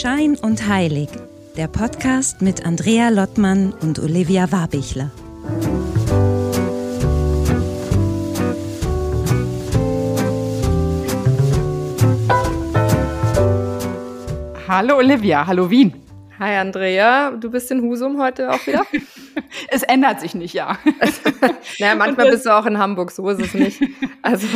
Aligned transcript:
Schein 0.00 0.34
und 0.40 0.66
Heilig, 0.66 1.10
der 1.58 1.68
Podcast 1.68 2.40
mit 2.40 2.64
Andrea 2.64 3.10
Lottmann 3.10 3.74
und 3.82 3.98
Olivia 3.98 4.50
Warbichler. 4.50 5.10
Hallo 14.66 14.96
Olivia, 14.96 15.46
hallo 15.46 15.68
Wien. 15.68 15.92
Hi 16.38 16.56
Andrea, 16.56 17.32
du 17.32 17.50
bist 17.50 17.70
in 17.70 17.82
Husum 17.82 18.18
heute 18.18 18.50
auch 18.50 18.66
wieder? 18.66 18.86
es 19.68 19.82
ändert 19.82 20.22
sich 20.22 20.34
nicht, 20.34 20.54
ja. 20.54 20.78
naja, 21.78 21.94
manchmal 21.94 22.30
bist 22.30 22.46
du 22.46 22.56
auch 22.56 22.64
in 22.64 22.78
Hamburg, 22.78 23.10
so 23.10 23.28
ist 23.28 23.42
es 23.42 23.52
nicht. 23.52 23.82
Also 24.22 24.46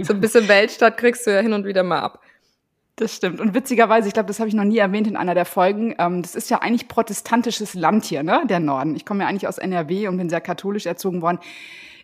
so 0.00 0.14
ein 0.14 0.20
bisschen 0.20 0.48
Weltstadt 0.48 0.96
kriegst 0.96 1.26
du 1.26 1.34
ja 1.34 1.40
hin 1.40 1.52
und 1.52 1.66
wieder 1.66 1.82
mal 1.82 2.00
ab. 2.00 2.22
Das 2.96 3.16
stimmt. 3.16 3.40
Und 3.40 3.54
witzigerweise, 3.54 4.08
ich 4.08 4.14
glaube, 4.14 4.26
das 4.26 4.38
habe 4.38 4.48
ich 4.48 4.54
noch 4.54 4.64
nie 4.64 4.76
erwähnt 4.76 5.06
in 5.06 5.16
einer 5.16 5.34
der 5.34 5.46
Folgen, 5.46 5.94
ähm, 5.98 6.20
das 6.20 6.34
ist 6.34 6.50
ja 6.50 6.58
eigentlich 6.58 6.88
protestantisches 6.88 7.74
Land 7.74 8.04
hier, 8.04 8.22
ne? 8.22 8.42
Der 8.46 8.60
Norden. 8.60 8.96
Ich 8.96 9.06
komme 9.06 9.22
ja 9.22 9.28
eigentlich 9.28 9.48
aus 9.48 9.58
NRW 9.58 10.08
und 10.08 10.18
bin 10.18 10.28
sehr 10.28 10.42
katholisch 10.42 10.84
erzogen 10.84 11.22
worden. 11.22 11.38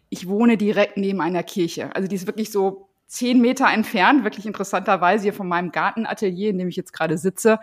Ich 0.08 0.28
wohne 0.28 0.56
direkt 0.56 0.96
neben 0.96 1.20
einer 1.20 1.42
Kirche. 1.42 1.94
Also 1.94 2.08
die 2.08 2.16
ist 2.16 2.26
wirklich 2.26 2.50
so 2.50 2.88
zehn 3.06 3.40
Meter 3.40 3.66
entfernt, 3.70 4.24
wirklich 4.24 4.46
interessanterweise 4.46 5.24
hier 5.24 5.34
von 5.34 5.48
meinem 5.48 5.72
Gartenatelier, 5.72 6.50
in 6.50 6.58
dem 6.58 6.68
ich 6.68 6.76
jetzt 6.76 6.92
gerade 6.92 7.18
sitze. 7.18 7.58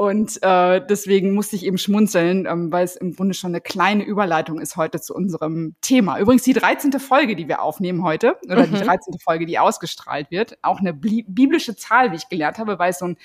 Und 0.00 0.42
äh, 0.42 0.80
deswegen 0.88 1.34
musste 1.34 1.56
ich 1.56 1.66
eben 1.66 1.76
schmunzeln, 1.76 2.46
ähm, 2.46 2.72
weil 2.72 2.84
es 2.84 2.96
im 2.96 3.14
Grunde 3.14 3.34
schon 3.34 3.50
eine 3.50 3.60
kleine 3.60 4.02
Überleitung 4.02 4.58
ist 4.58 4.78
heute 4.78 4.98
zu 4.98 5.14
unserem 5.14 5.74
Thema. 5.82 6.18
Übrigens 6.18 6.42
die 6.42 6.54
13. 6.54 6.98
Folge, 6.98 7.36
die 7.36 7.48
wir 7.48 7.60
aufnehmen 7.60 8.02
heute, 8.02 8.38
oder 8.46 8.66
mhm. 8.66 8.76
die 8.76 8.80
13. 8.80 9.18
Folge, 9.22 9.44
die 9.44 9.58
ausgestrahlt 9.58 10.30
wird. 10.30 10.56
Auch 10.62 10.80
eine 10.80 10.94
biblische 10.94 11.76
Zahl, 11.76 12.12
wie 12.12 12.16
ich 12.16 12.30
gelernt 12.30 12.56
habe, 12.56 12.78
weil 12.78 12.92
es 12.92 12.98
so 13.00 13.08
ein 13.08 13.18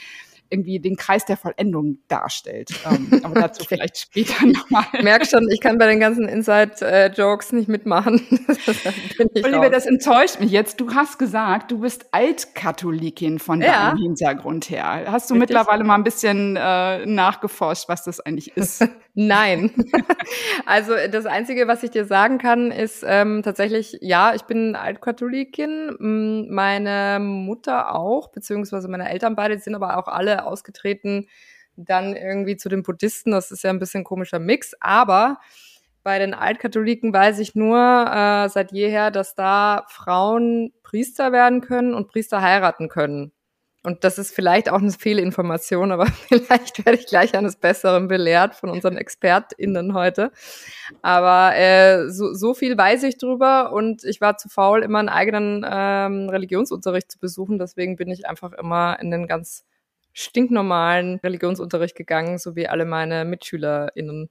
irgendwie 0.50 0.80
den 0.80 0.96
Kreis 0.96 1.26
der 1.26 1.38
Vollendung 1.38 2.00
darstellt. 2.08 2.72
Ähm, 2.86 3.22
aber 3.24 3.42
dazu 3.42 3.64
vielleicht 3.68 3.98
später 3.98 4.46
nochmal. 4.46 4.86
Merk 5.02 5.26
schon, 5.26 5.50
ich 5.50 5.62
kann 5.62 5.78
bei 5.78 5.88
den 5.88 6.00
ganzen 6.00 6.28
Inside-Jokes 6.28 7.52
nicht 7.52 7.68
mitmachen. 7.68 8.22
Oliver, 9.44 9.70
das 9.70 9.86
enttäuscht 9.86 10.40
mich 10.40 10.52
jetzt. 10.52 10.80
Du 10.80 10.94
hast 10.94 11.18
gesagt, 11.20 11.72
du 11.72 11.80
bist 11.80 12.08
Altkatholikin 12.12 13.40
von 13.40 13.62
ja. 13.62 13.92
deinem 13.92 14.02
Hintergrund 14.02 14.70
her. 14.70 15.06
Hast 15.08 15.30
du 15.30 15.34
Richtig. 15.34 15.50
mittlerweile 15.50 15.84
mal 15.84 15.96
ein 15.96 16.04
bisschen 16.04 16.56
äh, 16.56 17.06
nachgeforscht, 17.06 17.90
was 17.90 18.04
das 18.04 18.20
eigentlich 18.20 18.56
ist? 18.56 18.88
Nein. 19.16 19.72
also 20.66 20.94
das 21.10 21.26
Einzige, 21.26 21.68
was 21.68 21.84
ich 21.84 21.92
dir 21.92 22.06
sagen 22.06 22.38
kann, 22.38 22.72
ist 22.72 23.04
ähm, 23.08 23.42
tatsächlich, 23.44 23.98
ja, 24.02 24.36
ich 24.36 24.44
bin 24.44 24.76
Altkatholikin. 24.76 26.48
Meine 26.50 27.20
Mutter 27.22 27.96
auch, 27.96 28.30
beziehungsweise 28.30 28.90
meine 28.90 29.10
Eltern 29.10 29.36
beide 29.36 29.58
sind 29.58 29.74
aber 29.74 29.98
auch 29.98 30.08
alle 30.08 30.46
ausgetreten 30.46 31.28
dann 31.78 32.16
irgendwie 32.16 32.58
zu 32.58 32.70
den 32.70 32.84
Buddhisten. 32.84 33.32
Das 33.32 33.52
ist 33.52 33.64
ja 33.64 33.70
ein 33.70 33.80
bisschen 33.80 34.04
komischer 34.04 34.40
Mix, 34.40 34.74
aber 34.80 35.40
bei 36.04 36.20
den 36.20 36.34
Altkatholiken 36.34 37.14
weiß 37.14 37.40
ich 37.40 37.56
nur 37.56 37.78
äh, 37.78 38.50
seit 38.50 38.72
jeher, 38.72 39.12
dass 39.12 39.36
da 39.36 39.86
Frauen 39.90 40.72
Priester 40.84 41.32
werden 41.32 41.62
können 41.62 41.94
und 41.94 42.08
Priester 42.08 42.42
heiraten 42.42 42.90
können. 42.90 43.32
Und 43.86 44.04
das 44.04 44.18
ist 44.18 44.34
vielleicht 44.34 44.70
auch 44.70 44.80
eine 44.80 44.92
Fehlinformation, 44.92 45.92
aber 45.92 46.06
vielleicht 46.28 46.86
werde 46.86 46.98
ich 46.98 47.06
gleich 47.06 47.36
eines 47.36 47.56
Besseren 47.56 48.08
belehrt 48.08 48.56
von 48.56 48.70
unseren 48.70 48.98
ExpertInnen 48.98 49.94
heute. 49.94 50.32
Aber 51.02 51.56
äh, 51.56 52.10
so, 52.10 52.34
so 52.34 52.54
viel 52.54 52.78
weiß 52.78 53.04
ich 53.04 53.18
drüber 53.18 53.72
und 53.72 54.04
ich 54.04 54.22
war 54.22 54.38
zu 54.38 54.50
faul, 54.50 54.84
immer 54.84 55.00
einen 55.00 55.10
eigenen 55.10 55.66
ähm, 55.70 56.30
Religionsunterricht 56.30 57.12
zu 57.12 57.20
besuchen. 57.20 57.60
Deswegen 57.60 57.96
bin 57.96 58.10
ich 58.10 58.28
einfach 58.28 58.54
immer 58.54 59.00
in 59.00 59.12
den 59.12 59.28
ganz 59.28 59.66
stinknormalen 60.14 61.20
Religionsunterricht 61.24 61.96
gegangen, 61.96 62.38
so 62.38 62.56
wie 62.56 62.68
alle 62.68 62.86
meine 62.86 63.26
MitschülerInnen. 63.26 64.30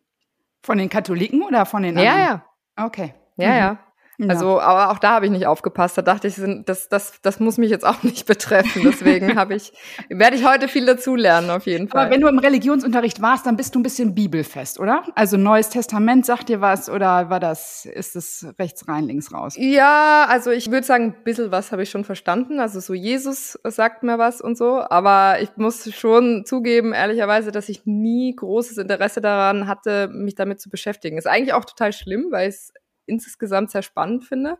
Von 0.63 0.79
den 0.79 0.89
Katholiken 0.89 1.43
oder 1.43 1.67
von 1.67 1.83
den 1.83 1.99
anderen? 1.99 2.19
Ja, 2.19 2.43
ja. 2.77 2.87
Okay. 2.87 3.15
Ja, 3.37 3.49
mhm. 3.49 3.57
ja. 3.57 3.79
Ja. 4.19 4.29
Also, 4.29 4.61
aber 4.61 4.91
auch 4.91 4.99
da 4.99 5.11
habe 5.11 5.27
ich 5.27 5.33
nicht 5.33 5.47
aufgepasst. 5.47 5.99
Da 5.99 6.03
dachte 6.03 6.29
ich, 6.29 6.41
das, 6.65 6.89
das, 6.89 7.21
das 7.23 7.41
muss 7.41 7.59
mich 7.59 7.71
jetzt 7.71 7.85
auch 7.85 8.03
nicht 8.03 8.27
betreffen. 8.27 8.83
Deswegen 8.85 9.37
habe 9.37 9.55
ich, 9.55 9.73
werde 10.09 10.37
ich 10.37 10.47
heute 10.47 10.69
viel 10.69 10.87
dazulernen, 10.87 11.51
auf 11.51 11.67
jeden 11.67 11.89
Fall. 11.89 12.03
Aber 12.03 12.11
wenn 12.11 12.21
du 12.21 12.29
im 12.29 12.39
Religionsunterricht 12.39 13.21
warst, 13.21 13.47
dann 13.47 13.57
bist 13.57 13.75
du 13.75 13.81
ein 13.81 13.83
bisschen 13.83 14.15
bibelfest, 14.15 14.79
oder? 14.79 15.03
Also 15.15 15.37
Neues 15.37 15.69
Testament 15.69 16.27
sagt 16.27 16.49
dir 16.49 16.61
was 16.61 16.89
oder 16.89 17.31
war 17.31 17.41
das, 17.41 17.87
ist 17.87 18.15
es 18.17 18.47
rechts 18.59 18.87
rein, 18.89 19.05
links 19.05 19.33
raus? 19.33 19.55
Ja, 19.59 20.27
also 20.29 20.51
ich 20.51 20.71
würde 20.71 20.87
sagen, 20.87 21.15
ein 21.17 21.25
bisschen 21.25 21.51
was 21.51 21.73
habe 21.73 21.83
ich 21.83 21.91
schon 21.91 22.05
verstanden. 22.05 22.61
Also 22.61 22.81
so 22.81 22.95
Jesus 22.95 23.59
sagt 23.65 24.03
mir 24.03 24.19
was 24.19 24.41
und 24.41 24.57
so. 24.57 24.81
Aber 24.89 25.41
ich 25.41 25.51
muss 25.57 25.93
schon 25.95 26.45
zugeben, 26.45 26.93
ehrlicherweise, 26.93 27.51
dass 27.51 27.69
ich 27.69 27.85
nie 27.85 28.35
großes 28.35 28.79
Interesse 28.79 29.21
daran 29.21 29.67
hatte, 29.67 30.09
mich 30.09 30.35
damit 30.35 30.61
zu 30.61 30.71
beschäftigen. 30.71 31.19
Ist 31.19 31.27
eigentlich 31.27 31.55
auch 31.55 31.65
total 31.65 31.93
schlimm, 31.93 32.29
weil 32.31 32.49
es 32.49 32.73
insgesamt 33.07 33.71
sehr 33.71 33.83
spannend 33.83 34.25
finde. 34.25 34.59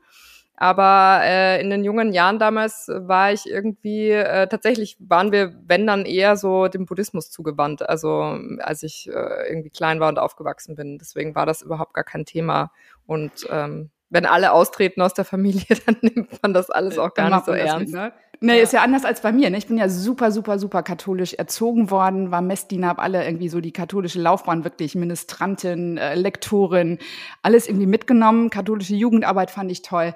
Aber 0.57 1.21
äh, 1.25 1.61
in 1.61 1.69
den 1.69 1.83
jungen 1.83 2.13
Jahren 2.13 2.39
damals 2.39 2.89
war 2.89 3.33
ich 3.33 3.45
irgendwie, 3.47 4.11
äh, 4.11 4.47
tatsächlich 4.47 4.97
waren 5.01 5.33
wir, 5.33 5.53
wenn 5.67 5.85
dann 5.87 6.05
eher 6.07 6.37
so 6.37 6.69
dem 6.69 6.87
Buddhismus 6.87 7.31
zugewandt, 7.31 7.89
also 7.89 8.39
als 8.61 8.85
ich 8.85 9.09
äh, 9.09 9.49
irgendwie 9.49 9.71
klein 9.71 9.99
war 9.99 10.09
und 10.09 10.21
aufgewachsen 10.21 10.77
bin. 10.77 10.99
Deswegen 10.99 11.35
war 11.35 11.45
das 11.45 11.63
überhaupt 11.63 11.95
gar 11.95 12.05
kein 12.05 12.25
Thema. 12.25 12.71
Und 13.05 13.33
ähm, 13.51 13.91
wenn 14.11 14.27
alle 14.27 14.53
austreten 14.53 15.03
aus 15.03 15.13
der 15.13 15.25
Familie, 15.25 15.65
dann 15.87 15.97
nimmt 16.03 16.41
man 16.41 16.55
das 16.55 16.71
alles 16.71 16.99
auch 16.99 17.15
gar 17.15 17.31
nicht 17.31 17.47
so 17.47 17.53
ernst. 17.53 17.93
Mit, 17.93 18.01
ne? 18.01 18.13
Nee, 18.41 18.57
ja. 18.57 18.63
ist 18.63 18.73
ja 18.73 18.83
anders 18.83 19.05
als 19.05 19.21
bei 19.21 19.33
mir. 19.33 19.51
Ne? 19.51 19.59
Ich 19.59 19.67
bin 19.67 19.79
ja 19.79 19.89
super, 19.89 20.31
super, 20.31 20.59
super 20.59 20.83
katholisch 20.83 21.35
erzogen 21.35 21.91
worden, 21.91 22.31
war 22.31 22.43
Messdiener, 22.43 22.89
hab 22.89 22.99
alle 22.99 23.25
irgendwie 23.25 23.49
so 23.49 23.61
die 23.61 23.73
katholische 23.73 24.21
Laufbahn 24.21 24.65
wirklich, 24.65 24.95
Ministrantin, 24.95 25.99
äh, 25.99 26.15
Lektorin, 26.15 26.99
alles 27.43 27.69
irgendwie 27.69 27.87
mitgenommen. 27.87 28.51
Katholische 28.51 28.95
Jugendarbeit 28.95 29.51
fand 29.51 29.71
ich 29.71 29.83
toll. 29.83 30.15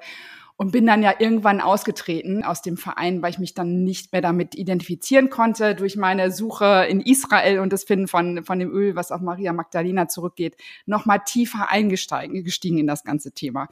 Und 0.57 0.73
bin 0.73 0.85
dann 0.85 1.01
ja 1.01 1.13
irgendwann 1.19 1.61
ausgetreten 1.61 2.43
aus 2.43 2.61
dem 2.61 2.75
Verein, 2.75 3.21
weil 3.21 3.29
ich 3.29 3.39
mich 3.39 3.53
dann 3.53 3.85
nicht 3.85 4.11
mehr 4.11 4.21
damit 4.21 4.55
identifizieren 4.55 5.29
konnte 5.29 5.73
durch 5.73 5.95
meine 5.95 6.33
Suche 6.33 6.85
in 6.89 6.99
Israel 6.99 7.59
und 7.59 7.71
das 7.71 7.85
Finden 7.85 8.09
von, 8.09 8.43
von 8.43 8.59
dem 8.59 8.69
Öl, 8.69 8.93
was 8.93 9.13
auf 9.13 9.21
Maria 9.21 9.53
Magdalena 9.53 10.09
zurückgeht, 10.09 10.57
noch 10.85 11.05
mal 11.05 11.19
tiefer 11.19 11.71
eingestiegen 11.71 12.43
gestiegen 12.43 12.77
in 12.77 12.87
das 12.87 13.05
ganze 13.05 13.31
Thema. 13.31 13.69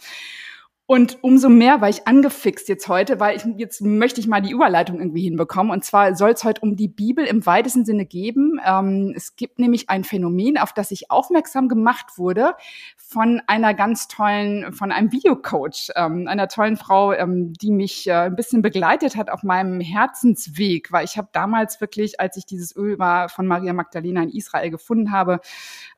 Und 0.89 1.21
umso 1.21 1.49
mehr 1.49 1.81
war 1.81 1.89
ich 1.89 2.07
angefixt 2.07 2.69
jetzt 2.69 2.87
heute, 2.87 3.19
weil 3.19 3.35
ich 3.35 3.43
jetzt 3.57 3.81
möchte 3.81 4.21
ich 4.21 4.27
mal 4.27 4.39
die 4.39 4.51
Überleitung 4.51 4.99
irgendwie 4.99 5.23
hinbekommen. 5.23 5.69
Und 5.69 5.83
zwar 5.83 6.15
soll 6.15 6.29
es 6.29 6.45
heute 6.45 6.61
um 6.61 6.77
die 6.77 6.87
Bibel 6.87 7.25
im 7.25 7.45
weitesten 7.45 7.83
Sinne 7.83 8.05
geben. 8.05 8.57
Ähm, 8.65 9.11
es 9.13 9.35
gibt 9.35 9.59
nämlich 9.59 9.89
ein 9.89 10.05
Phänomen, 10.05 10.57
auf 10.57 10.71
das 10.71 10.91
ich 10.91 11.11
aufmerksam 11.11 11.67
gemacht 11.67 12.17
wurde 12.17 12.53
von 12.95 13.41
einer 13.47 13.73
ganz 13.73 14.07
tollen, 14.07 14.71
von 14.71 14.93
einem 14.93 15.11
Videocoach, 15.11 15.91
ähm, 15.97 16.25
einer 16.25 16.47
tollen 16.47 16.77
Frau, 16.77 17.11
ähm, 17.11 17.51
die 17.51 17.71
mich 17.71 18.07
äh, 18.07 18.13
ein 18.13 18.37
bisschen 18.37 18.61
begleitet 18.61 19.17
hat 19.17 19.29
auf 19.29 19.43
meinem 19.43 19.81
Herzensweg, 19.81 20.93
weil 20.93 21.03
ich 21.03 21.17
habe 21.17 21.27
damals 21.33 21.81
wirklich, 21.81 22.21
als 22.21 22.37
ich 22.37 22.45
dieses 22.45 22.73
Öl 22.77 22.97
war 22.97 23.27
von 23.27 23.45
Maria 23.45 23.73
Magdalena 23.73 24.23
in 24.23 24.29
Israel 24.29 24.69
gefunden 24.69 25.11
habe, 25.11 25.41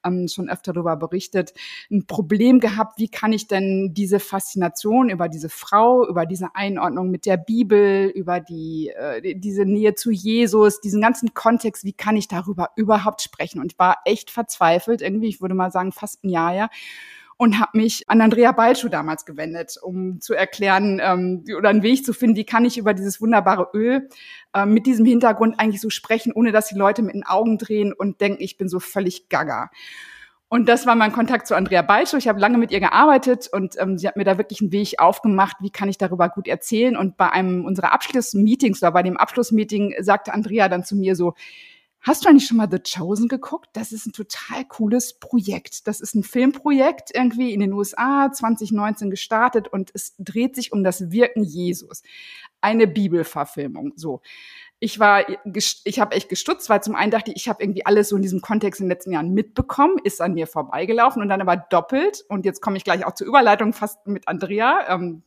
ähm, 0.03 0.27
schon 0.27 0.49
öfter 0.49 0.73
darüber 0.73 0.97
berichtet, 0.97 1.53
ein 1.91 2.07
Problem 2.07 2.59
gehabt, 2.59 2.97
wie 2.97 3.07
kann 3.07 3.33
ich 3.33 3.47
denn 3.47 3.93
diese 3.93 4.19
Faszination 4.19 4.78
über 4.83 5.29
diese 5.29 5.49
Frau, 5.49 6.07
über 6.07 6.25
diese 6.25 6.55
Einordnung 6.55 7.09
mit 7.09 7.25
der 7.25 7.37
Bibel, 7.37 8.07
über 8.07 8.39
die, 8.39 8.89
äh, 8.89 9.35
diese 9.35 9.65
Nähe 9.65 9.95
zu 9.95 10.11
Jesus, 10.11 10.81
diesen 10.81 11.01
ganzen 11.01 11.33
Kontext, 11.33 11.83
wie 11.83 11.93
kann 11.93 12.17
ich 12.17 12.27
darüber 12.27 12.69
überhaupt 12.75 13.21
sprechen? 13.21 13.59
Und 13.61 13.71
ich 13.71 13.79
war 13.79 13.97
echt 14.05 14.31
verzweifelt, 14.31 15.01
irgendwie, 15.01 15.29
ich 15.29 15.41
würde 15.41 15.55
mal 15.55 15.71
sagen, 15.71 15.91
fast 15.91 16.23
ein 16.23 16.29
Jahr, 16.29 16.53
ja 16.53 16.69
und 17.41 17.57
habe 17.57 17.77
mich 17.77 18.03
an 18.09 18.19
Andrea 18.19 18.51
Balschuh 18.51 18.89
damals 18.89 19.23
gewendet, 19.23 19.77
um 19.81 20.19
zu 20.19 20.33
erklären 20.33 20.99
ähm, 21.01 21.45
oder 21.57 21.69
einen 21.69 21.83
Weg 21.83 22.05
zu 22.05 22.11
finden, 22.11 22.35
wie 22.35 22.43
kann 22.43 22.65
ich 22.65 22.77
über 22.77 22.93
dieses 22.93 23.21
wunderbare 23.21 23.69
Öl 23.73 24.09
äh, 24.53 24.65
mit 24.65 24.85
diesem 24.85 25.05
Hintergrund 25.05 25.57
eigentlich 25.57 25.79
so 25.79 25.89
sprechen, 25.89 26.33
ohne 26.33 26.51
dass 26.51 26.67
die 26.67 26.75
Leute 26.75 27.01
mit 27.01 27.15
den 27.15 27.25
Augen 27.25 27.57
drehen 27.57 27.93
und 27.93 28.19
denken, 28.19 28.43
ich 28.43 28.57
bin 28.57 28.67
so 28.67 28.81
völlig 28.81 29.29
gaga. 29.29 29.71
Und 30.51 30.67
das 30.67 30.87
war 30.87 30.95
mein 30.95 31.13
Kontakt 31.13 31.45
zu 31.47 31.55
Andrea 31.55 31.83
Balschuh. 31.83 32.17
Ich 32.17 32.27
habe 32.27 32.39
lange 32.39 32.57
mit 32.57 32.71
ihr 32.71 32.79
gearbeitet 32.79 33.47
und 33.51 33.75
ähm, 33.77 33.99
sie 33.99 34.07
hat 34.07 34.17
mir 34.17 34.23
da 34.23 34.39
wirklich 34.39 34.61
einen 34.61 34.71
Weg 34.71 34.99
aufgemacht, 34.99 35.57
wie 35.61 35.69
kann 35.69 35.89
ich 35.89 35.99
darüber 35.99 36.27
gut 36.27 36.47
erzählen. 36.47 36.97
Und 36.97 37.17
bei 37.17 37.29
einem 37.29 37.65
unserer 37.65 37.93
Abschlussmeetings 37.93 38.81
oder 38.81 38.91
bei 38.91 39.03
dem 39.03 39.15
Abschlussmeeting 39.15 39.93
sagte 39.99 40.33
Andrea 40.33 40.67
dann 40.67 40.83
zu 40.83 40.95
mir 40.95 41.15
so, 41.15 41.35
Hast 42.01 42.23
du 42.23 42.29
eigentlich 42.29 42.47
schon 42.47 42.55
mal 42.55 42.69
The 42.71 42.79
Chosen 42.79 43.27
geguckt? 43.27 43.69
Das 43.73 43.91
ist 43.91 44.05
ein 44.05 44.13
total 44.13 44.63
cooles 44.65 45.19
Projekt. 45.19 45.85
Das 45.85 45.99
ist 45.99 46.15
ein 46.15 46.23
Filmprojekt 46.23 47.11
irgendwie 47.13 47.53
in 47.53 47.59
den 47.59 47.73
USA 47.73 48.31
2019 48.31 49.09
gestartet 49.09 49.67
und 49.67 49.91
es 49.93 50.15
dreht 50.17 50.55
sich 50.55 50.71
um 50.71 50.85
das 50.85 51.11
Wirken 51.11 51.43
Jesus. 51.43 52.01
Eine 52.61 52.87
Bibelverfilmung. 52.87 53.93
So. 53.97 54.21
Ich 54.81 54.99
war, 54.99 55.25
ich 55.43 55.99
habe 55.99 56.15
echt 56.15 56.29
gestutzt, 56.29 56.69
weil 56.69 56.81
zum 56.81 56.95
einen 56.95 57.11
dachte 57.11 57.31
ich, 57.31 57.37
ich 57.37 57.49
habe 57.49 57.61
irgendwie 57.61 57.85
alles 57.85 58.09
so 58.09 58.15
in 58.15 58.21
diesem 58.21 58.39
Kontext 58.39 58.79
in 58.79 58.85
den 58.85 58.91
letzten 58.91 59.11
Jahren 59.11 59.33
mitbekommen, 59.33 59.97
ist 60.03 60.21
an 60.21 60.33
mir 60.33 60.47
vorbeigelaufen 60.47 61.21
und 61.21 61.27
dann 61.27 61.41
aber 61.41 61.57
doppelt. 61.57 62.23
Und 62.29 62.45
jetzt 62.45 62.61
komme 62.61 62.77
ich 62.77 62.85
gleich 62.85 63.05
auch 63.05 63.13
zur 63.13 63.27
Überleitung 63.27 63.73
fast 63.73 64.07
mit 64.07 64.27
Andrea. 64.29 64.85
Ähm, 64.87 65.23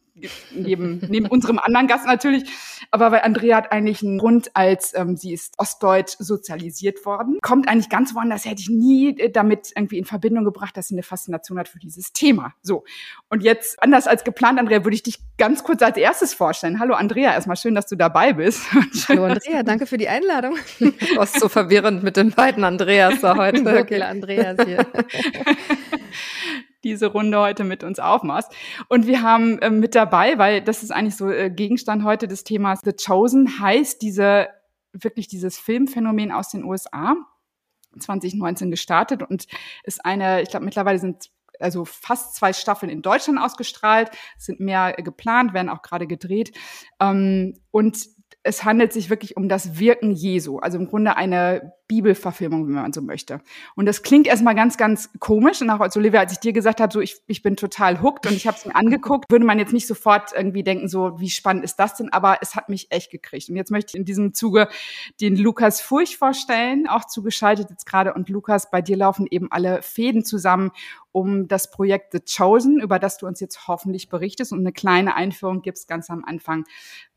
neben, 0.50 1.00
neben 1.08 1.26
unserem 1.26 1.58
anderen 1.58 1.86
Gast 1.86 2.06
natürlich. 2.06 2.44
Aber 2.90 3.10
weil 3.12 3.22
Andrea 3.22 3.56
hat 3.56 3.72
eigentlich 3.72 4.02
einen 4.02 4.18
Grund, 4.18 4.50
als 4.54 4.94
ähm, 4.94 5.16
sie 5.16 5.32
ist 5.32 5.54
ostdeutsch 5.56 6.16
sozialisiert 6.18 7.04
worden, 7.06 7.38
kommt 7.40 7.68
eigentlich 7.68 7.88
ganz 7.88 8.14
woanders, 8.14 8.44
hätte 8.44 8.60
ich 8.60 8.68
nie 8.68 9.18
äh, 9.18 9.30
damit 9.30 9.72
irgendwie 9.74 9.98
in 9.98 10.04
Verbindung 10.04 10.44
gebracht, 10.44 10.76
dass 10.76 10.88
sie 10.88 10.94
eine 10.94 11.02
Faszination 11.02 11.58
hat 11.58 11.68
für 11.68 11.78
dieses 11.78 12.12
Thema. 12.12 12.52
So. 12.62 12.84
Und 13.28 13.42
jetzt, 13.42 13.82
anders 13.82 14.06
als 14.06 14.24
geplant, 14.24 14.58
Andrea, 14.58 14.84
würde 14.84 14.94
ich 14.94 15.02
dich 15.02 15.18
ganz 15.38 15.64
kurz 15.64 15.82
als 15.82 15.96
erstes 15.96 16.34
vorstellen. 16.34 16.78
Hallo 16.78 16.94
Andrea, 16.94 17.32
erstmal 17.32 17.56
schön, 17.56 17.74
dass 17.74 17.86
du 17.86 17.96
dabei 17.96 18.34
bist. 18.34 18.62
Hallo 19.08 19.24
Andrea, 19.24 19.62
danke 19.62 19.86
für 19.86 19.98
die 19.98 20.08
Einladung. 20.08 20.56
Du 21.12 21.16
warst 21.16 21.40
so 21.40 21.48
verwirrend 21.48 22.02
mit 22.02 22.16
den 22.16 22.30
beiden 22.30 22.64
Andreas 22.64 23.20
da 23.20 23.36
heute. 23.36 23.62
Okay, 23.82 24.02
Andreas 24.02 24.56
hier 24.64 24.86
diese 26.84 27.06
Runde 27.06 27.38
heute 27.38 27.64
mit 27.64 27.84
uns 27.84 27.98
aufmachst. 27.98 28.52
Und 28.88 29.06
wir 29.06 29.22
haben 29.22 29.58
äh, 29.60 29.70
mit 29.70 29.94
dabei, 29.94 30.38
weil 30.38 30.62
das 30.62 30.82
ist 30.82 30.90
eigentlich 30.90 31.16
so 31.16 31.30
äh, 31.30 31.50
Gegenstand 31.50 32.04
heute 32.04 32.28
des 32.28 32.44
Themas 32.44 32.80
The 32.84 32.92
Chosen, 32.92 33.60
heißt 33.60 34.02
diese, 34.02 34.48
wirklich 34.92 35.28
dieses 35.28 35.58
Filmphänomen 35.58 36.32
aus 36.32 36.50
den 36.50 36.64
USA, 36.64 37.16
2019 37.98 38.70
gestartet 38.70 39.22
und 39.22 39.46
ist 39.84 40.04
eine, 40.04 40.42
ich 40.42 40.48
glaube 40.48 40.64
mittlerweile 40.64 40.98
sind 40.98 41.30
also 41.60 41.84
fast 41.84 42.34
zwei 42.34 42.52
Staffeln 42.52 42.90
in 42.90 43.02
Deutschland 43.02 43.38
ausgestrahlt, 43.38 44.10
sind 44.38 44.60
mehr 44.60 44.94
geplant, 44.94 45.54
werden 45.54 45.68
auch 45.68 45.82
gerade 45.82 46.06
gedreht. 46.06 46.52
Ähm, 47.00 47.60
und 47.70 48.06
es 48.42 48.64
handelt 48.64 48.92
sich 48.92 49.10
wirklich 49.10 49.36
um 49.36 49.48
das 49.48 49.78
Wirken 49.78 50.12
Jesu, 50.12 50.58
also 50.58 50.78
im 50.78 50.88
Grunde 50.88 51.16
eine 51.16 51.72
Bibelverfilmung, 51.88 52.66
wenn 52.66 52.74
man 52.74 52.92
so 52.92 53.02
möchte. 53.02 53.40
Und 53.74 53.86
das 53.86 54.02
klingt 54.02 54.26
erstmal 54.26 54.54
ganz, 54.54 54.76
ganz 54.76 55.10
komisch. 55.18 55.60
Und 55.60 55.70
auch 55.70 55.80
als 55.80 55.96
Olivia, 55.96 56.20
als 56.20 56.32
ich 56.32 56.38
dir 56.38 56.52
gesagt 56.52 56.80
habe, 56.80 56.92
so 56.92 57.00
ich, 57.00 57.20
ich 57.26 57.42
bin 57.42 57.56
total 57.56 58.00
hooked 58.02 58.26
und 58.26 58.34
ich 58.34 58.46
habe 58.46 58.56
es 58.56 58.64
mir 58.64 58.74
angeguckt, 58.74 59.30
würde 59.30 59.44
man 59.44 59.58
jetzt 59.58 59.72
nicht 59.72 59.86
sofort 59.86 60.32
irgendwie 60.34 60.62
denken, 60.62 60.88
so 60.88 61.20
wie 61.20 61.30
spannend 61.30 61.64
ist 61.64 61.76
das 61.76 61.96
denn? 61.96 62.12
Aber 62.12 62.38
es 62.40 62.54
hat 62.54 62.68
mich 62.68 62.90
echt 62.90 63.10
gekriegt. 63.10 63.48
Und 63.48 63.56
jetzt 63.56 63.70
möchte 63.70 63.90
ich 63.90 63.98
in 63.98 64.04
diesem 64.04 64.32
Zuge 64.32 64.68
den 65.20 65.36
Lukas 65.36 65.80
Furch 65.80 66.16
vorstellen, 66.16 66.86
auch 66.88 67.06
zugeschaltet 67.06 67.68
jetzt 67.70 67.84
gerade. 67.84 68.14
Und 68.14 68.28
Lukas, 68.28 68.70
bei 68.70 68.80
dir 68.80 68.96
laufen 68.96 69.26
eben 69.30 69.50
alle 69.50 69.82
Fäden 69.82 70.24
zusammen 70.24 70.70
um 71.12 71.46
das 71.46 71.70
Projekt 71.70 72.12
The 72.12 72.20
Chosen, 72.20 72.80
über 72.80 72.98
das 72.98 73.18
du 73.18 73.26
uns 73.26 73.38
jetzt 73.38 73.68
hoffentlich 73.68 74.08
berichtest 74.08 74.52
und 74.52 74.60
eine 74.60 74.72
kleine 74.72 75.14
Einführung 75.14 75.60
gibst 75.60 75.86
ganz 75.86 76.08
am 76.08 76.24
Anfang. 76.24 76.64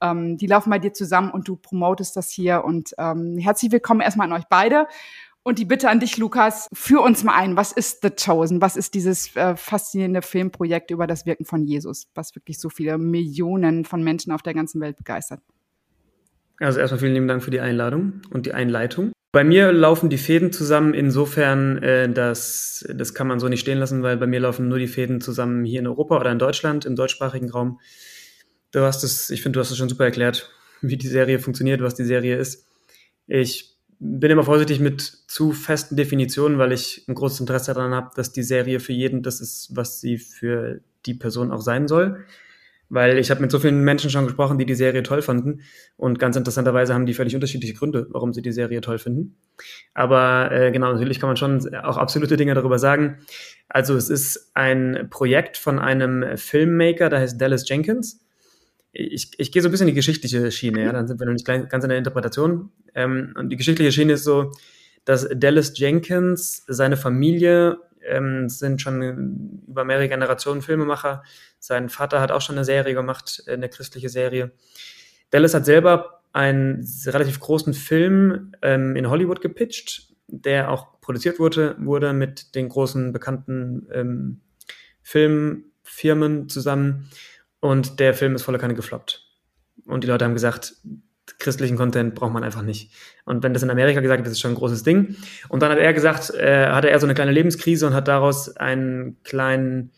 Ähm, 0.02 0.38
die 0.38 0.48
laufen 0.48 0.70
bei 0.70 0.80
dir 0.80 0.92
zusammen 0.92 1.32
und 1.32 1.48
du 1.48 1.56
promotest 1.56 2.18
das 2.18 2.30
hier. 2.30 2.66
Und 2.66 2.94
ähm, 2.98 3.38
herzlich 3.38 3.72
willkommen 3.72 4.02
erstmal 4.02 4.28
an 4.28 4.34
euch 4.34 4.48
beide 4.50 4.55
beide. 4.56 4.88
Und 5.44 5.60
die 5.60 5.66
Bitte 5.66 5.90
an 5.90 6.00
dich, 6.00 6.18
Lukas, 6.18 6.68
führ 6.74 7.04
uns 7.04 7.24
mal 7.24 7.36
ein. 7.36 7.56
Was 7.56 7.72
ist 7.72 8.02
The 8.02 8.10
Chosen? 8.10 8.62
Was 8.62 8.76
ist 8.76 8.96
dieses 8.96 9.36
äh, 9.36 9.56
faszinierende 9.56 10.24
Filmprojekt 10.24 10.90
über 10.90 11.06
das 11.06 11.28
Wirken 11.28 11.46
von 11.46 11.64
Jesus, 11.64 12.08
was 12.16 12.36
wirklich 12.36 12.60
so 12.60 12.70
viele 12.70 12.98
Millionen 12.98 13.86
von 13.86 14.04
Menschen 14.04 14.32
auf 14.32 14.42
der 14.42 14.56
ganzen 14.56 14.82
Welt 14.82 14.98
begeistert? 14.98 15.42
Also 16.60 16.80
erstmal 16.80 17.00
vielen 17.00 17.14
lieben 17.14 17.28
Dank 17.28 17.44
für 17.44 17.52
die 17.52 17.60
Einladung 17.60 18.22
und 18.32 18.48
die 18.48 18.54
Einleitung. 18.54 19.12
Bei 19.32 19.44
mir 19.44 19.72
laufen 19.72 20.10
die 20.10 20.18
Fäden 20.18 20.52
zusammen 20.52 20.94
insofern, 20.94 21.78
äh, 21.84 22.10
dass 22.10 22.86
das 22.92 23.14
kann 23.14 23.28
man 23.28 23.40
so 23.40 23.50
nicht 23.50 23.60
stehen 23.60 23.78
lassen, 23.78 24.02
weil 24.02 24.18
bei 24.18 24.28
mir 24.28 24.40
laufen 24.40 24.70
nur 24.70 24.80
die 24.80 24.88
Fäden 24.88 25.22
zusammen 25.22 25.66
hier 25.66 25.82
in 25.82 25.88
Europa 25.88 26.18
oder 26.18 26.32
in 26.32 26.40
Deutschland, 26.40 26.86
im 26.86 26.96
deutschsprachigen 26.96 27.52
Raum. 27.52 27.80
Du 28.72 28.80
hast 28.80 29.04
es, 29.04 29.30
ich 29.30 29.44
finde, 29.44 29.58
du 29.58 29.60
hast 29.60 29.70
es 29.70 29.78
schon 29.78 29.90
super 29.90 30.06
erklärt, 30.06 30.50
wie 30.82 30.98
die 30.98 31.08
Serie 31.08 31.38
funktioniert, 31.38 31.82
was 31.82 31.94
die 31.94 32.06
Serie 32.06 32.38
ist. 32.38 32.66
Ich 33.28 33.75
bin 34.00 34.32
immer 34.32 34.44
vorsichtig 34.44 34.80
mit 34.80 35.02
zu 35.02 35.52
festen 35.52 35.96
Definitionen, 35.96 36.58
weil 36.58 36.72
ich 36.72 37.06
ein 37.08 37.16
großes 37.16 37.40
Interesse 37.40 37.74
daran 37.74 37.94
habe, 37.94 38.12
dass 38.16 38.32
die 38.32 38.44
Serie 38.44 38.80
für 38.80 38.94
jeden 38.94 39.24
das 39.24 39.42
ist, 39.42 39.70
was 39.74 40.02
sie 40.02 40.18
für 40.18 40.82
die 41.06 41.14
Person 41.14 41.52
auch 41.52 41.62
sein 41.62 41.88
soll. 41.88 42.26
Weil 42.88 43.18
ich 43.18 43.32
habe 43.32 43.42
mit 43.42 43.50
so 43.50 43.58
vielen 43.60 43.84
Menschen 43.84 44.12
schon 44.12 44.26
gesprochen, 44.26 44.60
die 44.60 44.66
die 44.66 44.76
Serie 44.76 45.02
toll 45.02 45.24
fanden. 45.24 45.62
Und 45.98 46.20
ganz 46.20 46.36
interessanterweise 46.36 46.94
haben 46.94 47.08
die 47.08 47.16
völlig 47.16 47.34
unterschiedliche 47.34 47.74
Gründe, 47.74 48.08
warum 48.12 48.32
sie 48.32 48.44
die 48.44 48.52
Serie 48.52 48.80
toll 48.82 49.00
finden. 49.00 49.38
Aber 49.96 50.52
äh, 50.52 50.72
genau, 50.72 50.94
natürlich 50.94 51.20
kann 51.20 51.30
man 51.30 51.38
schon 51.38 51.76
auch 51.76 51.98
absolute 51.98 52.38
Dinge 52.38 52.54
darüber 52.54 52.78
sagen. 52.78 53.18
Also 53.70 53.96
es 53.96 54.12
ist 54.12 54.52
ein 54.54 55.08
Projekt 55.10 55.58
von 55.58 55.80
einem 55.80 56.38
Filmmaker, 56.38 57.10
der 57.10 57.22
heißt 57.22 57.42
Dallas 57.42 57.68
Jenkins 57.68 58.25
ich, 58.96 59.32
ich 59.38 59.52
gehe 59.52 59.62
so 59.62 59.68
ein 59.68 59.72
bisschen 59.72 59.88
in 59.88 59.94
die 59.94 60.00
geschichtliche 60.00 60.52
Schiene, 60.52 60.84
ja, 60.84 60.94
dann 60.94 61.08
sind 61.08 61.20
wir 61.20 61.26
noch 61.26 61.34
nicht 61.34 61.46
ganz 61.46 61.84
in 61.84 61.90
der 61.90 61.98
Interpretation. 61.98 62.72
Ähm, 62.94 63.34
und 63.38 63.50
die 63.50 63.58
geschichtliche 63.58 63.92
Schiene 63.92 64.14
ist 64.14 64.24
so, 64.24 64.52
dass 65.04 65.28
Dallas 65.36 65.78
Jenkins, 65.78 66.64
seine 66.68 66.98
Familie 66.98 67.78
ähm, 68.04 68.48
sind 68.50 68.82
schon 68.82 69.64
über 69.68 69.84
mehrere 69.84 70.08
Generationen 70.08 70.62
Filmemacher. 70.62 71.24
Sein 71.60 71.90
Vater 71.90 72.22
hat 72.22 72.32
auch 72.32 72.42
schon 72.42 72.56
eine 72.56 72.66
Serie 72.66 72.94
gemacht, 72.94 73.44
eine 73.48 73.70
christliche 73.70 74.10
Serie. 74.10 74.52
Dallas 75.30 75.54
hat 75.54 75.66
selber 75.66 76.22
einen 76.32 76.88
relativ 77.06 77.40
großen 77.40 77.74
Film 77.74 78.54
ähm, 78.62 78.96
in 78.96 79.10
Hollywood 79.10 79.42
gepitcht, 79.42 80.14
der 80.28 80.72
auch 80.72 81.00
produziert 81.02 81.40
wurde, 81.40 81.76
wurde 81.80 82.14
mit 82.14 82.56
den 82.56 82.70
großen 82.70 83.12
bekannten 83.12 83.88
ähm, 83.92 84.42
Filmfirmen 85.02 86.50
zusammen. 86.50 87.10
Und 87.66 88.00
der 88.00 88.14
Film 88.14 88.36
ist 88.36 88.44
voller 88.44 88.60
Kanne 88.60 88.76
gefloppt. 88.76 89.24
Und 89.88 90.04
die 90.04 90.08
Leute 90.08 90.24
haben 90.24 90.36
gesagt, 90.36 90.76
christlichen 91.40 91.78
Content 91.78 92.14
braucht 92.14 92.32
man 92.32 92.44
einfach 92.44 92.62
nicht. 92.62 92.92
Und 93.26 93.42
wenn 93.42 93.54
das 93.54 93.64
in 93.64 93.72
Amerika 93.72 94.02
gesagt 94.02 94.20
wird, 94.20 94.28
ist 94.28 94.34
das 94.34 94.40
schon 94.40 94.52
ein 94.52 94.58
großes 94.58 94.84
Ding. 94.84 95.16
Und 95.50 95.64
dann 95.64 95.72
hat 95.72 95.80
er 95.80 95.92
gesagt, 95.92 96.30
äh, 96.36 96.68
hatte 96.68 96.92
er 96.92 97.00
so 97.00 97.08
eine 97.08 97.16
kleine 97.16 97.32
Lebenskrise 97.32 97.88
und 97.88 97.96
hat 97.96 98.08
daraus 98.08 98.56
einen 98.56 99.18
kleinen, 99.24 99.92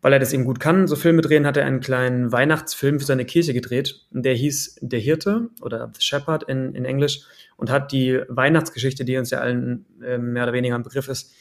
weil 0.00 0.12
er 0.12 0.20
das 0.20 0.32
eben 0.32 0.44
gut 0.44 0.60
kann, 0.60 0.86
so 0.86 0.94
Filme 0.94 1.22
drehen, 1.22 1.44
hat 1.44 1.56
er 1.56 1.66
einen 1.66 1.80
kleinen 1.80 2.30
Weihnachtsfilm 2.30 3.00
für 3.00 3.06
seine 3.06 3.24
Kirche 3.24 3.52
gedreht. 3.52 4.06
Der 4.12 4.34
hieß 4.34 4.78
Der 4.80 5.00
Hirte 5.00 5.48
oder 5.62 5.90
The 5.92 6.00
Shepherd 6.00 6.44
in, 6.44 6.72
in 6.76 6.84
Englisch 6.84 7.22
und 7.56 7.68
hat 7.68 7.90
die 7.90 8.20
Weihnachtsgeschichte, 8.28 9.04
die 9.04 9.16
uns 9.16 9.30
ja 9.30 9.40
allen 9.40 9.86
äh, 10.04 10.18
mehr 10.18 10.44
oder 10.44 10.52
weniger 10.52 10.76
ein 10.76 10.84
Begriff 10.84 11.08
ist, 11.08 11.34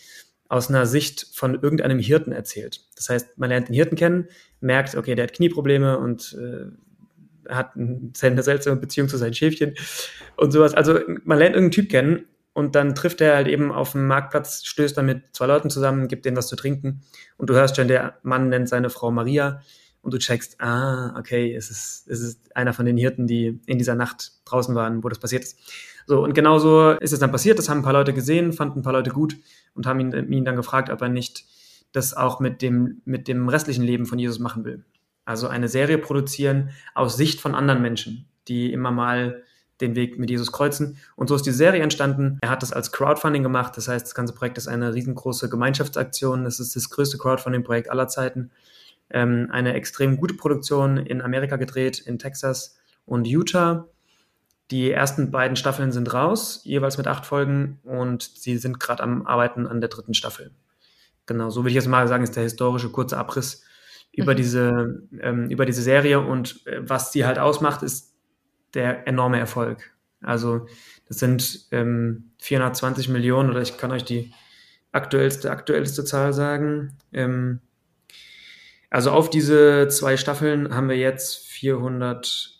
aus 0.47 0.69
einer 0.69 0.85
Sicht 0.85 1.27
von 1.33 1.55
irgendeinem 1.55 1.99
Hirten 1.99 2.31
erzählt. 2.31 2.81
Das 2.95 3.09
heißt, 3.09 3.37
man 3.37 3.49
lernt 3.49 3.67
den 3.67 3.75
Hirten 3.75 3.95
kennen, 3.95 4.27
merkt, 4.61 4.95
okay, 4.95 5.15
der 5.15 5.23
hat 5.23 5.33
Knieprobleme 5.33 5.97
und 5.97 6.37
äh, 6.39 7.51
hat 7.51 7.75
eine 7.75 8.43
seltsame 8.43 8.77
Beziehung 8.77 9.07
zu 9.07 9.17
seinen 9.17 9.33
Schäfchen 9.33 9.75
und 10.37 10.51
sowas. 10.51 10.73
Also 10.73 10.99
man 11.23 11.37
lernt 11.37 11.55
irgendeinen 11.55 11.71
Typ 11.71 11.89
kennen 11.89 12.25
und 12.53 12.75
dann 12.75 12.95
trifft 12.95 13.21
er 13.21 13.35
halt 13.35 13.47
eben 13.47 13.71
auf 13.71 13.91
dem 13.91 14.07
Marktplatz, 14.07 14.65
stößt 14.65 14.97
dann 14.97 15.05
mit 15.05 15.35
zwei 15.35 15.45
Leuten 15.47 15.69
zusammen, 15.69 16.07
gibt 16.07 16.25
denen 16.25 16.37
was 16.37 16.47
zu 16.47 16.55
trinken 16.55 17.01
und 17.37 17.49
du 17.49 17.53
hörst 17.53 17.75
schon, 17.75 17.87
der 17.87 18.17
Mann 18.23 18.49
nennt 18.49 18.69
seine 18.69 18.89
Frau 18.89 19.11
Maria 19.11 19.61
und 20.01 20.13
du 20.13 20.19
checkst, 20.19 20.61
ah, 20.61 21.17
okay, 21.17 21.53
es 21.55 21.71
ist, 21.71 22.07
es 22.07 22.21
ist 22.21 22.55
einer 22.55 22.73
von 22.73 22.85
den 22.85 22.95
Hirten, 22.95 23.25
die 23.25 23.59
in 23.65 23.79
dieser 23.79 23.95
Nacht 23.95 24.33
draußen 24.45 24.75
waren, 24.75 25.03
wo 25.03 25.09
das 25.09 25.19
passiert 25.19 25.43
ist. 25.43 25.57
So, 26.07 26.23
und 26.23 26.33
genauso 26.33 26.91
ist 26.91 27.13
es 27.13 27.19
dann 27.19 27.31
passiert, 27.31 27.57
das 27.57 27.69
haben 27.69 27.79
ein 27.79 27.83
paar 27.83 27.93
Leute 27.93 28.13
gesehen, 28.13 28.53
fanden 28.53 28.79
ein 28.79 28.83
paar 28.83 28.93
Leute 28.93 29.09
gut 29.09 29.37
und 29.73 29.87
haben 29.87 29.99
ihn, 29.99 30.31
ihn 30.31 30.45
dann 30.45 30.55
gefragt, 30.55 30.89
ob 30.89 31.01
er 31.01 31.09
nicht 31.09 31.45
das 31.91 32.13
auch 32.13 32.39
mit 32.39 32.61
dem, 32.61 33.01
mit 33.05 33.27
dem 33.27 33.49
restlichen 33.49 33.83
Leben 33.83 34.05
von 34.05 34.19
Jesus 34.19 34.39
machen 34.39 34.65
will. 34.65 34.83
Also 35.23 35.47
eine 35.47 35.67
Serie 35.67 35.97
produzieren 35.97 36.69
aus 36.93 37.17
Sicht 37.17 37.41
von 37.41 37.55
anderen 37.55 37.81
Menschen, 37.81 38.27
die 38.47 38.71
immer 38.71 38.91
mal 38.91 39.43
den 39.81 39.95
Weg 39.95 40.19
mit 40.19 40.29
Jesus 40.29 40.51
kreuzen. 40.51 40.97
Und 41.15 41.27
so 41.27 41.35
ist 41.35 41.45
die 41.45 41.51
Serie 41.51 41.81
entstanden. 41.81 42.37
Er 42.41 42.49
hat 42.49 42.61
das 42.61 42.71
als 42.71 42.91
Crowdfunding 42.91 43.43
gemacht. 43.43 43.75
Das 43.75 43.87
heißt, 43.87 44.05
das 44.05 44.15
ganze 44.15 44.33
Projekt 44.33 44.57
ist 44.57 44.67
eine 44.67 44.93
riesengroße 44.93 45.49
Gemeinschaftsaktion. 45.49 46.45
Es 46.45 46.59
ist 46.59 46.75
das 46.75 46.89
größte 46.89 47.17
Crowdfunding-Projekt 47.17 47.89
aller 47.89 48.07
Zeiten. 48.07 48.51
Ähm, 49.09 49.49
eine 49.51 49.73
extrem 49.73 50.17
gute 50.17 50.35
Produktion 50.35 50.97
in 50.97 51.21
Amerika 51.21 51.57
gedreht, 51.57 51.99
in 51.99 52.19
Texas 52.19 52.77
und 53.05 53.27
Utah. 53.27 53.87
Die 54.71 54.91
ersten 54.91 55.29
beiden 55.29 55.55
Staffeln 55.55 55.91
sind 55.91 56.13
raus, 56.13 56.61
jeweils 56.63 56.97
mit 56.97 57.07
acht 57.07 57.25
Folgen 57.25 57.79
und 57.83 58.23
sie 58.23 58.57
sind 58.57 58.79
gerade 58.79 59.03
am 59.03 59.27
Arbeiten 59.27 59.67
an 59.67 59.79
der 59.79 59.89
dritten 59.89 60.15
Staffel. 60.15 60.51
Genau, 61.27 61.49
so 61.49 61.61
würde 61.61 61.69
ich 61.69 61.75
jetzt 61.75 61.87
mal 61.87 62.07
sagen, 62.07 62.23
ist 62.23 62.35
der 62.35 62.43
historische 62.43 62.89
kurze 62.89 63.17
Abriss 63.17 63.63
über 64.11 64.33
mhm. 64.33 64.37
diese 64.37 65.03
ähm, 65.19 65.49
über 65.49 65.65
diese 65.65 65.81
Serie 65.81 66.19
und 66.19 66.65
äh, 66.65 66.79
was 66.81 67.11
sie 67.11 67.25
halt 67.25 67.37
ausmacht, 67.37 67.83
ist 67.83 68.13
der 68.73 69.07
enorme 69.07 69.39
Erfolg. 69.39 69.91
Also 70.21 70.67
das 71.07 71.19
sind 71.19 71.67
ähm, 71.71 72.31
420 72.39 73.09
Millionen 73.09 73.51
oder 73.51 73.61
ich 73.61 73.77
kann 73.77 73.91
euch 73.91 74.03
die 74.03 74.33
aktuellste 74.91 75.51
aktuellste 75.51 76.05
Zahl 76.05 76.33
sagen. 76.33 76.97
Ähm, 77.13 77.59
also 78.89 79.11
auf 79.11 79.29
diese 79.29 79.87
zwei 79.89 80.17
Staffeln 80.17 80.73
haben 80.73 80.89
wir 80.89 80.97
jetzt 80.97 81.47
400 81.47 82.54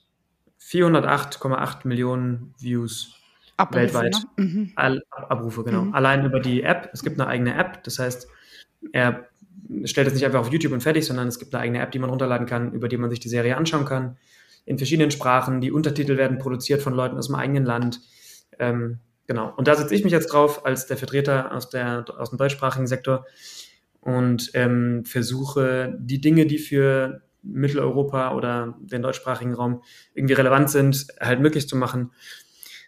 408,8 0.68 1.88
Millionen 1.88 2.54
Views 2.60 3.16
Abrufe, 3.58 3.82
weltweit. 3.82 4.18
Ne? 4.38 4.44
Mhm. 4.44 4.72
All, 4.76 5.04
Abrufe, 5.12 5.64
genau. 5.64 5.86
Mhm. 5.86 5.94
Allein 5.94 6.26
über 6.26 6.40
die 6.40 6.64
App. 6.64 6.90
Es 6.94 7.04
gibt 7.04 7.20
eine 7.20 7.30
eigene 7.30 7.56
App. 7.56 7.84
Das 7.84 8.00
heißt, 8.00 8.28
er 8.92 9.28
stellt 9.86 10.08
es 10.08 10.14
nicht 10.14 10.26
einfach 10.26 10.40
auf 10.40 10.52
YouTube 10.52 10.74
und 10.74 10.82
fertig, 10.82 11.06
sondern 11.06 11.28
es 11.28 11.40
gibt 11.40 11.54
eine 11.54 11.64
eigene 11.64 11.82
App, 11.82 11.92
die 11.92 12.00
man 12.00 12.10
runterladen 12.10 12.48
kann, 12.48 12.72
über 12.74 12.88
die 12.88 12.98
man 12.98 13.10
sich 13.10 13.20
die 13.20 13.30
Serie 13.30 13.58
anschauen 13.58 13.86
kann. 13.86 14.18
In 14.66 14.78
verschiedenen 14.78 15.12
Sprachen. 15.12 15.62
Die 15.62 15.72
Untertitel 15.72 16.18
werden 16.18 16.40
produziert 16.40 16.82
von 16.82 16.94
Leuten 16.94 17.18
aus 17.18 17.28
dem 17.28 17.36
eigenen 17.36 17.66
Land. 17.66 18.02
Ähm, 18.60 19.00
genau. 19.28 19.54
Und 19.56 19.68
da 19.68 19.76
setze 19.76 19.94
ich 19.96 20.04
mich 20.04 20.14
jetzt 20.14 20.28
drauf 20.28 20.66
als 20.66 20.88
der 20.88 20.98
Vertreter 20.98 21.54
aus, 21.54 21.70
der, 21.70 22.06
aus 22.18 22.32
dem 22.32 22.38
deutschsprachigen 22.38 22.88
Sektor 22.88 23.26
und 24.02 24.52
ähm, 24.54 25.06
versuche 25.06 25.96
die 26.00 26.22
Dinge, 26.22 26.46
die 26.46 26.60
für 26.60 27.22
Mitteleuropa 27.46 28.34
oder 28.34 28.76
den 28.80 29.02
deutschsprachigen 29.02 29.54
Raum 29.54 29.84
irgendwie 30.14 30.34
relevant 30.34 30.70
sind, 30.70 31.08
halt 31.20 31.40
möglich 31.40 31.68
zu 31.68 31.76
machen. 31.76 32.12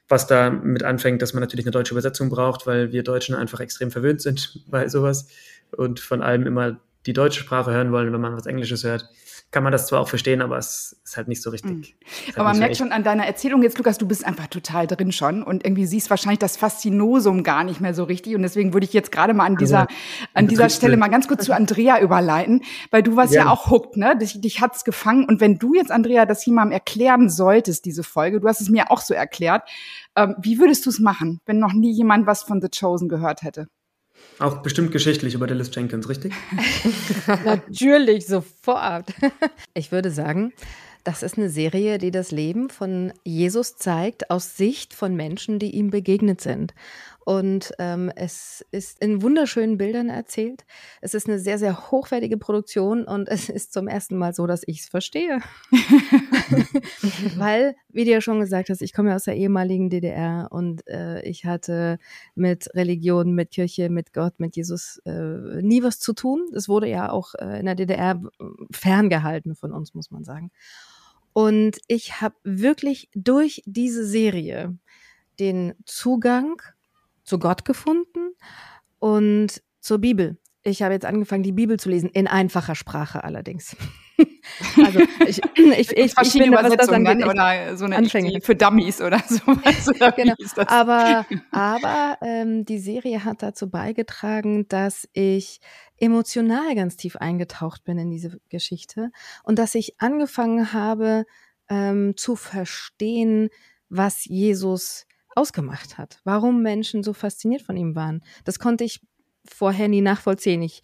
Was 0.09 0.25
da 0.27 0.49
mit 0.49 0.83
anfängt, 0.83 1.21
dass 1.21 1.33
man 1.33 1.41
natürlich 1.41 1.65
eine 1.65 1.71
deutsche 1.71 1.93
Übersetzung 1.93 2.29
braucht, 2.29 2.65
weil 2.65 2.91
wir 2.91 3.03
Deutschen 3.03 3.35
einfach 3.35 3.59
extrem 3.59 3.91
verwöhnt 3.91 4.21
sind 4.21 4.63
bei 4.67 4.87
sowas 4.87 5.27
und 5.71 5.99
von 5.99 6.21
allem 6.21 6.47
immer 6.47 6.79
die 7.05 7.13
deutsche 7.13 7.41
Sprache 7.41 7.71
hören 7.71 7.91
wollen, 7.91 8.11
wenn 8.11 8.21
man 8.21 8.35
was 8.35 8.45
Englisches 8.45 8.83
hört 8.83 9.09
kann 9.51 9.63
man 9.63 9.71
das 9.71 9.87
zwar 9.87 10.01
auch 10.01 10.09
verstehen, 10.09 10.41
aber 10.41 10.57
es 10.57 10.99
ist 11.05 11.15
halt 11.15 11.29
nicht 11.29 11.41
so 11.41 11.49
richtig. 11.49 11.71
Mhm. 11.71 11.83
Halt 12.27 12.37
aber 12.37 12.49
man 12.49 12.59
merkt 12.59 12.75
schon 12.75 12.91
an 12.91 13.03
deiner 13.03 13.25
Erzählung 13.25 13.63
jetzt, 13.63 13.77
Lukas, 13.77 13.97
du 13.97 14.05
bist 14.05 14.25
einfach 14.25 14.47
total 14.47 14.87
drin 14.87 15.13
schon 15.13 15.41
und 15.41 15.63
irgendwie 15.63 15.85
siehst 15.85 16.09
wahrscheinlich 16.09 16.39
das 16.39 16.57
Faszinosum 16.57 17.43
gar 17.43 17.63
nicht 17.63 17.79
mehr 17.79 17.93
so 17.93 18.03
richtig. 18.03 18.35
Und 18.35 18.41
deswegen 18.41 18.73
würde 18.73 18.85
ich 18.85 18.91
jetzt 18.91 19.11
gerade 19.11 19.33
mal 19.33 19.45
an 19.45 19.55
dieser, 19.55 19.81
also, 19.81 19.95
an 20.33 20.47
dieser 20.47 20.69
Stelle 20.69 20.97
mal 20.97 21.07
ganz 21.07 21.29
kurz 21.29 21.45
zu 21.45 21.55
Andrea 21.55 22.01
überleiten, 22.01 22.63
weil 22.91 23.03
du 23.03 23.15
warst 23.15 23.33
ja, 23.33 23.45
ja 23.45 23.49
auch 23.49 23.71
hooked, 23.71 23.95
ne? 23.95 24.17
Dich, 24.17 24.41
dich 24.41 24.59
hat's 24.59 24.83
gefangen. 24.83 25.25
Und 25.25 25.39
wenn 25.39 25.57
du 25.57 25.73
jetzt, 25.75 25.91
Andrea, 25.91 26.25
das 26.25 26.45
jemandem 26.45 26.73
erklären 26.73 27.29
solltest, 27.29 27.85
diese 27.85 28.03
Folge, 28.03 28.41
du 28.41 28.47
hast 28.49 28.59
es 28.59 28.69
mir 28.69 28.91
auch 28.91 28.99
so 28.99 29.13
erklärt, 29.13 29.63
ähm, 30.17 30.35
wie 30.39 30.59
würdest 30.59 30.85
du 30.85 30.89
es 30.89 30.99
machen, 30.99 31.39
wenn 31.45 31.59
noch 31.59 31.73
nie 31.73 31.91
jemand 31.91 32.27
was 32.27 32.43
von 32.43 32.61
The 32.61 32.67
Chosen 32.69 33.07
gehört 33.07 33.43
hätte? 33.43 33.67
Auch 34.39 34.61
bestimmt 34.61 34.91
geschichtlich 34.91 35.33
über 35.33 35.47
Dallas 35.47 35.73
Jenkins, 35.73 36.07
richtig? 36.09 36.33
Natürlich, 37.45 38.27
sofort. 38.27 39.13
Ich 39.73 39.91
würde 39.91 40.09
sagen, 40.09 40.53
das 41.03 41.23
ist 41.23 41.37
eine 41.37 41.49
Serie, 41.49 41.99
die 41.99 42.11
das 42.11 42.31
Leben 42.31 42.69
von 42.69 43.13
Jesus 43.23 43.77
zeigt 43.77 44.29
aus 44.29 44.57
Sicht 44.57 44.93
von 44.93 45.15
Menschen, 45.15 45.59
die 45.59 45.75
ihm 45.75 45.89
begegnet 45.89 46.41
sind. 46.41 46.73
Und 47.27 47.73
ähm, 47.77 48.09
es 48.15 48.65
ist 48.71 49.01
in 49.01 49.21
wunderschönen 49.21 49.77
Bildern 49.77 50.07
erzählt. 50.07 50.63
Es 51.01 51.13
ist 51.13 51.27
eine 51.27 51.39
sehr, 51.39 51.59
sehr 51.59 51.91
hochwertige 51.91 52.37
Produktion 52.37 53.03
und 53.03 53.27
es 53.27 53.49
ist 53.49 53.73
zum 53.73 53.89
ersten 53.89 54.15
Mal 54.15 54.33
so, 54.33 54.47
dass 54.47 54.63
ich 54.65 54.79
es 54.79 54.87
verstehe. 54.87 55.39
Weil, 57.35 57.75
wie 57.89 58.05
du 58.05 58.11
ja 58.11 58.21
schon 58.21 58.39
gesagt 58.39 58.69
hast, 58.69 58.81
ich 58.81 58.93
komme 58.93 59.09
ja 59.09 59.17
aus 59.17 59.25
der 59.25 59.35
ehemaligen 59.35 59.89
DDR 59.89 60.47
und 60.51 60.87
äh, 60.87 61.21
ich 61.23 61.43
hatte 61.43 61.99
mit 62.33 62.73
Religion, 62.73 63.35
mit 63.35 63.51
Kirche, 63.51 63.89
mit 63.89 64.13
Gott, 64.13 64.39
mit 64.39 64.55
Jesus 64.55 65.01
äh, 65.03 65.61
nie 65.61 65.83
was 65.83 65.99
zu 65.99 66.13
tun. 66.13 66.47
Es 66.55 66.69
wurde 66.69 66.87
ja 66.87 67.11
auch 67.11 67.35
äh, 67.35 67.59
in 67.59 67.65
der 67.65 67.75
DDR 67.75 68.21
ferngehalten 68.71 69.53
von 69.53 69.73
uns, 69.73 69.93
muss 69.93 70.11
man 70.11 70.23
sagen. 70.23 70.49
Und 71.33 71.79
ich 71.87 72.21
habe 72.21 72.35
wirklich 72.45 73.09
durch 73.15 73.63
diese 73.65 74.05
Serie 74.05 74.77
den 75.39 75.73
Zugang 75.83 76.61
zu 77.27 77.39
Gott 77.39 77.65
gefunden 77.65 78.31
und 78.99 79.61
zur 79.81 79.99
Bibel. 79.99 80.39
Ich 80.63 80.81
habe 80.81 80.93
jetzt 80.93 81.05
angefangen, 81.05 81.43
die 81.43 81.51
Bibel 81.51 81.79
zu 81.79 81.89
lesen, 81.89 82.09
in 82.09 82.27
einfacher 82.27 82.75
Sprache 82.75 83.23
allerdings. 83.23 83.75
also 84.83 84.99
ich, 85.27 85.41
ich, 85.55 85.91
ich, 85.91 86.13
ich 86.21 86.31
finde, 86.31 86.47
Übersetzungen 86.47 86.69
was 86.69 86.77
das 86.77 86.89
angeht, 86.89 87.27
oder 87.27 87.77
so 87.77 87.85
eine 87.85 87.97
Anfänger. 87.97 88.41
für 88.41 88.55
Dummies 88.55 89.01
oder 89.01 89.21
so. 89.27 89.41
oder 89.91 90.11
genau. 90.13 90.33
Aber, 90.67 91.25
aber 91.51 92.17
ähm, 92.21 92.65
die 92.65 92.79
Serie 92.79 93.23
hat 93.23 93.43
dazu 93.43 93.69
beigetragen, 93.69 94.67
dass 94.69 95.07
ich 95.13 95.59
emotional 95.97 96.75
ganz 96.75 96.97
tief 96.97 97.17
eingetaucht 97.17 97.83
bin 97.83 97.97
in 97.97 98.09
diese 98.09 98.39
Geschichte 98.49 99.11
und 99.43 99.59
dass 99.59 99.75
ich 99.75 99.99
angefangen 99.99 100.73
habe 100.73 101.25
ähm, 101.69 102.15
zu 102.15 102.35
verstehen, 102.35 103.49
was 103.89 104.25
Jesus 104.25 105.05
ausgemacht 105.37 105.97
hat, 105.97 106.19
warum 106.23 106.61
Menschen 106.61 107.03
so 107.03 107.13
fasziniert 107.13 107.61
von 107.61 107.77
ihm 107.77 107.95
waren. 107.95 108.23
Das 108.43 108.59
konnte 108.59 108.83
ich 108.83 109.01
vorher 109.45 109.87
nie 109.87 110.01
nachvollziehen. 110.01 110.61
Ich 110.61 110.81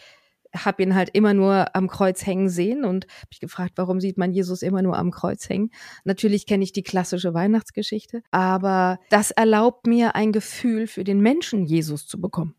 habe 0.55 0.83
ihn 0.83 0.93
halt 0.93 1.10
immer 1.13 1.33
nur 1.33 1.75
am 1.75 1.88
Kreuz 1.88 2.25
hängen 2.25 2.48
sehen 2.48 2.86
und 2.86 3.05
habe 3.05 3.27
mich 3.31 3.39
gefragt, 3.39 3.74
warum 3.75 4.00
sieht 4.00 4.17
man 4.17 4.31
Jesus 4.31 4.62
immer 4.62 4.83
nur 4.83 4.98
am 4.98 5.10
Kreuz 5.10 5.50
hängen? 5.50 5.72
Natürlich 6.03 6.45
kenne 6.45 6.63
ich 6.63 6.72
die 6.72 6.83
klassische 6.83 7.33
Weihnachtsgeschichte, 7.33 8.22
aber 8.29 9.00
das 9.10 9.31
erlaubt 9.31 9.88
mir 9.88 10.15
ein 10.15 10.31
Gefühl 10.31 10.86
für 10.88 11.03
den 11.03 11.19
Menschen 11.22 11.65
Jesus 11.65 12.05
zu 12.07 12.22
bekommen 12.22 12.55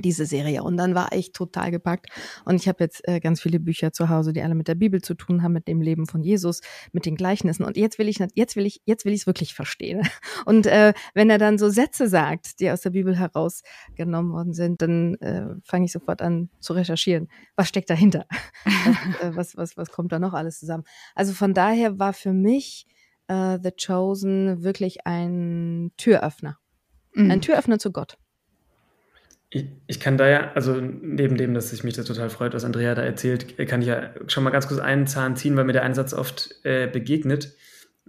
diese 0.00 0.26
Serie. 0.26 0.62
Und 0.62 0.76
dann 0.76 0.94
war 0.94 1.12
ich 1.12 1.32
total 1.32 1.70
gepackt. 1.70 2.06
Und 2.44 2.56
ich 2.56 2.68
habe 2.68 2.84
jetzt 2.84 3.06
äh, 3.08 3.20
ganz 3.20 3.40
viele 3.40 3.60
Bücher 3.60 3.92
zu 3.92 4.08
Hause, 4.08 4.32
die 4.32 4.42
alle 4.42 4.54
mit 4.54 4.68
der 4.68 4.74
Bibel 4.74 5.00
zu 5.02 5.14
tun 5.14 5.42
haben, 5.42 5.52
mit 5.52 5.68
dem 5.68 5.80
Leben 5.80 6.06
von 6.06 6.22
Jesus, 6.22 6.60
mit 6.92 7.06
den 7.06 7.16
Gleichnissen. 7.16 7.64
Und 7.64 7.76
jetzt 7.76 7.98
will 7.98 8.08
ich, 8.08 8.18
jetzt 8.34 8.56
will 8.56 8.66
ich, 8.66 8.82
jetzt 8.84 9.04
will 9.04 9.12
ich 9.12 9.22
es 9.22 9.26
wirklich 9.26 9.54
verstehen. 9.54 10.02
Und 10.46 10.66
äh, 10.66 10.92
wenn 11.14 11.30
er 11.30 11.38
dann 11.38 11.58
so 11.58 11.68
Sätze 11.68 12.08
sagt, 12.08 12.60
die 12.60 12.70
aus 12.70 12.80
der 12.80 12.90
Bibel 12.90 13.16
herausgenommen 13.16 14.32
worden 14.32 14.52
sind, 14.52 14.82
dann 14.82 15.14
äh, 15.16 15.46
fange 15.64 15.86
ich 15.86 15.92
sofort 15.92 16.22
an 16.22 16.50
zu 16.60 16.72
recherchieren. 16.72 17.28
Was 17.56 17.68
steckt 17.68 17.90
dahinter? 17.90 18.26
was, 18.64 19.20
äh, 19.22 19.36
was, 19.36 19.56
was, 19.56 19.76
was 19.76 19.90
kommt 19.90 20.12
da 20.12 20.18
noch 20.18 20.34
alles 20.34 20.58
zusammen? 20.58 20.84
Also 21.14 21.32
von 21.32 21.54
daher 21.54 21.98
war 21.98 22.12
für 22.12 22.32
mich 22.32 22.86
äh, 23.30 23.58
The 23.62 23.70
Chosen 23.70 24.62
wirklich 24.62 25.06
ein 25.06 25.92
Türöffner. 25.96 26.58
Mhm. 27.14 27.30
Ein 27.30 27.40
Türöffner 27.40 27.78
zu 27.78 27.92
Gott. 27.92 28.18
Ich, 29.52 29.66
ich 29.88 29.98
kann 29.98 30.16
da 30.16 30.28
ja, 30.28 30.52
also 30.52 30.80
neben 30.80 31.36
dem, 31.36 31.54
dass 31.54 31.72
ich 31.72 31.82
mich 31.82 31.94
da 31.94 32.04
total 32.04 32.30
freut, 32.30 32.54
was 32.54 32.64
Andrea 32.64 32.94
da 32.94 33.02
erzählt, 33.02 33.58
kann 33.66 33.82
ich 33.82 33.88
ja 33.88 34.10
schon 34.28 34.44
mal 34.44 34.50
ganz 34.50 34.68
kurz 34.68 34.80
einen 34.80 35.08
Zahn 35.08 35.36
ziehen, 35.36 35.56
weil 35.56 35.64
mir 35.64 35.72
der 35.72 35.82
Einsatz 35.82 36.14
oft 36.14 36.54
äh, 36.62 36.86
begegnet. 36.86 37.56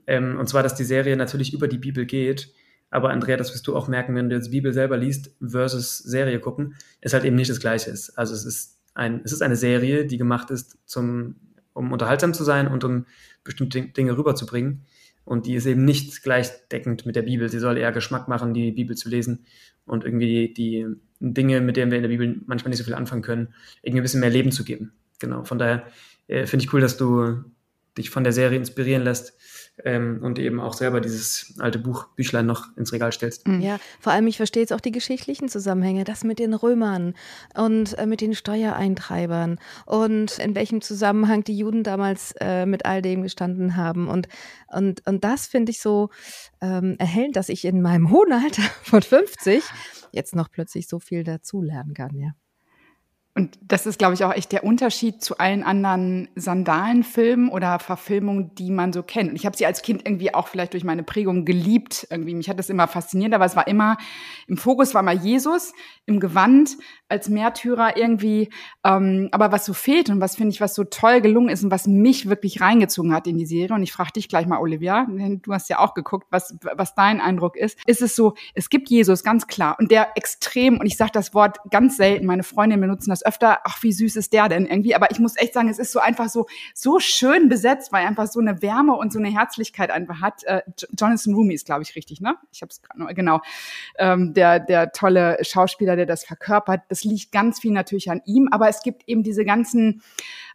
Ähm, 0.06 0.38
und 0.40 0.48
zwar, 0.48 0.62
dass 0.62 0.76
die 0.76 0.84
Serie 0.84 1.18
natürlich 1.18 1.54
über 1.54 1.68
die 1.68 1.80
Bibel 1.80 2.06
geht. 2.06 2.54
Aber 2.92 3.10
Andrea, 3.10 3.38
das 3.38 3.54
wirst 3.54 3.66
du 3.66 3.76
auch 3.76 3.88
merken, 3.88 4.16
wenn 4.16 4.30
du 4.30 4.36
jetzt 4.36 4.52
Bibel 4.52 4.74
selber 4.74 4.98
liest 4.98 5.32
versus 5.42 5.98
Serie 5.98 6.40
gucken, 6.40 6.76
ist 7.00 7.14
halt 7.14 7.24
eben 7.24 7.38
nicht 7.38 7.50
das 7.50 7.60
Gleiche. 7.60 7.92
Also 8.16 8.34
es 8.36 8.46
ist 8.46 8.80
ein, 8.94 9.22
es 9.24 9.32
ist 9.32 9.42
eine 9.42 9.56
Serie, 9.56 10.06
die 10.06 10.18
gemacht 10.18 10.52
ist, 10.52 10.78
zum, 10.86 11.36
um 11.74 11.92
unterhaltsam 11.92 12.34
zu 12.34 12.44
sein 12.44 12.68
und 12.68 12.84
um 12.84 13.06
bestimmte 13.44 13.82
Dinge 13.82 14.18
rüberzubringen. 14.18 14.86
Und 15.24 15.46
die 15.46 15.56
ist 15.56 15.66
eben 15.66 15.86
nicht 15.86 16.22
gleichdeckend 16.24 17.06
mit 17.06 17.16
der 17.16 17.22
Bibel. 17.22 17.48
Sie 17.50 17.60
soll 17.60 17.78
eher 17.78 17.92
Geschmack 17.92 18.28
machen, 18.28 18.54
die 18.54 18.72
Bibel 18.72 18.98
zu 18.98 19.08
lesen 19.08 19.46
und 19.86 20.04
irgendwie 20.04 20.54
die 20.54 20.86
Dinge, 21.22 21.62
mit 21.62 21.78
denen 21.78 21.92
wir 21.92 21.98
in 21.98 22.04
der 22.04 22.10
Bibel 22.10 22.42
manchmal 22.48 22.70
nicht 22.70 22.80
so 22.80 22.84
viel 22.84 22.96
anfangen 22.96 23.22
können, 23.22 23.54
irgendwie 23.82 24.02
ein 24.02 24.04
bisschen 24.04 24.20
mehr 24.20 24.30
Leben 24.30 24.52
zu 24.52 24.64
geben. 24.64 24.92
Genau. 25.20 25.44
Von 25.44 25.60
daher 25.60 25.86
äh, 26.28 26.46
finde 26.46 26.66
ich 26.66 26.74
cool, 26.74 26.82
dass 26.82 26.98
du 26.98 27.44
dich 27.98 28.10
von 28.10 28.24
der 28.24 28.34
Serie 28.34 28.58
inspirieren 28.58 29.04
lässt 29.04 29.34
ähm, 29.84 30.20
und 30.24 30.40
eben 30.40 30.60
auch 30.60 30.74
selber 30.74 31.02
dieses 31.02 31.56
alte 31.60 31.80
Buch, 31.80 32.08
Büchlein 32.16 32.46
noch 32.46 32.76
ins 32.78 32.94
Regal 32.94 33.12
stellst. 33.12 33.48
Mhm. 33.48 33.62
Ja, 33.62 33.80
vor 34.00 34.14
allem, 34.14 34.28
ich 34.28 34.38
verstehe 34.38 34.64
jetzt 34.64 34.74
auch 34.74 34.80
die 34.80 34.92
geschichtlichen 34.92 35.50
Zusammenhänge, 35.50 36.04
das 36.04 36.24
mit 36.24 36.40
den 36.40 36.54
Römern 36.54 37.14
und 37.56 37.98
äh, 37.98 38.06
mit 38.06 38.22
den 38.22 38.34
Steuereintreibern 38.34 39.60
und 39.86 40.40
in 40.40 40.56
welchem 40.56 40.82
Zusammenhang 40.82 41.44
die 41.44 41.58
Juden 41.58 41.84
damals 41.84 42.34
äh, 42.40 42.66
mit 42.66 42.86
all 42.86 43.02
dem 43.02 43.24
gestanden 43.24 43.76
haben. 43.76 44.08
Und, 44.08 44.28
und, 44.68 45.06
und 45.06 45.24
das 45.24 45.48
finde 45.48 45.72
ich 45.72 45.82
so 45.82 46.10
ähm, 46.62 46.96
erhellend, 46.98 47.36
dass 47.36 47.50
ich 47.50 47.66
in 47.66 47.82
meinem 47.82 48.10
hohen 48.10 48.32
Alter 48.32 48.64
von 48.84 49.02
50 49.02 49.64
jetzt 50.12 50.36
noch 50.36 50.52
plötzlich 50.52 50.88
so 50.88 51.00
viel 51.00 51.24
dazulernen 51.24 51.94
kann, 51.94 52.16
ja. 52.18 52.32
Und 53.42 53.58
das 53.64 53.88
ist, 53.88 53.98
glaube 53.98 54.14
ich, 54.14 54.24
auch 54.24 54.34
echt 54.36 54.52
der 54.52 54.64
Unterschied 54.64 55.24
zu 55.24 55.40
allen 55.40 55.64
anderen 55.64 56.30
Sandalenfilmen 56.36 57.50
oder 57.50 57.80
Verfilmungen, 57.80 58.54
die 58.54 58.70
man 58.70 58.94
so 58.94 59.02
kennt. 59.02 59.32
Und 59.32 59.36
ich 59.36 59.48
habe 59.48 59.58
sie 59.58 59.66
als 59.66 59.82
Kind 59.82 60.04
irgendwie 60.06 60.32
auch 60.36 60.48
vielleicht 60.48 60.74
durch 60.74 60.84
meine 60.84 61.02
Prägung 61.02 61.44
geliebt. 61.44 62.06
Irgendwie 62.12 62.36
mich 62.36 62.50
hat 62.50 62.60
das 62.60 62.70
immer 62.70 62.88
fasziniert, 62.88 63.34
aber 63.34 63.46
es 63.46 63.56
war 63.56 63.68
immer 63.68 63.98
im 64.48 64.58
Fokus 64.58 64.94
war 64.94 65.02
mal 65.02 65.16
Jesus 65.16 65.74
im 66.06 66.20
Gewand 66.20 66.78
als 67.10 67.30
Märtyrer 67.30 67.98
irgendwie. 67.98 68.50
Ähm, 68.86 69.30
aber 69.32 69.52
was 69.52 69.66
so 69.66 69.74
fehlt 69.74 70.12
und 70.12 70.22
was 70.22 70.36
finde 70.36 70.54
ich, 70.54 70.62
was 70.62 70.76
so 70.76 70.84
toll 70.84 71.22
gelungen 71.22 71.50
ist 71.50 71.64
und 71.64 71.72
was 71.72 71.88
mich 71.88 72.30
wirklich 72.30 72.62
reingezogen 72.62 73.12
hat 73.12 73.26
in 73.26 73.40
die 73.40 73.48
Serie. 73.48 73.74
Und 73.74 73.82
ich 73.82 73.92
frage 73.92 74.12
dich 74.12 74.30
gleich 74.30 74.46
mal, 74.46 74.60
Olivia, 74.60 75.08
denn 75.10 75.42
du 75.42 75.52
hast 75.52 75.68
ja 75.68 75.80
auch 75.80 75.96
geguckt, 75.96 76.28
was 76.30 76.56
was 76.76 76.94
dein 76.94 77.22
Eindruck 77.22 77.58
ist. 77.58 77.80
Ist 77.88 78.04
es 78.04 78.16
so? 78.16 78.36
Es 78.54 78.70
gibt 78.70 78.90
Jesus 78.90 79.24
ganz 79.24 79.48
klar 79.48 79.78
und 79.80 79.90
der 79.90 80.10
extrem. 80.16 80.80
Und 80.80 80.86
ich 80.86 80.96
sage 80.96 81.12
das 81.12 81.34
Wort 81.34 81.58
ganz 81.72 81.98
selten. 81.98 82.28
Meine 82.28 82.44
Freundinnen 82.44 82.82
benutzen 82.82 83.10
das 83.10 83.24
öfter, 83.32 83.60
ach, 83.64 83.82
wie 83.82 83.94
süß 83.94 84.18
ist 84.18 84.34
der 84.34 84.50
denn 84.50 84.66
irgendwie? 84.66 84.94
Aber 84.94 85.10
ich 85.10 85.20
muss 85.20 85.38
echt 85.38 85.54
sagen, 85.54 85.70
es 85.70 85.80
ist 85.80 85.94
so 85.94 86.00
einfach 86.00 86.28
so, 86.28 86.48
so 86.74 87.00
schön 87.00 87.48
besetzt, 87.48 87.94
weil 87.94 88.04
er 88.04 88.10
einfach 88.10 88.28
so 88.28 88.42
eine 88.42 88.62
Wärme 88.62 88.94
und 88.94 89.14
so 89.14 89.20
eine 89.20 89.30
Herzlichkeit 89.30 89.90
einfach 89.90 90.20
hat. 90.20 90.44
Äh, 90.44 90.62
Jonathan 90.98 91.34
Rumi 91.34 91.54
ist, 91.54 91.66
glaube 91.66 91.84
ich, 91.84 91.96
richtig, 91.96 92.20
ne? 92.20 92.36
Ich 92.52 92.62
habe 92.62 92.70
es 92.70 92.82
gerade 92.82 93.00
noch, 93.00 93.14
genau. 93.14 93.40
Ähm, 93.98 94.34
der, 94.34 94.60
der 94.60 94.92
tolle 94.92 95.38
Schauspieler, 95.44 95.96
der 95.96 96.06
das 96.06 96.26
verkörpert. 96.26 96.82
Das 96.90 97.06
liegt 97.06 97.32
ganz 97.32 97.62
viel 97.62 97.72
natürlich 97.72 98.12
an 98.12 98.22
ihm, 98.26 98.50
aber 98.52 98.68
es 98.68 98.84
gibt 98.84 99.08
eben 99.08 99.24
diese 99.24 99.46
ganzen 99.46 100.02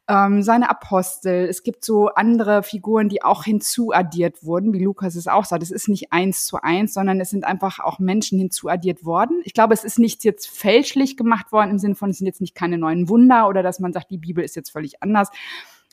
ähm, 0.08 0.42
seine 0.42 0.70
Apostel. 0.70 1.46
Es 1.48 1.62
gibt 1.62 1.84
so 1.84 2.08
andere 2.08 2.62
Figuren, 2.62 3.08
die 3.08 3.22
auch 3.22 3.44
hinzuaddiert 3.44 4.44
wurden, 4.44 4.72
wie 4.72 4.82
Lukas 4.82 5.16
es 5.16 5.26
auch 5.26 5.44
sagt. 5.44 5.62
Es 5.62 5.70
ist 5.70 5.88
nicht 5.88 6.12
eins 6.12 6.46
zu 6.46 6.62
eins, 6.62 6.94
sondern 6.94 7.20
es 7.20 7.30
sind 7.30 7.44
einfach 7.44 7.80
auch 7.80 7.98
Menschen 7.98 8.38
hinzuaddiert 8.38 9.04
worden. 9.04 9.40
Ich 9.44 9.54
glaube, 9.54 9.74
es 9.74 9.84
ist 9.84 9.98
nichts 9.98 10.24
jetzt 10.24 10.48
fälschlich 10.48 11.16
gemacht 11.16 11.50
worden 11.52 11.70
im 11.70 11.78
Sinne 11.78 11.96
von, 11.96 12.10
es 12.10 12.18
sind 12.18 12.26
jetzt 12.26 12.40
nicht 12.40 12.54
keine 12.54 12.78
neuen 12.78 13.08
Wunder 13.08 13.48
oder 13.48 13.62
dass 13.62 13.80
man 13.80 13.92
sagt, 13.92 14.10
die 14.10 14.18
Bibel 14.18 14.44
ist 14.44 14.56
jetzt 14.56 14.70
völlig 14.70 15.02
anders. 15.02 15.30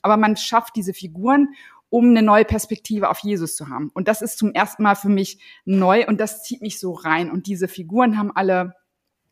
Aber 0.01 0.17
man 0.17 0.36
schafft 0.38 0.75
diese 0.75 0.93
Figuren 0.93 1.55
um 1.89 2.10
eine 2.10 2.24
neue 2.24 2.43
Perspektive 2.43 3.08
auf 3.12 3.20
Jesus 3.20 3.55
zu 3.55 3.70
haben. 3.70 3.91
Und 3.93 4.08
das 4.08 4.24
ist 4.24 4.39
zum 4.39 4.51
ersten 4.51 4.82
Mal 4.82 4.96
für 4.96 5.10
mich 5.10 5.38
neu 5.63 6.08
und 6.08 6.20
das 6.20 6.41
zieht 6.41 6.60
mich 6.63 6.79
so 6.79 6.93
rein. 6.93 7.29
Und 7.29 7.46
diese 7.46 7.67
Figuren 7.67 8.17
haben 8.17 8.36
alle 8.36 8.74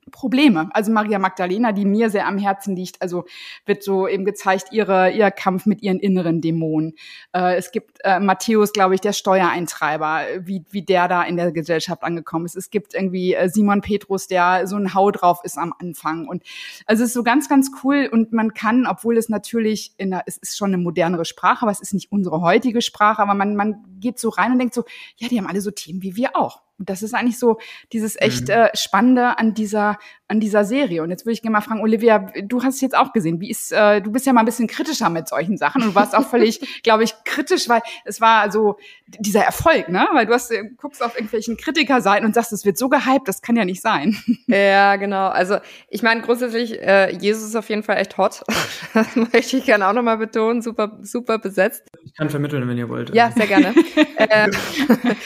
Probleme. 0.09 0.69
Also 0.73 0.91
Maria 0.91 1.19
Magdalena, 1.19 1.71
die 1.71 1.85
mir 1.85 2.09
sehr 2.09 2.27
am 2.27 2.37
Herzen 2.37 2.75
liegt, 2.75 3.01
also 3.01 3.25
wird 3.65 3.83
so 3.83 4.07
eben 4.07 4.25
gezeigt, 4.25 4.69
ihre, 4.71 5.11
ihr 5.11 5.29
Kampf 5.29 5.65
mit 5.65 5.81
ihren 5.83 5.99
inneren 5.99 6.41
Dämonen. 6.41 6.93
Äh, 7.33 7.55
es 7.55 7.71
gibt 7.71 7.99
äh, 8.03 8.19
Matthäus, 8.19 8.73
glaube 8.73 8.95
ich, 8.95 9.01
der 9.01 9.13
Steuereintreiber, 9.13 10.21
wie, 10.39 10.65
wie 10.71 10.81
der 10.81 11.07
da 11.07 11.23
in 11.23 11.37
der 11.37 11.51
Gesellschaft 11.51 12.03
angekommen 12.03 12.45
ist. 12.45 12.55
Es 12.55 12.71
gibt 12.71 12.95
irgendwie 12.95 13.35
äh, 13.35 13.47
Simon 13.49 13.81
Petrus, 13.81 14.27
der 14.27 14.65
so 14.65 14.75
ein 14.75 14.93
Hau 14.93 15.11
drauf 15.11 15.41
ist 15.43 15.57
am 15.57 15.73
Anfang. 15.79 16.27
Und 16.27 16.43
also 16.87 17.03
es 17.03 17.09
ist 17.09 17.13
so 17.13 17.23
ganz, 17.23 17.47
ganz 17.47 17.69
cool 17.83 18.09
und 18.11 18.33
man 18.33 18.53
kann, 18.53 18.87
obwohl 18.87 19.17
es 19.17 19.29
natürlich 19.29 19.93
in 19.97 20.11
der, 20.11 20.23
es 20.25 20.37
ist 20.37 20.57
schon 20.57 20.73
eine 20.73 20.81
modernere 20.81 21.25
Sprache, 21.25 21.61
aber 21.61 21.71
es 21.71 21.79
ist 21.79 21.93
nicht 21.93 22.11
unsere 22.11 22.41
heutige 22.41 22.81
Sprache, 22.81 23.21
aber 23.21 23.35
man, 23.35 23.55
man 23.55 23.85
geht 23.99 24.19
so 24.19 24.29
rein 24.29 24.53
und 24.53 24.59
denkt 24.59 24.73
so, 24.73 24.83
ja, 25.17 25.27
die 25.27 25.37
haben 25.37 25.47
alle 25.47 25.61
so 25.61 25.71
Themen 25.71 26.01
wie 26.01 26.15
wir 26.15 26.35
auch. 26.35 26.61
Und 26.77 26.89
das 26.89 27.03
ist 27.03 27.13
eigentlich 27.13 27.39
so 27.39 27.59
dieses 27.93 28.19
echt 28.19 28.47
mhm. 28.47 28.53
äh, 28.53 28.69
Spannende 28.73 29.37
an 29.37 29.53
dieser, 29.53 29.99
an 30.31 30.39
dieser 30.39 30.63
Serie. 30.63 31.03
Und 31.03 31.09
jetzt 31.09 31.25
würde 31.25 31.33
ich 31.33 31.41
gerne 31.41 31.51
mal 31.51 31.61
fragen, 31.61 31.81
Olivia, 31.81 32.31
du 32.41 32.63
hast 32.63 32.75
es 32.75 32.81
jetzt 32.81 32.97
auch 32.97 33.11
gesehen. 33.11 33.41
Wie 33.41 33.49
ist, 33.49 33.73
äh, 33.73 34.01
du 34.01 34.13
bist 34.13 34.25
ja 34.25 34.31
mal 34.31 34.39
ein 34.39 34.45
bisschen 34.45 34.67
kritischer 34.67 35.09
mit 35.09 35.27
solchen 35.27 35.57
Sachen 35.57 35.81
und 35.81 35.89
du 35.89 35.95
warst 35.95 36.15
auch 36.15 36.25
völlig, 36.25 36.61
glaube 36.83 37.03
ich, 37.03 37.13
kritisch, 37.25 37.67
weil 37.67 37.81
es 38.05 38.21
war 38.21 38.49
so 38.49 38.77
dieser 39.07 39.43
Erfolg, 39.43 39.89
ne? 39.89 40.07
Weil 40.13 40.25
du 40.25 40.33
hast, 40.33 40.49
äh, 40.51 40.63
guckst 40.77 41.03
auf 41.03 41.15
irgendwelchen 41.15 41.57
Kritikerseiten 41.57 42.25
und 42.25 42.33
sagst, 42.33 42.53
es 42.53 42.63
wird 42.63 42.77
so 42.77 42.87
gehypt, 42.87 43.27
das 43.27 43.41
kann 43.41 43.57
ja 43.57 43.65
nicht 43.65 43.81
sein. 43.81 44.17
Ja, 44.47 44.97
genau. 44.97 45.27
Also 45.27 45.57
ich 45.87 46.03
meine 46.03 46.21
grundsätzlich, 46.21 46.81
äh, 46.81 47.15
Jesus 47.15 47.49
ist 47.49 47.55
auf 47.55 47.69
jeden 47.69 47.83
Fall 47.83 47.97
echt 47.97 48.17
hot. 48.17 48.43
das 48.93 49.15
möchte 49.33 49.57
ich 49.57 49.65
gerne 49.65 49.87
auch 49.87 49.93
nochmal 49.93 50.17
betonen. 50.17 50.61
Super, 50.61 50.97
super 51.01 51.37
besetzt. 51.37 51.87
Ich 52.03 52.13
kann 52.15 52.29
vermitteln, 52.29 52.67
wenn 52.67 52.77
ihr 52.77 52.89
wollt. 52.89 53.13
Ja, 53.15 53.31
sehr 53.31 53.47
gerne. 53.47 53.73
äh, 54.17 54.49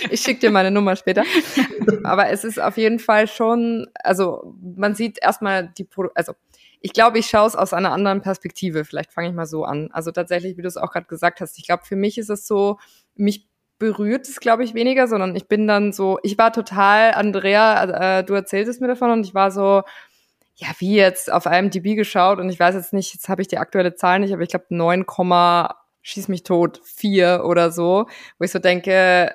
ich 0.10 0.22
schicke 0.22 0.42
dir 0.42 0.52
meine 0.52 0.70
Nummer 0.70 0.96
später. 0.96 1.24
Aber 2.04 2.30
es 2.30 2.44
ist 2.44 2.62
auf 2.62 2.78
jeden 2.78 3.00
Fall 3.00 3.28
schon, 3.28 3.88
also 4.04 4.56
man 4.76 4.95
sieht 4.96 5.20
erstmal 5.22 5.68
die, 5.78 5.88
also 6.16 6.34
ich 6.82 6.94
glaube, 6.94 7.20
ich 7.20 7.28
schaue 7.28 7.48
es 7.48 7.56
aus 7.56 7.74
einer 7.74 7.92
anderen 7.92 8.22
Perspektive. 8.22 8.86
Vielleicht 8.86 9.12
fange 9.12 9.30
ich 9.30 9.34
mal 9.34 9.46
so 9.46 9.64
an. 9.66 9.90
Also 9.92 10.12
tatsächlich, 10.12 10.58
wie 10.58 10.62
du 10.62 10.68
es 10.68 10.78
auch 10.78 10.92
gerade 10.92 11.08
gesagt 11.08 11.42
hast, 11.42 11.58
ich 11.58 11.66
glaube, 11.66 11.84
für 11.86 11.96
mich 11.96 12.18
ist 12.18 12.30
es 12.30 12.46
so, 12.48 12.78
mich 13.16 13.48
berührt 13.80 14.28
es, 14.28 14.40
glaube 14.40 14.64
ich, 14.64 14.74
weniger, 14.74 15.08
sondern 15.08 15.36
ich 15.36 15.48
bin 15.48 15.68
dann 15.68 15.92
so, 15.94 16.20
ich 16.24 16.38
war 16.38 16.54
total, 16.54 17.14
Andrea, 17.14 18.20
äh, 18.20 18.24
du 18.24 18.34
erzähltest 18.34 18.82
mir 18.82 18.88
davon 18.88 19.12
und 19.12 19.25
ich 19.25 19.34
war 19.34 19.52
so, 19.52 19.84
ja, 20.56 20.68
wie 20.80 20.96
jetzt 20.96 21.32
auf 21.32 21.46
IMDb 21.46 21.96
geschaut 21.96 22.40
und 22.40 22.50
ich 22.50 22.60
weiß 22.60 22.75
jetzt 22.75 22.94
nicht, 22.94 23.14
jetzt 23.14 23.28
habe 23.28 23.42
ich 23.42 23.48
die 23.50 23.58
aktuelle 23.58 23.96
Zahl 23.96 24.20
nicht, 24.20 24.34
aber 24.34 24.44
ich 24.44 24.50
glaube 24.50 24.66
9, 24.70 25.06
schieß 26.02 26.28
mich 26.30 26.44
tot, 26.44 26.82
4 26.86 27.44
oder 27.46 27.72
so, 27.72 28.06
wo 28.38 28.46
ich 28.46 28.52
so 28.52 28.60
denke, 28.60 29.34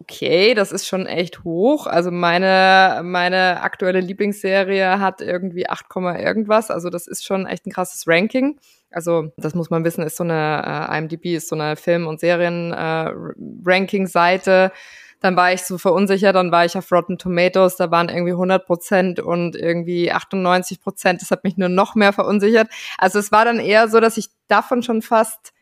okay, 0.00 0.54
das 0.54 0.72
ist 0.72 0.86
schon 0.86 1.06
echt 1.06 1.44
hoch. 1.44 1.86
Also 1.86 2.10
meine, 2.10 3.02
meine 3.04 3.62
aktuelle 3.62 4.00
Lieblingsserie 4.00 4.98
hat 5.00 5.20
irgendwie 5.20 5.68
8, 5.68 5.86
irgendwas. 5.94 6.70
Also 6.70 6.88
das 6.90 7.06
ist 7.06 7.24
schon 7.24 7.46
echt 7.46 7.66
ein 7.66 7.72
krasses 7.72 8.06
Ranking. 8.06 8.58
Also 8.90 9.32
das 9.36 9.54
muss 9.54 9.70
man 9.70 9.84
wissen, 9.84 10.04
ist 10.04 10.16
so 10.16 10.24
eine 10.24 10.88
äh, 10.90 10.98
IMDb, 10.98 11.36
ist 11.36 11.48
so 11.48 11.56
eine 11.56 11.76
Film- 11.76 12.06
und 12.06 12.20
Serien-Ranking-Seite. 12.20 14.70
Äh, 14.72 14.76
dann 15.20 15.36
war 15.36 15.52
ich 15.52 15.62
so 15.62 15.78
verunsichert, 15.78 16.36
dann 16.36 16.52
war 16.52 16.64
ich 16.64 16.76
auf 16.76 16.92
Rotten 16.92 17.18
Tomatoes, 17.18 17.76
da 17.76 17.90
waren 17.90 18.08
irgendwie 18.08 18.32
100 18.32 18.66
Prozent 18.66 19.18
und 19.18 19.56
irgendwie 19.56 20.12
98 20.12 20.80
Prozent. 20.80 21.22
Das 21.22 21.30
hat 21.30 21.42
mich 21.42 21.56
nur 21.56 21.68
noch 21.68 21.94
mehr 21.94 22.12
verunsichert. 22.12 22.68
Also 22.98 23.18
es 23.18 23.32
war 23.32 23.44
dann 23.44 23.58
eher 23.58 23.88
so, 23.88 24.00
dass 24.00 24.18
ich 24.18 24.28
davon 24.48 24.82
schon 24.82 25.02
fast 25.02 25.52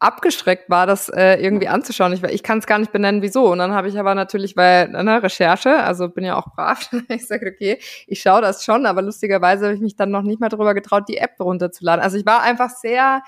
abgeschreckt 0.00 0.70
war, 0.70 0.86
das 0.86 1.08
äh, 1.08 1.34
irgendwie 1.42 1.66
anzuschauen. 1.66 2.12
Ich, 2.12 2.22
ich 2.22 2.42
kann 2.42 2.58
es 2.58 2.66
gar 2.66 2.78
nicht 2.78 2.92
benennen, 2.92 3.20
wieso. 3.20 3.50
Und 3.50 3.58
dann 3.58 3.72
habe 3.72 3.88
ich 3.88 3.98
aber 3.98 4.14
natürlich 4.14 4.54
bei 4.54 4.84
einer 4.84 5.22
Recherche, 5.22 5.82
also 5.82 6.08
bin 6.08 6.24
ja 6.24 6.36
auch 6.36 6.54
brav, 6.54 6.88
ich 7.08 7.26
sage, 7.26 7.52
okay, 7.52 7.78
ich 8.06 8.20
schaue 8.20 8.40
das 8.40 8.64
schon, 8.64 8.86
aber 8.86 9.02
lustigerweise 9.02 9.66
habe 9.66 9.74
ich 9.74 9.80
mich 9.80 9.96
dann 9.96 10.10
noch 10.10 10.22
nicht 10.22 10.40
mal 10.40 10.48
darüber 10.48 10.74
getraut, 10.74 11.08
die 11.08 11.16
App 11.16 11.40
runterzuladen. 11.40 12.02
Also 12.02 12.16
ich 12.16 12.26
war 12.26 12.42
einfach 12.42 12.70
sehr, 12.70 13.22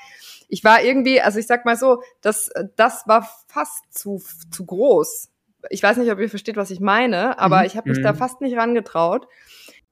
ich 0.49 0.63
war 0.63 0.83
irgendwie, 0.83 1.21
also 1.21 1.41
ich 1.41 1.47
sag 1.47 1.65
mal 1.65 1.77
so, 1.77 2.03
das, 2.21 2.51
das 2.77 3.07
war 3.09 3.29
fast 3.49 3.93
zu, 3.93 4.23
zu 4.51 4.65
groß. 4.65 5.29
Ich 5.71 5.83
weiß 5.83 5.97
nicht, 5.97 6.11
ob 6.11 6.21
ihr 6.21 6.31
versteht, 6.31 6.57
was 6.57 6.71
ich 6.71 6.81
meine, 6.81 7.39
aber 7.39 7.61
mhm. 7.61 7.65
ich 7.67 7.77
habe 7.77 7.91
mich 7.91 7.99
mhm. 7.99 8.05
da 8.05 8.15
fast 8.15 8.41
nicht 8.41 8.57
rangetraut. 8.57 9.27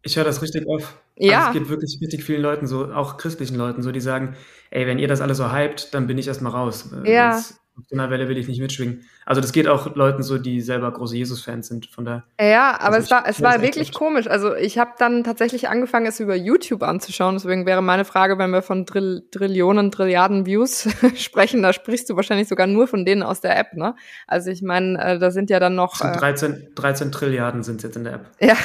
Ich 0.08 0.16
höre 0.16 0.24
das 0.24 0.40
richtig 0.40 0.66
oft. 0.66 0.88
Ja. 1.16 1.48
Also 1.48 1.48
es 1.48 1.52
geht 1.58 1.68
wirklich 1.68 1.98
richtig 2.00 2.24
vielen 2.24 2.40
Leuten 2.40 2.66
so, 2.66 2.90
auch 2.94 3.18
christlichen 3.18 3.56
Leuten 3.56 3.82
so, 3.82 3.92
die 3.92 4.00
sagen, 4.00 4.36
ey, 4.70 4.86
wenn 4.86 4.98
ihr 4.98 5.06
das 5.06 5.20
alles 5.20 5.36
so 5.36 5.52
hypt, 5.52 5.92
dann 5.92 6.06
bin 6.06 6.16
ich 6.16 6.28
erstmal 6.28 6.52
raus. 6.52 6.90
Ja. 7.04 7.32
Das, 7.32 7.60
auf 7.78 7.84
so 7.88 7.94
einer 7.94 8.10
Welle 8.10 8.28
will 8.28 8.36
ich 8.36 8.48
nicht 8.48 8.60
mitschwingen. 8.60 9.04
Also 9.24 9.40
das 9.40 9.52
geht 9.52 9.68
auch 9.68 9.94
Leuten 9.94 10.22
so, 10.22 10.36
die 10.38 10.60
selber 10.60 10.90
große 10.90 11.16
Jesus-Fans 11.16 11.68
sind. 11.68 11.86
Von 11.86 12.04
der. 12.04 12.24
Ja, 12.40 12.78
aber 12.80 12.96
also 12.96 13.04
es 13.04 13.10
war 13.10 13.26
es 13.26 13.42
war 13.42 13.62
wirklich 13.62 13.92
komisch. 13.92 14.26
Also 14.26 14.54
ich 14.54 14.78
habe 14.78 14.92
dann 14.98 15.22
tatsächlich 15.22 15.68
angefangen, 15.68 16.06
es 16.06 16.18
über 16.18 16.34
YouTube 16.34 16.82
anzuschauen. 16.82 17.36
Deswegen 17.36 17.66
wäre 17.66 17.82
meine 17.82 18.04
Frage, 18.04 18.38
wenn 18.38 18.50
wir 18.50 18.62
von 18.62 18.84
Drill 18.84 19.22
Trillionen, 19.30 19.90
Trilliarden 19.90 20.44
Views 20.46 20.88
sprechen, 21.16 21.62
da 21.62 21.72
sprichst 21.72 22.10
du 22.10 22.16
wahrscheinlich 22.16 22.48
sogar 22.48 22.66
nur 22.66 22.88
von 22.88 23.04
denen 23.04 23.22
aus 23.22 23.40
der 23.40 23.56
App, 23.58 23.74
ne? 23.74 23.94
Also 24.26 24.50
ich 24.50 24.62
meine, 24.62 24.98
äh, 25.02 25.18
da 25.18 25.30
sind 25.30 25.50
ja 25.50 25.60
dann 25.60 25.74
noch. 25.74 26.00
Äh, 26.00 26.16
13, 26.16 26.68
13 26.74 27.12
Trilliarden 27.12 27.62
sind 27.62 27.82
jetzt 27.82 27.96
in 27.96 28.04
der 28.04 28.14
App. 28.14 28.30
Ja. 28.40 28.56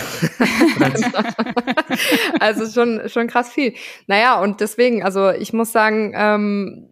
also 2.40 2.66
schon 2.66 3.08
schon 3.10 3.28
krass 3.28 3.52
viel. 3.52 3.74
Naja, 4.08 4.40
und 4.40 4.60
deswegen, 4.60 5.04
also 5.04 5.30
ich 5.30 5.54
muss 5.54 5.72
sagen, 5.72 6.14
ähm, 6.16 6.90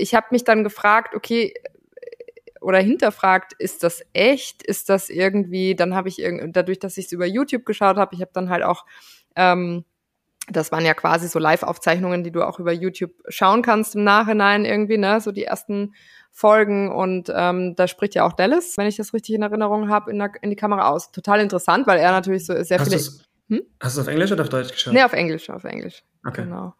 ich 0.00 0.14
habe 0.14 0.28
mich 0.30 0.44
dann 0.44 0.64
gefragt, 0.64 1.14
okay, 1.14 1.54
oder 2.60 2.78
hinterfragt, 2.78 3.54
ist 3.54 3.82
das 3.82 4.02
echt? 4.12 4.62
Ist 4.62 4.88
das 4.88 5.08
irgendwie, 5.08 5.74
dann 5.74 5.94
habe 5.94 6.08
ich 6.08 6.18
irgendwie, 6.18 6.52
dadurch, 6.52 6.78
dass 6.78 6.98
ich 6.98 7.06
es 7.06 7.12
über 7.12 7.26
YouTube 7.26 7.64
geschaut 7.64 7.96
habe, 7.96 8.14
ich 8.14 8.20
habe 8.20 8.32
dann 8.34 8.50
halt 8.50 8.62
auch, 8.62 8.84
ähm, 9.34 9.84
das 10.48 10.72
waren 10.72 10.84
ja 10.84 10.94
quasi 10.94 11.28
so 11.28 11.38
Live-Aufzeichnungen, 11.38 12.24
die 12.24 12.32
du 12.32 12.46
auch 12.46 12.58
über 12.58 12.72
YouTube 12.72 13.12
schauen 13.28 13.62
kannst 13.62 13.94
im 13.94 14.04
Nachhinein 14.04 14.64
irgendwie, 14.64 14.98
ne, 14.98 15.20
so 15.20 15.32
die 15.32 15.44
ersten 15.44 15.94
Folgen 16.32 16.92
und 16.92 17.32
ähm, 17.34 17.74
da 17.76 17.88
spricht 17.88 18.14
ja 18.14 18.24
auch 18.24 18.32
Dallas, 18.32 18.76
wenn 18.76 18.86
ich 18.86 18.96
das 18.96 19.14
richtig 19.14 19.34
in 19.34 19.42
Erinnerung 19.42 19.88
habe, 19.88 20.10
in, 20.10 20.20
in 20.42 20.50
die 20.50 20.56
Kamera 20.56 20.88
aus. 20.88 21.10
Total 21.12 21.40
interessant, 21.40 21.86
weil 21.86 21.98
er 21.98 22.12
natürlich 22.12 22.46
so 22.46 22.62
sehr 22.62 22.78
hast 22.78 22.88
viele. 22.88 23.02
Hm? 23.48 23.66
Hast 23.80 23.96
du 23.96 24.02
auf 24.02 24.06
Englisch 24.06 24.30
oder 24.30 24.42
auf 24.42 24.48
Deutsch 24.48 24.70
geschaut? 24.70 24.94
Nee, 24.94 25.02
auf 25.02 25.12
Englisch, 25.12 25.50
auf 25.50 25.64
Englisch. 25.64 26.04
Okay. 26.24 26.44
Genau. 26.44 26.74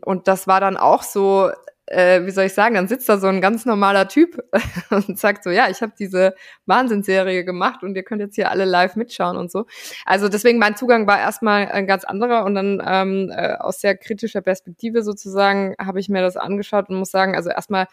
Und 0.00 0.26
das 0.26 0.46
war 0.46 0.60
dann 0.60 0.78
auch 0.78 1.02
so, 1.02 1.50
äh, 1.86 2.24
wie 2.24 2.30
soll 2.30 2.44
ich 2.44 2.54
sagen, 2.54 2.74
dann 2.74 2.88
sitzt 2.88 3.08
da 3.08 3.18
so 3.18 3.26
ein 3.26 3.40
ganz 3.40 3.66
normaler 3.66 4.08
Typ 4.08 4.42
und 4.90 5.18
sagt 5.18 5.44
so, 5.44 5.50
ja, 5.50 5.68
ich 5.68 5.82
habe 5.82 5.92
diese 5.98 6.34
Wahnsinnsserie 6.66 7.44
gemacht 7.44 7.82
und 7.82 7.94
ihr 7.96 8.02
könnt 8.02 8.20
jetzt 8.20 8.36
hier 8.36 8.50
alle 8.50 8.64
live 8.64 8.96
mitschauen 8.96 9.36
und 9.36 9.50
so. 9.50 9.66
Also 10.04 10.28
deswegen 10.28 10.58
mein 10.58 10.76
Zugang 10.76 11.06
war 11.06 11.18
erstmal 11.18 11.66
ein 11.66 11.86
ganz 11.86 12.04
anderer 12.04 12.44
und 12.44 12.54
dann 12.54 12.82
ähm, 12.86 13.30
äh, 13.34 13.54
aus 13.54 13.80
sehr 13.80 13.96
kritischer 13.96 14.40
Perspektive 14.40 15.02
sozusagen 15.02 15.74
habe 15.78 16.00
ich 16.00 16.08
mir 16.08 16.22
das 16.22 16.36
angeschaut 16.36 16.88
und 16.88 16.96
muss 16.96 17.10
sagen, 17.10 17.36
also 17.36 17.50
erstmal 17.50 17.86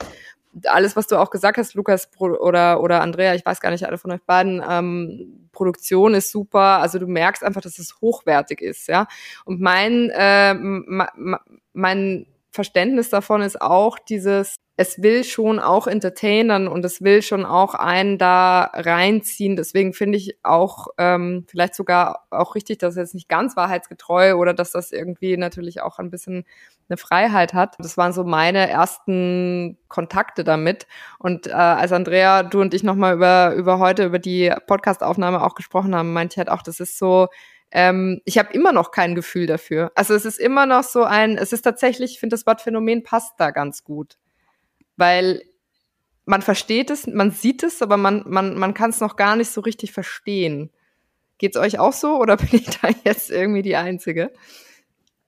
alles, 0.65 0.95
was 0.95 1.07
du 1.07 1.17
auch 1.17 1.29
gesagt 1.29 1.57
hast, 1.57 1.75
Lukas 1.75 2.09
oder, 2.17 2.81
oder 2.81 3.01
Andrea, 3.01 3.35
ich 3.35 3.45
weiß 3.45 3.61
gar 3.61 3.71
nicht, 3.71 3.85
alle 3.85 3.97
von 3.97 4.11
euch 4.11 4.21
beiden, 4.23 4.61
ähm, 4.67 5.47
Produktion 5.51 6.13
ist 6.13 6.31
super. 6.31 6.79
Also 6.79 6.99
du 6.99 7.07
merkst 7.07 7.43
einfach, 7.43 7.61
dass 7.61 7.79
es 7.79 8.01
hochwertig 8.01 8.61
ist, 8.61 8.87
ja. 8.87 9.07
Und 9.45 9.61
mein, 9.61 10.09
äh, 10.09 10.53
mein 11.73 12.25
Verständnis 12.51 13.09
davon 13.09 13.41
ist 13.41 13.61
auch 13.61 13.97
dieses, 13.97 14.55
es 14.75 15.01
will 15.01 15.23
schon 15.23 15.59
auch 15.59 15.87
entertainen 15.87 16.67
und 16.67 16.83
es 16.83 17.01
will 17.01 17.21
schon 17.21 17.45
auch 17.45 17.75
einen 17.75 18.17
da 18.17 18.71
reinziehen. 18.73 19.55
Deswegen 19.55 19.93
finde 19.93 20.17
ich 20.17 20.37
auch 20.43 20.87
ähm, 20.97 21.45
vielleicht 21.47 21.75
sogar 21.75 22.25
auch 22.29 22.55
richtig, 22.55 22.79
dass 22.79 22.93
es 22.93 22.97
jetzt 22.97 23.13
nicht 23.13 23.29
ganz 23.29 23.55
wahrheitsgetreu 23.55 24.35
oder 24.35 24.53
dass 24.53 24.71
das 24.71 24.91
irgendwie 24.91 25.37
natürlich 25.37 25.81
auch 25.81 25.99
ein 25.99 26.09
bisschen 26.09 26.45
eine 26.89 26.97
Freiheit 26.97 27.53
hat. 27.53 27.75
Das 27.79 27.97
waren 27.97 28.11
so 28.11 28.23
meine 28.23 28.69
ersten 28.69 29.77
Kontakte 29.87 30.43
damit. 30.43 30.87
Und 31.19 31.47
äh, 31.47 31.51
als 31.51 31.91
Andrea, 31.93 32.43
du 32.43 32.59
und 32.59 32.73
ich 32.73 32.83
nochmal 32.83 33.15
über, 33.15 33.53
über 33.53 33.79
heute, 33.79 34.05
über 34.05 34.19
die 34.19 34.53
Podcastaufnahme 34.67 35.41
auch 35.41 35.55
gesprochen 35.55 35.95
haben, 35.95 36.11
meinte 36.11 36.33
ich 36.33 36.37
halt 36.37 36.49
auch, 36.49 36.63
das 36.63 36.79
ist 36.79 36.97
so, 36.97 37.27
ähm, 37.71 38.21
ich 38.25 38.37
habe 38.37 38.53
immer 38.53 38.73
noch 38.73 38.91
kein 38.91 39.15
Gefühl 39.15 39.47
dafür. 39.47 39.91
Also 39.95 40.13
es 40.13 40.25
ist 40.25 40.39
immer 40.39 40.65
noch 40.65 40.83
so 40.83 41.03
ein, 41.03 41.37
es 41.37 41.53
ist 41.53 41.61
tatsächlich, 41.61 42.11
ich 42.11 42.19
finde 42.19 42.35
das 42.35 42.45
Wort 42.45 42.61
Phänomen 42.61 43.03
passt 43.03 43.33
da 43.37 43.51
ganz 43.51 43.83
gut. 43.83 44.17
Weil 44.97 45.41
man 46.25 46.41
versteht 46.41 46.89
es, 46.89 47.07
man 47.07 47.31
sieht 47.31 47.63
es, 47.63 47.81
aber 47.81 47.97
man, 47.97 48.23
man, 48.27 48.57
man 48.57 48.73
kann 48.73 48.89
es 48.89 48.99
noch 48.99 49.15
gar 49.15 49.35
nicht 49.35 49.51
so 49.51 49.61
richtig 49.61 49.93
verstehen. 49.93 50.69
Geht's 51.37 51.57
euch 51.57 51.79
auch 51.79 51.93
so 51.93 52.17
oder 52.17 52.37
bin 52.37 52.49
ich 52.51 52.69
da 52.81 52.89
jetzt 53.05 53.31
irgendwie 53.31 53.61
die 53.61 53.77
Einzige? 53.77 54.31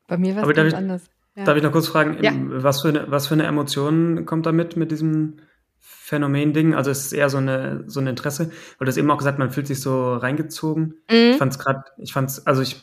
Bei 0.07 0.17
mir 0.17 0.35
war 0.35 0.47
es 0.47 0.55
ganz 0.55 0.73
anders. 0.73 1.03
Ja. 1.35 1.45
Darf 1.45 1.57
ich 1.57 1.63
noch 1.63 1.71
kurz 1.71 1.87
fragen, 1.87 2.21
ja. 2.21 2.33
was, 2.35 2.81
für 2.81 2.89
eine, 2.89 3.09
was 3.09 3.27
für 3.27 3.33
eine 3.33 3.45
Emotion 3.45 4.25
kommt 4.25 4.45
damit 4.45 4.77
mit 4.77 4.91
diesem 4.91 5.37
Phänomen-Ding. 5.85 6.73
Also 6.75 6.91
es 6.91 7.05
ist 7.05 7.13
eher 7.13 7.29
so 7.29 7.37
eine 7.37 7.83
so 7.87 7.99
ein 7.99 8.07
Interesse, 8.07 8.51
weil 8.77 8.85
du 8.85 8.87
hast 8.87 8.97
eben 8.97 9.11
auch 9.11 9.17
gesagt, 9.17 9.37
man 9.37 9.51
fühlt 9.51 9.67
sich 9.67 9.81
so 9.81 10.15
reingezogen. 10.15 10.95
Mhm. 11.09 11.31
Ich 11.31 11.37
fand's 11.37 11.59
gerade, 11.59 11.83
ich 11.97 12.13
fand's, 12.13 12.45
also 12.47 12.61
ich 12.61 12.81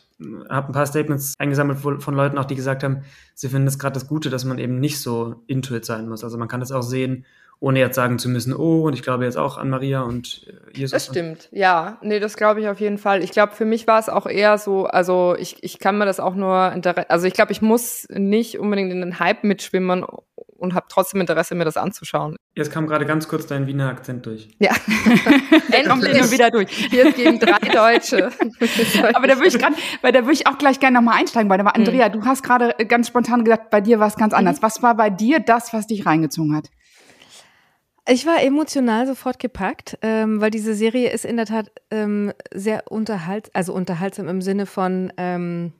habe 0.51 0.69
ein 0.69 0.73
paar 0.73 0.87
Statements 0.87 1.35
eingesammelt 1.39 1.79
von 1.79 2.15
Leuten 2.15 2.37
auch, 2.37 2.45
die 2.45 2.55
gesagt 2.55 2.83
haben, 2.83 3.05
sie 3.35 3.49
finden 3.49 3.69
es 3.69 3.79
gerade 3.79 3.95
das 3.95 4.07
Gute, 4.07 4.29
dass 4.29 4.45
man 4.45 4.59
eben 4.59 4.79
nicht 4.79 5.01
so 5.01 5.43
intuit 5.47 5.87
sein 5.87 6.09
muss. 6.09 6.25
Also 6.25 6.37
man 6.37 6.49
kann 6.49 6.61
das 6.61 6.73
auch 6.73 6.83
sehen, 6.83 7.25
ohne 7.61 7.79
jetzt 7.79 7.95
sagen 7.95 8.19
zu 8.19 8.29
müssen, 8.31 8.55
oh, 8.55 8.87
und 8.87 8.95
ich 8.95 9.03
glaube 9.03 9.25
jetzt 9.25 9.37
auch 9.37 9.59
an 9.59 9.69
Maria 9.69 10.01
und 10.01 10.47
äh, 10.49 10.79
Jesus. 10.79 10.93
Das 10.93 11.07
stimmt, 11.07 11.49
ja. 11.53 11.99
Nee, 12.03 12.19
das 12.19 12.37
glaube 12.37 12.61
ich 12.61 12.69
auf 12.69 12.81
jeden 12.81 12.99
Fall. 12.99 13.23
Ich 13.23 13.31
glaube, 13.31 13.55
für 13.55 13.67
mich 13.67 13.87
war 13.87 13.99
es 13.99 14.09
auch 14.09 14.27
eher 14.27 14.57
so, 14.57 14.87
also 14.87 15.37
ich, 15.39 15.63
ich 15.63 15.79
kann 15.79 15.99
mir 15.99 16.07
das 16.07 16.21
auch 16.21 16.35
nur, 16.35 16.75
also 17.09 17.27
ich 17.27 17.35
glaube, 17.35 17.53
ich 17.53 17.61
muss 17.61 18.07
nicht 18.11 18.59
unbedingt 18.59 18.91
in 18.91 19.01
den 19.01 19.21
Hype 19.21 19.45
mitschwimmen 19.45 20.05
und 20.61 20.75
habe 20.75 20.87
trotzdem 20.89 21.21
Interesse, 21.21 21.55
mir 21.55 21.65
das 21.65 21.77
anzuschauen. 21.77 22.37
Jetzt 22.55 22.73
kam 22.73 22.87
gerade 22.87 23.07
ganz 23.07 23.29
kurz 23.29 23.47
dein 23.47 23.67
Wiener 23.67 23.89
Akzent 23.89 24.27
durch. 24.27 24.49
Ja, 24.59 24.73
endlich 25.73 26.31
wieder 26.31 26.51
durch. 26.51 26.71
Hier 26.71 27.13
gegen 27.13 27.39
drei 27.39 27.59
Deutsche. 27.59 28.31
Aber 29.15 29.27
da 29.27 29.37
würde 29.37 29.49
ich 29.49 29.59
gerade, 29.59 29.77
weil 30.03 30.13
da 30.13 30.21
würde 30.21 30.33
ich 30.33 30.47
auch 30.47 30.59
gleich 30.59 30.81
gerne 30.81 30.99
nochmal 30.99 31.19
einsteigen, 31.19 31.49
weil 31.51 31.59
da 31.59 31.65
war 31.65 31.77
Andrea, 31.77 32.09
mhm. 32.09 32.13
du 32.13 32.25
hast 32.25 32.43
gerade 32.43 32.75
ganz 32.87 33.09
spontan 33.09 33.45
gesagt, 33.45 33.71
bei 33.71 33.81
dir 33.81 34.01
war 34.01 34.09
es 34.09 34.17
ganz 34.17 34.35
anders. 34.35 34.59
Mhm. 34.59 34.63
Was 34.63 34.83
war 34.83 34.97
bei 34.97 35.11
dir 35.11 35.41
das, 35.41 35.73
was 35.73 35.87
dich 35.87 36.07
reingezogen 36.07 36.57
hat? 36.57 36.71
Ich 38.09 38.27
war 38.27 38.43
emotional 38.43 39.07
sofort 39.07 39.39
gepackt, 39.39 39.99
ähm, 40.03 40.41
weil 40.41 40.51
diese 40.51 40.75
Serie 40.75 41.11
ist 41.11 41.25
in 41.25 41.37
der 41.37 41.47
Tat 41.47 41.71
ähm, 41.91 42.33
sehr 42.53 42.91
unterhalt, 42.91 43.51
also 43.55 43.73
unterhaltsam 43.73 44.29
im 44.29 44.43
Sinne 44.43 44.67
von 44.67 45.13
ähm, 45.17 45.73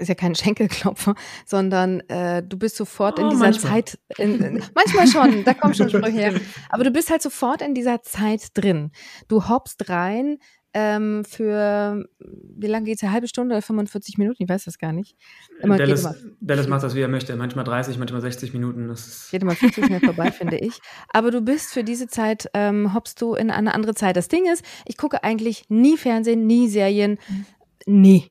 ist 0.00 0.08
ja 0.08 0.14
kein 0.14 0.34
Schenkelklopfer, 0.36 1.14
sondern 1.44 2.00
äh, 2.08 2.42
du 2.42 2.58
bist 2.58 2.76
sofort 2.76 3.18
oh, 3.18 3.22
in 3.22 3.30
dieser 3.30 3.44
manchmal. 3.44 3.72
Zeit, 3.72 3.98
in, 4.18 4.42
in, 4.42 4.62
manchmal 4.74 5.06
schon, 5.06 5.44
da 5.44 5.54
kommt 5.54 5.76
schon 5.76 5.88
Sprüche 5.88 6.10
her, 6.10 6.34
aber 6.70 6.84
du 6.84 6.90
bist 6.90 7.10
halt 7.10 7.22
sofort 7.22 7.62
in 7.62 7.74
dieser 7.74 8.02
Zeit 8.02 8.48
drin. 8.54 8.90
Du 9.28 9.48
hoppst 9.48 9.88
rein, 9.88 10.38
ähm, 10.78 11.24
für, 11.24 12.04
wie 12.18 12.66
lange 12.66 12.84
geht 12.84 12.96
es? 12.96 13.02
Eine 13.02 13.12
halbe 13.12 13.28
Stunde 13.28 13.54
oder 13.54 13.62
45 13.62 14.18
Minuten? 14.18 14.42
Ich 14.42 14.48
weiß 14.48 14.64
das 14.64 14.76
gar 14.76 14.92
nicht. 14.92 15.16
Immer, 15.62 15.78
Dallas, 15.78 16.04
immer. 16.04 16.14
Dallas 16.42 16.68
macht 16.68 16.82
das, 16.82 16.94
wie 16.94 17.00
er 17.00 17.08
möchte. 17.08 17.34
Manchmal 17.34 17.64
30, 17.64 17.96
manchmal 17.96 18.20
60 18.20 18.52
Minuten. 18.52 18.88
Das 18.88 19.28
geht 19.30 19.40
immer 19.40 19.54
viel 19.54 19.72
zu 19.72 19.82
schnell 19.82 20.00
vorbei, 20.00 20.30
finde 20.32 20.58
ich. 20.58 20.78
Aber 21.08 21.30
du 21.30 21.40
bist 21.40 21.72
für 21.72 21.82
diese 21.82 22.08
Zeit, 22.08 22.50
ähm, 22.52 22.92
hoppst 22.92 23.22
du 23.22 23.32
in 23.32 23.50
eine 23.50 23.72
andere 23.72 23.94
Zeit. 23.94 24.16
Das 24.16 24.28
Ding 24.28 24.44
ist, 24.52 24.62
ich 24.84 24.98
gucke 24.98 25.24
eigentlich 25.24 25.64
nie 25.70 25.96
Fernsehen, 25.96 26.46
nie 26.46 26.68
Serien, 26.68 27.18
mhm. 27.26 27.46
nie. 27.86 28.30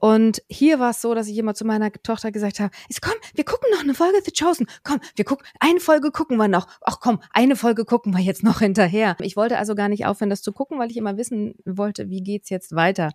Und 0.00 0.42
hier 0.48 0.78
war 0.78 0.90
es 0.90 1.02
so, 1.02 1.14
dass 1.14 1.28
ich 1.28 1.36
immer 1.36 1.54
zu 1.54 1.64
meiner 1.66 1.92
Tochter 1.92 2.32
gesagt 2.32 2.58
habe, 2.58 2.72
komm, 3.02 3.14
wir 3.34 3.44
gucken 3.44 3.68
noch 3.72 3.80
eine 3.80 3.94
Folge 3.94 4.20
The 4.24 4.32
Chosen. 4.32 4.66
Komm, 4.82 4.98
wir 5.14 5.24
gucken, 5.26 5.46
eine 5.60 5.78
Folge 5.78 6.10
gucken 6.10 6.38
wir 6.38 6.48
noch. 6.48 6.66
Ach 6.80 7.00
komm, 7.00 7.20
eine 7.30 7.54
Folge 7.54 7.84
gucken 7.84 8.14
wir 8.14 8.20
jetzt 8.20 8.42
noch 8.42 8.58
hinterher. 8.60 9.16
Ich 9.20 9.36
wollte 9.36 9.58
also 9.58 9.74
gar 9.74 9.88
nicht 9.88 10.06
aufhören, 10.06 10.30
das 10.30 10.42
zu 10.42 10.52
gucken, 10.52 10.78
weil 10.78 10.90
ich 10.90 10.96
immer 10.96 11.18
wissen 11.18 11.54
wollte, 11.64 12.08
wie 12.08 12.22
geht's 12.22 12.48
jetzt 12.48 12.74
weiter. 12.74 13.10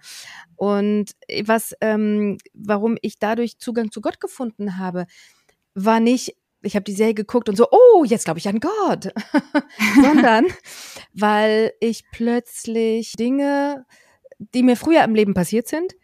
Und 0.55 1.11
was, 1.43 1.73
ähm, 1.81 2.37
warum 2.53 2.97
ich 3.01 3.17
dadurch 3.17 3.57
Zugang 3.57 3.91
zu 3.91 4.01
Gott 4.01 4.21
gefunden 4.21 4.77
habe, 4.77 5.07
war 5.73 5.99
nicht, 5.99 6.35
ich 6.61 6.75
habe 6.75 6.83
die 6.83 6.93
Serie 6.93 7.15
geguckt 7.15 7.49
und 7.49 7.55
so, 7.55 7.67
oh, 7.71 8.03
jetzt 8.05 8.25
glaube 8.25 8.39
ich 8.39 8.47
an 8.47 8.59
Gott, 8.59 9.11
sondern 9.95 10.45
weil 11.13 11.73
ich 11.79 12.03
plötzlich 12.11 13.13
Dinge, 13.13 13.85
die 14.37 14.63
mir 14.63 14.77
früher 14.77 15.03
im 15.03 15.15
Leben 15.15 15.33
passiert 15.33 15.67
sind, 15.67 15.95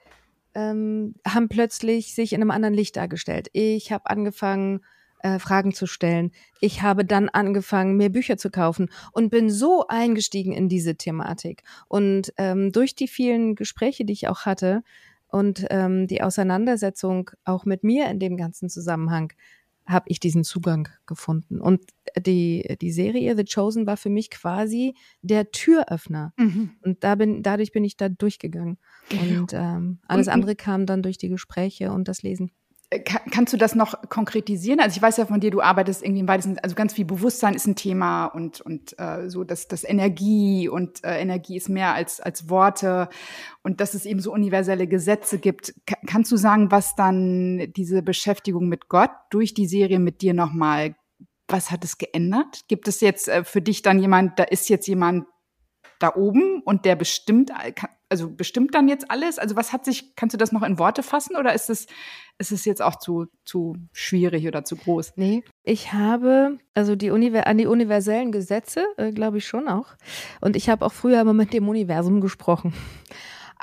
ähm, 0.55 1.15
haben 1.27 1.49
plötzlich 1.49 2.13
sich 2.13 2.33
in 2.33 2.41
einem 2.41 2.51
anderen 2.51 2.73
Licht 2.73 2.97
dargestellt. 2.97 3.49
Ich 3.53 3.91
habe 3.91 4.09
angefangen, 4.09 4.81
äh, 5.23 5.39
Fragen 5.39 5.73
zu 5.73 5.85
stellen. 5.85 6.31
Ich 6.59 6.81
habe 6.81 7.05
dann 7.05 7.29
angefangen, 7.29 7.95
mir 7.97 8.09
Bücher 8.09 8.37
zu 8.37 8.49
kaufen 8.49 8.89
und 9.11 9.29
bin 9.29 9.49
so 9.49 9.85
eingestiegen 9.87 10.51
in 10.51 10.67
diese 10.67 10.95
Thematik. 10.95 11.63
Und 11.87 12.33
ähm, 12.37 12.71
durch 12.71 12.95
die 12.95 13.07
vielen 13.07 13.55
Gespräche, 13.55 14.05
die 14.05 14.13
ich 14.13 14.27
auch 14.27 14.45
hatte 14.45 14.83
und 15.27 15.65
ähm, 15.69 16.07
die 16.07 16.21
Auseinandersetzung 16.21 17.31
auch 17.45 17.65
mit 17.65 17.83
mir 17.83 18.09
in 18.09 18.19
dem 18.19 18.35
ganzen 18.35 18.69
Zusammenhang, 18.69 19.31
habe 19.85 20.05
ich 20.09 20.19
diesen 20.19 20.43
Zugang 20.43 20.87
gefunden. 21.05 21.59
Und 21.59 21.81
die, 22.17 22.77
die 22.81 22.91
Serie 22.91 23.35
The 23.35 23.43
Chosen 23.43 23.85
war 23.87 23.97
für 23.97 24.09
mich 24.09 24.29
quasi 24.29 24.95
der 25.21 25.51
Türöffner. 25.51 26.33
Mhm. 26.37 26.71
Und 26.81 27.03
da 27.03 27.15
bin, 27.15 27.43
dadurch 27.43 27.71
bin 27.71 27.83
ich 27.83 27.97
da 27.97 28.09
durchgegangen. 28.09 28.77
Und 29.11 29.53
ähm, 29.53 29.99
alles 30.07 30.27
und, 30.27 30.33
andere 30.33 30.55
kam 30.55 30.85
dann 30.85 31.03
durch 31.03 31.17
die 31.17 31.29
Gespräche 31.29 31.91
und 31.91 32.07
das 32.07 32.21
Lesen. 32.21 32.51
Kannst 33.31 33.53
du 33.53 33.57
das 33.57 33.73
noch 33.73 34.09
konkretisieren? 34.09 34.81
Also 34.81 34.97
ich 34.97 35.01
weiß 35.01 35.15
ja 35.15 35.25
von 35.25 35.39
dir, 35.39 35.49
du 35.49 35.61
arbeitest 35.61 36.03
irgendwie 36.03 36.19
im 36.19 36.27
weitesten, 36.27 36.59
also 36.59 36.75
ganz 36.75 36.91
viel 36.91 37.05
Bewusstsein 37.05 37.53
ist 37.53 37.65
ein 37.65 37.77
Thema 37.77 38.25
und 38.25 38.59
und 38.59 38.99
äh, 38.99 39.29
so 39.29 39.45
dass 39.45 39.69
das 39.69 39.85
Energie 39.85 40.67
und 40.67 41.01
äh, 41.05 41.21
Energie 41.21 41.55
ist 41.55 41.69
mehr 41.69 41.93
als 41.93 42.19
als 42.19 42.49
Worte 42.49 43.07
und 43.63 43.79
dass 43.79 43.93
es 43.93 44.05
eben 44.05 44.19
so 44.19 44.33
universelle 44.33 44.87
Gesetze 44.87 45.39
gibt. 45.39 45.73
K 45.85 45.95
kannst 46.05 46.33
du 46.33 46.35
sagen, 46.35 46.69
was 46.69 46.93
dann 46.95 47.71
diese 47.77 48.01
Beschäftigung 48.01 48.67
mit 48.67 48.89
Gott 48.89 49.11
durch 49.29 49.53
die 49.53 49.67
Serie 49.67 49.99
mit 49.99 50.21
dir 50.21 50.33
nochmal, 50.33 50.95
was 51.47 51.71
hat 51.71 51.85
es 51.85 51.97
geändert? 51.97 52.65
Gibt 52.67 52.89
es 52.89 52.99
jetzt 52.99 53.29
äh, 53.29 53.45
für 53.45 53.61
dich 53.61 53.83
dann 53.83 53.99
jemand, 53.99 54.37
da 54.37 54.43
ist 54.43 54.67
jetzt 54.67 54.87
jemand 54.87 55.27
da 55.99 56.13
oben 56.13 56.61
und 56.65 56.83
der 56.83 56.97
bestimmt, 56.97 57.51
also 58.11 58.29
bestimmt 58.29 58.75
dann 58.75 58.89
jetzt 58.89 59.09
alles? 59.09 59.39
Also 59.39 59.55
was 59.55 59.71
hat 59.71 59.85
sich, 59.85 60.15
kannst 60.15 60.33
du 60.33 60.37
das 60.37 60.51
noch 60.51 60.63
in 60.63 60.77
Worte 60.77 61.01
fassen 61.01 61.37
oder 61.37 61.53
ist 61.53 61.69
es, 61.69 61.87
ist 62.37 62.51
es 62.51 62.65
jetzt 62.65 62.81
auch 62.81 62.97
zu, 62.97 63.27
zu 63.45 63.75
schwierig 63.93 64.45
oder 64.47 64.65
zu 64.65 64.75
groß? 64.75 65.13
Nee, 65.15 65.43
ich 65.63 65.93
habe, 65.93 66.57
also 66.73 66.95
die 66.95 67.09
Univer 67.09 67.47
an 67.47 67.57
die 67.57 67.67
universellen 67.67 68.31
Gesetze, 68.31 68.85
äh, 68.97 69.11
glaube 69.11 69.37
ich 69.37 69.47
schon 69.47 69.67
auch. 69.67 69.95
Und 70.41 70.55
ich 70.55 70.69
habe 70.69 70.85
auch 70.85 70.91
früher 70.91 71.21
immer 71.21 71.33
mit 71.33 71.53
dem 71.53 71.69
Universum 71.69 72.19
gesprochen. 72.19 72.73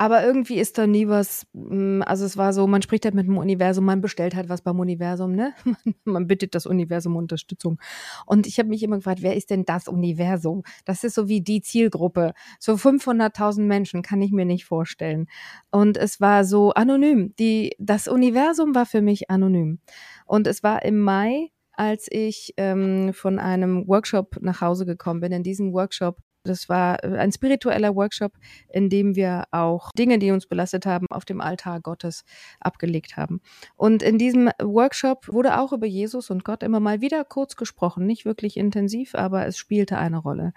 Aber 0.00 0.22
irgendwie 0.24 0.61
ist 0.61 0.78
da 0.78 0.87
nie 0.87 1.08
was, 1.08 1.44
mm, 1.54 2.02
also 2.02 2.24
es 2.24 2.37
war 2.37 2.52
so, 2.52 2.68
man 2.68 2.82
spricht 2.82 3.04
halt 3.04 3.16
mit 3.16 3.26
dem 3.26 3.37
Universum, 3.37 3.84
man 3.84 4.00
bestellt 4.00 4.37
halt 4.37 4.48
was 4.48 4.62
beim 4.62 4.78
Universum, 4.78 5.32
ne? 5.32 5.54
Man 6.04 6.28
bittet 6.28 6.54
das 6.54 6.66
Universum 6.66 7.16
um 7.16 7.18
Unterstützung. 7.18 7.80
Und 8.24 8.46
ich 8.46 8.61
habe 8.61 8.68
mich 8.68 8.84
immer 8.84 8.98
gefragt, 8.98 9.22
wer 9.22 9.34
ist 9.34 9.50
denn 9.50 9.64
das 9.64 9.88
Universum? 9.88 10.62
Das 10.84 11.02
ist 11.02 11.16
so 11.16 11.28
wie 11.28 11.40
die 11.40 11.62
Zielgruppe. 11.62 12.32
So 12.61 12.74
500.000 12.74 13.62
Menschen 13.62 14.02
kann 14.02 14.22
ich 14.22 14.30
mir 14.30 14.44
nicht 14.44 14.66
vorstellen. 14.66 15.26
Und 15.72 15.96
es 15.96 16.20
war 16.20 16.44
so 16.44 16.70
anonym. 16.74 17.34
Die, 17.40 17.74
das 17.80 18.06
Universum 18.06 18.76
war 18.76 18.87
für 18.87 19.02
mich 19.02 19.30
anonym. 19.30 19.80
Und 20.26 20.46
es 20.46 20.62
war 20.62 20.84
im 20.84 21.00
Mai 21.00 21.50
als 21.72 22.08
ich 22.11 22.54
ähm, 22.56 23.12
von 23.14 23.38
einem 23.38 23.87
Workshop 23.87 24.38
nach 24.40 24.61
Hause 24.61 24.84
gekommen 24.84 25.20
bin. 25.20 25.30
In 25.30 25.44
diesem 25.44 25.72
Workshop 25.72 26.18
das 26.48 26.68
war 26.68 27.02
äh, 27.04 27.16
ein 27.18 27.32
spiritueller 27.32 27.94
Workshop, 27.94 28.32
in 28.68 28.88
dem 28.88 29.16
wir 29.16 29.44
auch 29.50 29.92
Dinge, 29.92 30.18
die 30.18 30.30
uns 30.30 30.46
belastet 30.46 30.87
haben, 30.87 31.06
auf 31.11 31.24
dem 31.24 31.40
Altar 31.40 31.80
Gottes 31.80 32.24
abgelegt 32.61 33.16
haben. 33.16 33.40
Und 33.76 34.02
in 34.02 34.18
diesem 34.18 34.50
Workshop 34.62 35.28
wurde 35.32 35.58
auch 35.58 35.72
über 35.72 35.87
Jesus 35.87 36.30
und 36.30 36.44
Gott 36.44 36.62
immer 36.62 36.80
mal 36.80 37.00
wieder 37.00 37.24
kurz 37.24 37.56
gesprochen, 37.56 38.06
nicht 38.06 38.24
wirklich 38.24 38.56
intensiv, 38.56 39.14
aber 39.14 39.46
es 39.46 39.58
spielte 39.58 39.98
eine 39.98 40.18
Rolle. 40.18 40.52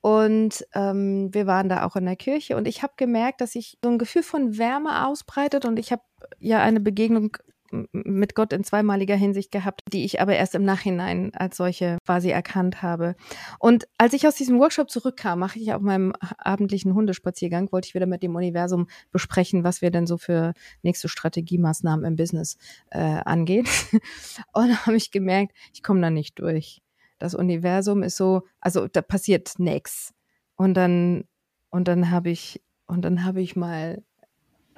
Und 0.00 0.64
ähm, 0.74 1.34
wir 1.34 1.46
waren 1.46 1.68
da 1.68 1.84
auch 1.84 1.96
in 1.96 2.04
der 2.04 2.16
Kirche 2.16 2.56
und 2.56 2.68
ich 2.68 2.82
habe 2.82 2.92
gemerkt, 2.96 3.40
dass 3.40 3.52
sich 3.52 3.78
so 3.82 3.90
ein 3.90 3.98
Gefühl 3.98 4.22
von 4.22 4.56
Wärme 4.56 5.06
ausbreitet 5.06 5.64
und 5.64 5.78
ich 5.78 5.90
habe 5.90 6.02
ja 6.38 6.62
eine 6.62 6.80
Begegnung 6.80 7.36
mit 7.70 8.34
Gott 8.34 8.52
in 8.52 8.64
zweimaliger 8.64 9.16
Hinsicht 9.16 9.50
gehabt, 9.50 9.82
die 9.92 10.04
ich 10.04 10.20
aber 10.20 10.34
erst 10.34 10.54
im 10.54 10.64
Nachhinein 10.64 11.32
als 11.34 11.56
solche 11.56 11.98
quasi 12.04 12.30
erkannt 12.30 12.82
habe. 12.82 13.14
Und 13.58 13.86
als 13.98 14.12
ich 14.12 14.26
aus 14.26 14.34
diesem 14.34 14.58
Workshop 14.58 14.90
zurückkam, 14.90 15.38
mache 15.38 15.58
ich 15.58 15.72
auf 15.72 15.82
meinem 15.82 16.12
abendlichen 16.38 16.94
Hundespaziergang, 16.94 17.70
wollte 17.72 17.88
ich 17.88 17.94
wieder 17.94 18.06
mit 18.06 18.22
dem 18.22 18.34
Universum 18.34 18.88
besprechen, 19.10 19.64
was 19.64 19.82
wir 19.82 19.90
denn 19.90 20.06
so 20.06 20.16
für 20.16 20.54
nächste 20.82 21.08
Strategiemaßnahmen 21.08 22.04
im 22.04 22.16
Business 22.16 22.56
äh, 22.90 22.98
angeht. 22.98 23.68
Und 24.52 24.86
habe 24.86 24.96
ich 24.96 25.10
gemerkt, 25.10 25.52
ich 25.72 25.82
komme 25.82 26.00
da 26.00 26.10
nicht 26.10 26.38
durch. 26.38 26.82
Das 27.18 27.34
Universum 27.34 28.02
ist 28.02 28.16
so, 28.16 28.42
also 28.60 28.86
da 28.86 29.02
passiert 29.02 29.58
nichts. 29.58 30.14
Und 30.56 30.74
dann, 30.74 31.24
und 31.70 31.88
dann 31.88 32.10
habe 32.10 32.30
ich, 32.30 32.62
und 32.86 33.02
dann 33.02 33.24
habe 33.24 33.40
ich 33.40 33.56
mal 33.56 34.02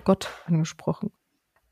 Gott 0.05 0.29
angesprochen. 0.47 1.13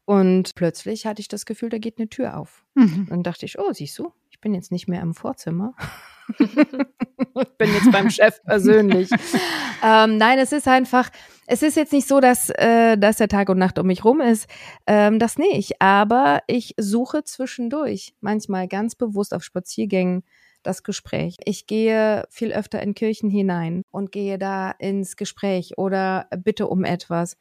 Und 0.08 0.54
plötzlich 0.54 1.04
hatte 1.04 1.20
ich 1.20 1.28
das 1.28 1.44
Gefühl, 1.44 1.68
da 1.68 1.76
geht 1.76 1.98
eine 1.98 2.08
Tür 2.08 2.38
auf. 2.38 2.64
Mhm. 2.74 3.08
Dann 3.10 3.22
dachte 3.22 3.44
ich, 3.44 3.58
oh, 3.58 3.74
siehst 3.74 3.98
du, 3.98 4.10
ich 4.30 4.40
bin 4.40 4.54
jetzt 4.54 4.72
nicht 4.72 4.88
mehr 4.88 5.02
im 5.02 5.12
Vorzimmer. 5.12 5.74
ich 6.38 7.58
bin 7.58 7.74
jetzt 7.74 7.92
beim 7.92 8.08
Chef 8.08 8.42
persönlich. 8.42 9.10
ähm, 9.84 10.16
nein, 10.16 10.38
es 10.38 10.52
ist 10.52 10.66
einfach, 10.66 11.10
es 11.46 11.62
ist 11.62 11.76
jetzt 11.76 11.92
nicht 11.92 12.08
so, 12.08 12.20
dass, 12.20 12.48
äh, 12.48 12.96
dass 12.96 13.18
der 13.18 13.28
Tag 13.28 13.50
und 13.50 13.58
Nacht 13.58 13.78
um 13.78 13.86
mich 13.86 14.02
rum 14.02 14.22
ist. 14.22 14.48
Ähm, 14.86 15.18
das 15.18 15.36
nicht. 15.36 15.82
Aber 15.82 16.40
ich 16.46 16.72
suche 16.78 17.22
zwischendurch, 17.24 18.14
manchmal 18.22 18.66
ganz 18.66 18.94
bewusst 18.94 19.34
auf 19.34 19.44
Spaziergängen, 19.44 20.24
das 20.62 20.84
Gespräch. 20.84 21.36
Ich 21.44 21.66
gehe 21.66 22.24
viel 22.30 22.54
öfter 22.54 22.82
in 22.82 22.94
Kirchen 22.94 23.28
hinein 23.28 23.82
und 23.90 24.10
gehe 24.10 24.38
da 24.38 24.70
ins 24.70 25.16
Gespräch 25.16 25.76
oder 25.76 26.28
bitte 26.30 26.66
um 26.66 26.84
etwas. 26.84 27.36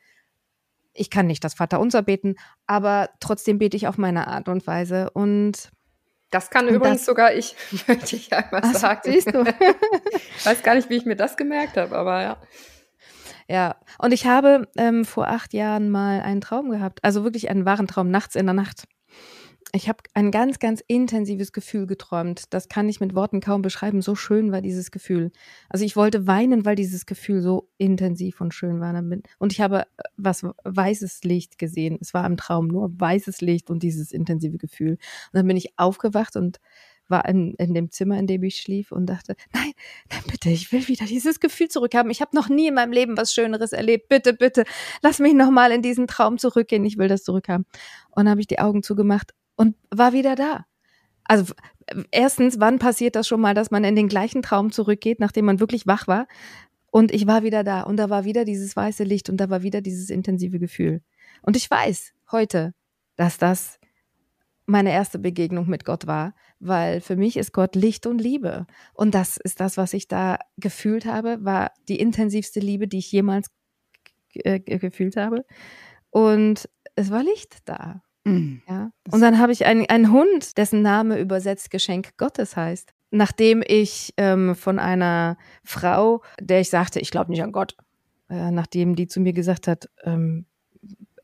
Ich 0.98 1.10
kann 1.10 1.28
nicht 1.28 1.44
das 1.44 1.54
Vaterunser 1.54 2.02
beten, 2.02 2.36
aber 2.66 3.10
trotzdem 3.20 3.60
bete 3.60 3.78
ich 3.78 3.88
auf 3.88 3.98
meine 3.98 4.28
Art 4.28 4.50
und 4.50 4.66
Weise. 4.68 5.10
Und 5.12 5.72
das 6.32 6.50
kann 6.50 6.68
übrigens 6.68 7.00
das, 7.00 7.06
sogar 7.06 7.34
ich, 7.34 7.56
möchte 7.88 8.16
ich 8.16 8.34
einmal 8.34 8.74
sagen. 8.74 9.02
Siehst 9.04 9.34
du. 9.34 9.44
ich 10.38 10.46
weiß 10.46 10.64
gar 10.64 10.76
nicht, 10.76 10.90
wie 10.90 10.96
ich 10.96 11.06
mir 11.06 11.16
das 11.16 11.38
gemerkt 11.38 11.78
habe, 11.78 11.96
aber 11.96 12.22
ja. 12.22 12.38
Ja, 13.50 13.76
und 14.00 14.12
ich 14.12 14.26
habe 14.28 14.68
ähm, 14.78 15.06
vor 15.06 15.28
acht 15.28 15.54
Jahren 15.54 15.90
mal 15.90 16.22
einen 16.22 16.42
Traum 16.42 16.70
gehabt, 16.70 17.00
also 17.04 17.24
wirklich 17.24 17.50
einen 17.50 17.66
wahren 17.66 17.88
Traum, 17.88 18.12
nachts 18.12 18.36
in 18.36 18.46
der 18.46 18.54
Nacht. 18.54 18.84
Ich 19.74 19.90
habe 19.90 20.00
ein 20.14 20.32
ganz, 20.32 20.60
ganz 20.60 20.82
intensives 20.88 21.52
Gefühl 21.52 21.88
geträumt. 21.88 22.54
Das 22.54 22.70
kann 22.70 22.88
ich 22.88 23.02
mit 23.02 23.16
Worten 23.16 23.42
kaum 23.42 23.62
beschreiben. 23.62 24.02
So 24.02 24.16
schön 24.16 24.52
war 24.52 24.62
dieses 24.62 24.92
Gefühl. 24.92 25.32
Also 25.68 25.84
ich 25.84 25.98
wollte 25.98 26.26
weinen, 26.26 26.64
weil 26.64 26.76
dieses 26.76 27.06
Gefühl 27.06 27.42
so 27.42 27.70
intensiv 27.78 28.40
und 28.40 28.54
schön 28.54 28.80
war. 28.80 28.94
Und 29.40 29.52
ich 29.52 29.60
habe 29.60 29.82
äh, 29.82 30.04
was 30.16 30.44
weißes 30.64 31.24
Licht 31.24 31.58
gesehen. 31.58 31.98
Es 32.00 32.14
war 32.14 32.26
im 32.26 32.38
Traum 32.38 32.68
nur 32.68 32.90
weißes 32.98 33.42
Licht 33.42 33.70
und 33.70 33.84
dieses 33.84 34.14
intensive 34.14 34.58
Gefühl. 34.58 34.92
Und 34.92 35.00
dann 35.34 35.48
bin 35.48 35.58
ich 35.58 35.78
aufgewacht 35.78 36.38
und 36.38 36.60
war 37.10 37.28
in, 37.28 37.54
in 37.56 37.74
dem 37.74 37.92
Zimmer, 37.92 38.18
in 38.18 38.28
dem 38.28 38.44
ich 38.44 38.58
schlief 38.58 38.92
und 38.92 39.06
dachte, 39.06 39.36
nein, 39.54 39.72
nein, 40.10 40.22
bitte, 40.30 40.50
ich 40.50 40.72
will 40.72 40.88
wieder 40.88 41.06
dieses 41.06 41.40
Gefühl 41.40 41.68
zurückhaben. 41.68 42.12
Ich 42.12 42.22
habe 42.22 42.36
noch 42.36 42.50
nie 42.50 42.68
in 42.68 42.74
meinem 42.74 42.92
Leben 42.92 43.18
was 43.18 43.34
Schöneres 43.34 43.74
erlebt. 43.74 44.10
Bitte, 44.10 44.34
bitte, 44.34 44.64
lass 45.02 45.20
mich 45.20 45.34
nochmal 45.34 45.72
in 45.72 45.82
diesen 45.82 46.08
Traum 46.08 46.38
zurückgehen. 46.38 46.86
Ich 46.86 46.98
will 46.98 47.08
das 47.08 47.24
zurückhaben. 47.24 47.66
Und 48.10 48.26
dann 48.26 48.30
habe 48.30 48.42
ich 48.42 48.48
die 48.48 48.60
Augen 48.60 48.84
zugemacht 48.84 49.34
und 49.58 49.76
war 49.92 50.14
wieder 50.14 50.36
da. 50.36 50.66
Also 51.26 51.54
erstens, 52.12 52.60
wann 52.60 52.80
passiert 52.80 53.16
das 53.18 53.28
schon 53.28 53.42
mal, 53.42 53.54
dass 53.54 53.72
man 53.72 53.84
in 53.84 53.96
den 53.96 54.08
gleichen 54.08 54.42
Traum 54.42 54.72
zurückgeht, 54.72 55.20
nachdem 55.20 55.46
man 55.46 55.60
wirklich 55.60 55.86
wach 55.86 56.08
war? 56.08 56.28
Und 56.90 57.12
ich 57.12 57.28
war 57.28 57.44
wieder 57.44 57.66
da 57.66 57.82
und 57.82 57.98
da 57.98 58.10
war 58.10 58.24
wieder 58.24 58.46
dieses 58.46 58.76
weiße 58.76 59.04
Licht 59.04 59.30
und 59.30 59.38
da 59.38 59.50
war 59.50 59.62
wieder 59.62 59.82
dieses 59.82 60.10
intensive 60.10 60.58
Gefühl. 60.58 61.02
Und 61.42 61.58
ich 61.58 61.70
weiß 61.70 62.14
heute, 62.32 62.74
dass 63.18 63.38
das 63.38 63.80
meine 64.66 64.92
erste 64.92 65.20
Begegnung 65.20 65.68
mit 65.68 65.86
Gott 65.86 66.08
war, 66.08 66.34
weil 66.60 67.02
für 67.02 67.16
mich 67.16 67.38
ist 67.38 67.54
Gott 67.54 67.76
Licht 67.76 68.06
und 68.06 68.20
Liebe. 68.20 68.68
Und 68.94 69.16
das 69.16 69.38
ist 69.38 69.60
das, 69.60 69.78
was 69.78 69.94
ich 69.94 70.08
da 70.08 70.40
gefühlt 70.58 71.06
habe, 71.06 71.38
war 71.44 71.72
die 71.88 72.00
intensivste 72.00 72.60
Liebe, 72.60 72.88
die 72.88 73.00
ich 73.00 73.12
jemals 73.12 73.50
äh, 74.34 74.60
gefühlt 74.60 75.18
habe. 75.18 75.46
Und 76.10 76.70
es 76.96 77.12
war 77.12 77.24
Licht 77.24 77.58
da. 77.66 78.02
Mhm. 78.28 78.62
Ja. 78.68 78.92
Und 79.12 79.22
dann 79.22 79.40
habe 79.40 79.52
ich 79.52 79.66
einen, 79.66 79.86
einen 79.90 80.12
Hund, 80.12 80.58
dessen 80.58 80.82
Name 80.82 81.20
übersetzt 81.20 81.72
Geschenk 81.72 82.18
Gottes 82.18 82.56
heißt. 82.56 82.94
Nachdem 83.10 83.64
ich 83.66 84.14
ähm, 84.18 84.56
von 84.56 84.80
einer 84.80 85.38
Frau, 85.64 86.22
der 86.40 86.60
ich 86.60 86.70
sagte, 86.70 87.00
ich 87.00 87.10
glaube 87.10 87.32
nicht 87.32 87.42
an 87.42 87.54
Gott, 87.54 87.78
äh, 88.30 88.52
nachdem 88.52 88.96
die 88.96 89.08
zu 89.08 89.22
mir 89.22 89.32
gesagt 89.32 89.68
hat, 89.68 89.90
ähm, 90.04 90.46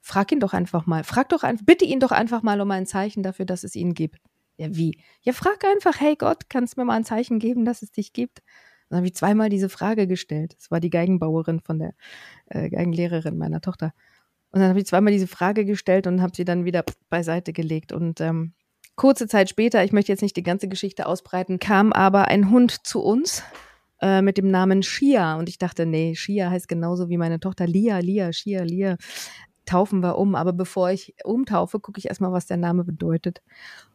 frag 0.02 0.32
ihn 0.32 0.40
doch 0.40 0.54
einfach 0.54 0.86
mal, 0.86 1.04
frag 1.04 1.30
doch 1.30 1.44
einfach, 1.44 1.66
bitte 1.66 1.84
ihn 1.84 2.00
doch 2.00 2.12
einfach 2.12 2.42
mal 2.42 2.62
um 2.62 2.72
ein 2.72 2.86
Zeichen 2.86 3.22
dafür, 3.22 3.46
dass 3.46 3.64
es 3.66 3.76
ihn 3.76 3.94
gibt. 3.94 4.22
Ja, 4.58 4.68
wie? 4.76 4.98
Ja, 5.22 5.34
frag 5.34 5.66
einfach, 5.66 6.00
hey 6.00 6.16
Gott, 6.16 6.50
kannst 6.50 6.78
du 6.78 6.82
mir 6.82 6.86
mal 6.86 6.96
ein 6.96 7.06
Zeichen 7.06 7.40
geben, 7.40 7.66
dass 7.66 7.82
es 7.82 7.92
dich 7.92 8.14
gibt? 8.14 8.42
Dann 8.90 8.98
habe 8.98 9.08
ich 9.08 9.16
zweimal 9.16 9.50
diese 9.50 9.70
Frage 9.70 10.08
gestellt. 10.08 10.54
Das 10.56 10.72
war 10.72 10.80
die 10.80 10.92
Geigenbauerin 10.92 11.60
von 11.60 11.80
der 11.80 11.96
äh, 12.46 12.70
Geigenlehrerin 12.70 13.38
meiner 13.38 13.60
Tochter. 13.60 13.94
Und 14.54 14.60
dann 14.60 14.70
habe 14.70 14.80
ich 14.80 14.86
zweimal 14.86 15.12
diese 15.12 15.28
Frage 15.28 15.66
gestellt 15.66 16.06
und 16.06 16.22
habe 16.22 16.36
sie 16.36 16.46
dann 16.46 16.64
wieder 16.64 16.86
beiseite 17.10 17.54
gelegt. 17.54 17.92
Und 17.92 18.22
ähm, 18.22 18.54
kurze 18.96 19.28
Zeit 19.28 19.50
später, 19.50 19.84
ich 19.84 19.92
möchte 19.92 20.12
jetzt 20.12 20.22
nicht 20.22 20.38
die 20.38 20.44
ganze 20.44 20.68
Geschichte 20.68 21.08
ausbreiten, 21.08 21.58
kam 21.58 21.92
aber 21.92 22.28
ein 22.28 22.52
Hund 22.52 22.86
zu 22.86 23.02
uns 23.02 23.42
äh, 24.00 24.22
mit 24.22 24.38
dem 24.38 24.52
Namen 24.52 24.84
Shia. 24.84 25.40
Und 25.40 25.50
ich 25.50 25.58
dachte, 25.58 25.88
nee, 25.88 26.14
Shia 26.14 26.52
heißt 26.52 26.68
genauso 26.68 27.10
wie 27.10 27.18
meine 27.18 27.40
Tochter 27.40 27.66
Lia, 27.66 27.98
Lia, 27.98 28.32
Shia, 28.32 28.62
Lia 28.62 28.98
taufen 29.66 30.02
wir 30.02 30.20
um. 30.20 30.36
Aber 30.36 30.54
bevor 30.54 30.92
ich 30.92 31.16
umtaufe, 31.24 31.80
gucke 31.80 31.98
ich 31.98 32.08
erstmal, 32.08 32.32
was 32.32 32.46
der 32.46 32.58
Name 32.58 32.84
bedeutet. 32.84 33.42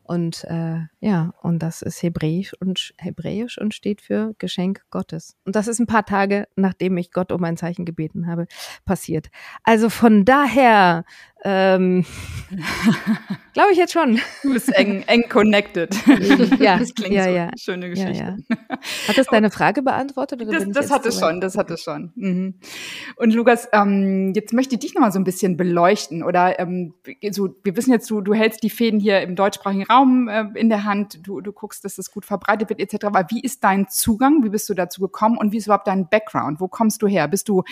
Und 0.09 0.45
äh, 0.45 0.79
ja, 1.01 1.35
und 1.43 1.59
das 1.59 1.83
ist 1.83 2.03
Hebräisch 2.03 2.55
und 2.59 2.95
Hebräisch 2.97 3.59
und 3.59 3.75
steht 3.75 4.01
für 4.01 4.35
Geschenk 4.39 4.81
Gottes. 4.91 5.37
Und 5.45 5.55
das 5.55 5.69
ist 5.69 5.81
ein 5.81 5.87
paar 5.87 6.07
Tage, 6.07 6.49
nachdem 6.57 6.97
ich 6.97 7.13
Gott 7.13 7.31
um 7.31 7.45
ein 7.45 7.59
Zeichen 7.59 7.85
gebeten 7.85 8.27
habe, 8.27 8.47
passiert. 8.87 9.29
Also 9.65 9.91
von 9.91 10.25
daher 10.25 11.05
ähm, 11.45 12.05
Glaube 13.53 13.73
ich 13.73 13.79
jetzt 13.79 13.93
schon. 13.93 14.21
Du 14.43 14.53
bist 14.53 14.75
eng, 14.77 15.03
eng 15.07 15.29
connected. 15.29 15.95
ja, 16.61 16.79
das 16.79 16.95
klingt 16.95 17.15
ja, 17.15 17.25
so 17.25 17.31
ja. 17.31 17.51
schöne 17.59 17.91
Geschichte. 17.91 18.13
Ja, 18.13 18.37
ja. 18.49 18.57
Hat 19.09 19.19
das 19.19 19.27
deine 19.27 19.51
Frage 19.51 19.83
beantwortet? 19.83 20.41
Oder 20.43 20.61
das 20.61 20.69
das 20.71 20.91
hat 20.91 21.07
es 21.07 21.19
schon, 21.19 21.41
das 21.41 21.57
hat 21.57 21.71
es 21.71 21.83
schon. 21.83 22.13
Mhm. 22.15 22.55
Und 23.17 23.35
Lukas, 23.35 23.69
ähm, 23.73 24.33
jetzt 24.35 24.53
möchte 24.53 24.77
ich 24.77 24.81
dich 24.81 24.95
noch 24.95 25.03
mal 25.03 25.13
so 25.13 25.19
ein 25.19 25.25
bisschen 25.25 25.57
beleuchten. 25.57 26.23
Oder 26.23 26.61
ähm, 26.61 26.95
so, 27.31 27.49
wir 27.65 27.77
wissen 27.77 27.91
jetzt, 27.91 28.09
du, 28.11 28.21
du 28.21 28.33
hältst 28.33 28.63
die 28.63 28.71
Fäden 28.71 29.01
hier 29.01 29.21
im 29.23 29.35
deutschsprachigen 29.35 29.85
Raum 29.85 29.98
äh, 30.05 30.47
in 30.55 30.69
der 30.69 30.85
Hand, 30.85 31.27
du, 31.27 31.41
du 31.41 31.53
guckst, 31.53 31.85
dass 31.85 31.97
das 31.97 32.11
gut 32.11 32.25
verbreitet 32.25 32.69
wird, 32.69 32.81
etc. 32.81 33.07
Aber 33.07 33.27
wie 33.31 33.41
ist 33.41 33.65
dein 33.65 33.89
Zugang? 33.89 34.43
Wie 34.45 34.49
bist 34.49 34.69
du 34.69 34.75
dazu 34.75 35.01
gekommen 35.01 35.39
und 35.39 35.53
wie 35.53 35.59
ist 35.59 35.67
überhaupt 35.67 35.87
dein 35.87 36.09
Background? 36.09 36.61
Wo 36.61 36.69
kommst 36.69 37.03
du 37.03 37.07
her? 37.07 37.29
Bist 37.29 37.49
du, 37.49 37.65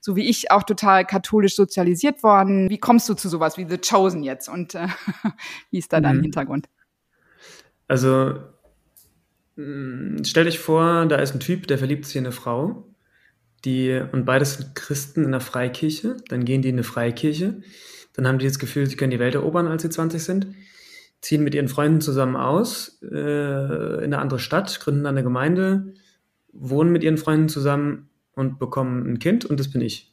so 0.00 0.16
wie 0.16 0.28
ich, 0.28 0.50
auch 0.50 0.62
total 0.62 1.06
katholisch 1.06 1.56
sozialisiert 1.56 2.22
worden? 2.22 2.68
Wie 2.70 2.78
kommst 2.78 3.08
du 3.08 3.14
zu 3.14 3.28
sowas 3.28 3.56
wie 3.56 3.66
The 3.68 3.78
Chosen 3.78 4.22
jetzt? 4.22 4.48
Und 4.48 4.74
äh, 4.74 4.88
wie 5.70 5.78
ist 5.78 5.92
da 5.92 6.00
dein 6.00 6.18
mhm. 6.18 6.22
Hintergrund? 6.22 6.68
Also, 7.88 8.40
mm, 9.56 10.24
stell 10.24 10.44
dich 10.44 10.58
vor, 10.58 11.06
da 11.06 11.16
ist 11.16 11.34
ein 11.34 11.40
Typ, 11.40 11.66
der 11.66 11.78
verliebt 11.78 12.06
sich 12.06 12.16
in 12.16 12.24
eine 12.24 12.32
Frau. 12.32 12.86
Die, 13.64 14.00
und 14.12 14.24
beides 14.24 14.54
sind 14.54 14.74
Christen 14.74 15.24
in 15.24 15.30
der 15.30 15.40
Freikirche. 15.40 16.16
Dann 16.28 16.44
gehen 16.44 16.62
die 16.62 16.68
in 16.68 16.76
eine 16.76 16.84
Freikirche. 16.84 17.62
Dann 18.14 18.26
haben 18.26 18.38
die 18.38 18.46
das 18.46 18.58
Gefühl, 18.58 18.86
sie 18.86 18.96
können 18.96 19.10
die 19.10 19.18
Welt 19.18 19.34
erobern, 19.34 19.66
als 19.66 19.82
sie 19.82 19.90
20 19.90 20.22
sind. 20.22 20.46
Ziehen 21.22 21.42
mit 21.42 21.54
ihren 21.54 21.68
Freunden 21.68 22.02
zusammen 22.02 22.36
aus 22.36 23.00
äh, 23.02 23.96
in 23.98 24.04
eine 24.04 24.18
andere 24.18 24.40
Stadt, 24.40 24.78
gründen 24.80 25.06
eine 25.06 25.22
Gemeinde, 25.22 25.94
wohnen 26.52 26.92
mit 26.92 27.02
ihren 27.02 27.16
Freunden 27.16 27.48
zusammen 27.48 28.10
und 28.34 28.58
bekommen 28.58 29.10
ein 29.10 29.18
Kind 29.18 29.46
und 29.46 29.58
das 29.58 29.70
bin 29.70 29.80
ich. 29.80 30.12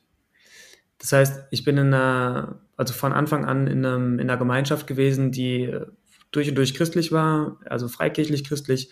Das 1.00 1.12
heißt, 1.12 1.48
ich 1.52 1.63
bin 1.63 1.78
in 1.78 1.93
einer 1.93 2.62
also 2.80 2.93
von 2.93 3.12
Anfang 3.12 3.43
an 3.43 3.67
in, 3.67 3.86
einem, 3.86 4.19
in 4.19 4.30
einer 4.30 4.38
Gemeinschaft 4.38 4.88
gewesen, 4.88 5.34
die 5.34 5.76
durch 6.32 6.48
und 6.48 6.56
durch 6.56 6.74
christlich 6.74 7.12
war, 7.12 7.58
also 7.65 7.89
freikirchlich 7.89 8.45
christlich 8.45 8.89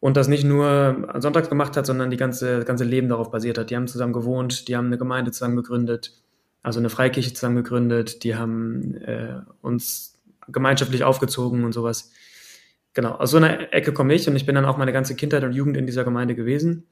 und 0.00 0.16
das 0.16 0.28
nicht 0.28 0.44
nur 0.44 1.12
sonntags 1.18 1.50
gemacht 1.50 1.76
hat, 1.76 1.84
sondern 1.84 2.10
die 2.10 2.16
ganze, 2.16 2.64
ganze 2.64 2.84
Leben 2.84 3.10
darauf 3.10 3.30
basiert 3.30 3.58
hat. 3.58 3.68
Die 3.68 3.76
haben 3.76 3.86
zusammen 3.86 4.14
gewohnt, 4.14 4.66
die 4.68 4.76
haben 4.76 4.86
eine 4.86 4.96
Gemeinde 4.96 5.30
zusammen 5.30 5.56
gegründet, 5.56 6.14
also 6.62 6.78
eine 6.78 6.88
Freikirche 6.88 7.34
zusammen 7.34 7.56
gegründet, 7.56 8.24
die 8.24 8.34
haben 8.34 8.94
äh, 9.02 9.40
uns 9.60 10.15
gemeinschaftlich 10.48 11.04
aufgezogen 11.04 11.64
und 11.64 11.72
sowas. 11.72 12.12
Genau, 12.94 13.12
aus 13.12 13.30
so 13.30 13.36
einer 13.36 13.72
Ecke 13.72 13.92
komme 13.92 14.14
ich 14.14 14.28
und 14.28 14.36
ich 14.36 14.46
bin 14.46 14.54
dann 14.54 14.64
auch 14.64 14.78
meine 14.78 14.92
ganze 14.92 15.14
Kindheit 15.14 15.44
und 15.44 15.52
Jugend 15.52 15.76
in 15.76 15.86
dieser 15.86 16.04
Gemeinde 16.04 16.34
gewesen. 16.34 16.86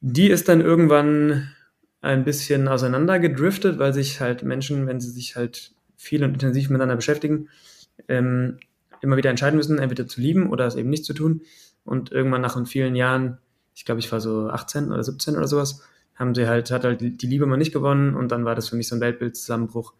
Die 0.00 0.28
ist 0.28 0.48
dann 0.48 0.60
irgendwann 0.60 1.52
ein 2.00 2.24
bisschen 2.24 2.66
auseinandergedriftet, 2.66 3.78
weil 3.78 3.94
sich 3.94 4.20
halt 4.20 4.42
Menschen, 4.42 4.86
wenn 4.88 5.00
sie 5.00 5.10
sich 5.10 5.36
halt 5.36 5.72
viel 5.96 6.24
und 6.24 6.32
intensiv 6.32 6.68
miteinander 6.68 6.96
beschäftigen, 6.96 7.48
ähm, 8.08 8.58
immer 9.00 9.16
wieder 9.16 9.30
entscheiden 9.30 9.56
müssen, 9.56 9.78
entweder 9.78 10.08
zu 10.08 10.20
lieben 10.20 10.50
oder 10.50 10.66
es 10.66 10.74
eben 10.74 10.90
nicht 10.90 11.04
zu 11.04 11.14
tun. 11.14 11.42
Und 11.84 12.10
irgendwann 12.10 12.40
nach 12.40 12.66
vielen 12.66 12.96
Jahren, 12.96 13.38
ich 13.74 13.84
glaube, 13.84 14.00
ich 14.00 14.10
war 14.10 14.20
so 14.20 14.48
18 14.48 14.90
oder 14.90 15.02
17 15.02 15.36
oder 15.36 15.46
sowas, 15.46 15.82
haben 16.14 16.34
sie 16.34 16.46
halt, 16.46 16.70
hat 16.70 16.84
halt 16.84 17.00
die 17.00 17.26
Liebe 17.26 17.46
mal 17.46 17.56
nicht 17.56 17.72
gewonnen 17.72 18.14
und 18.14 18.32
dann 18.32 18.44
war 18.44 18.54
das 18.54 18.68
für 18.68 18.76
mich 18.76 18.88
so 18.88 18.96
ein 18.96 19.00
Weltbildzusammenbruch. 19.00 19.94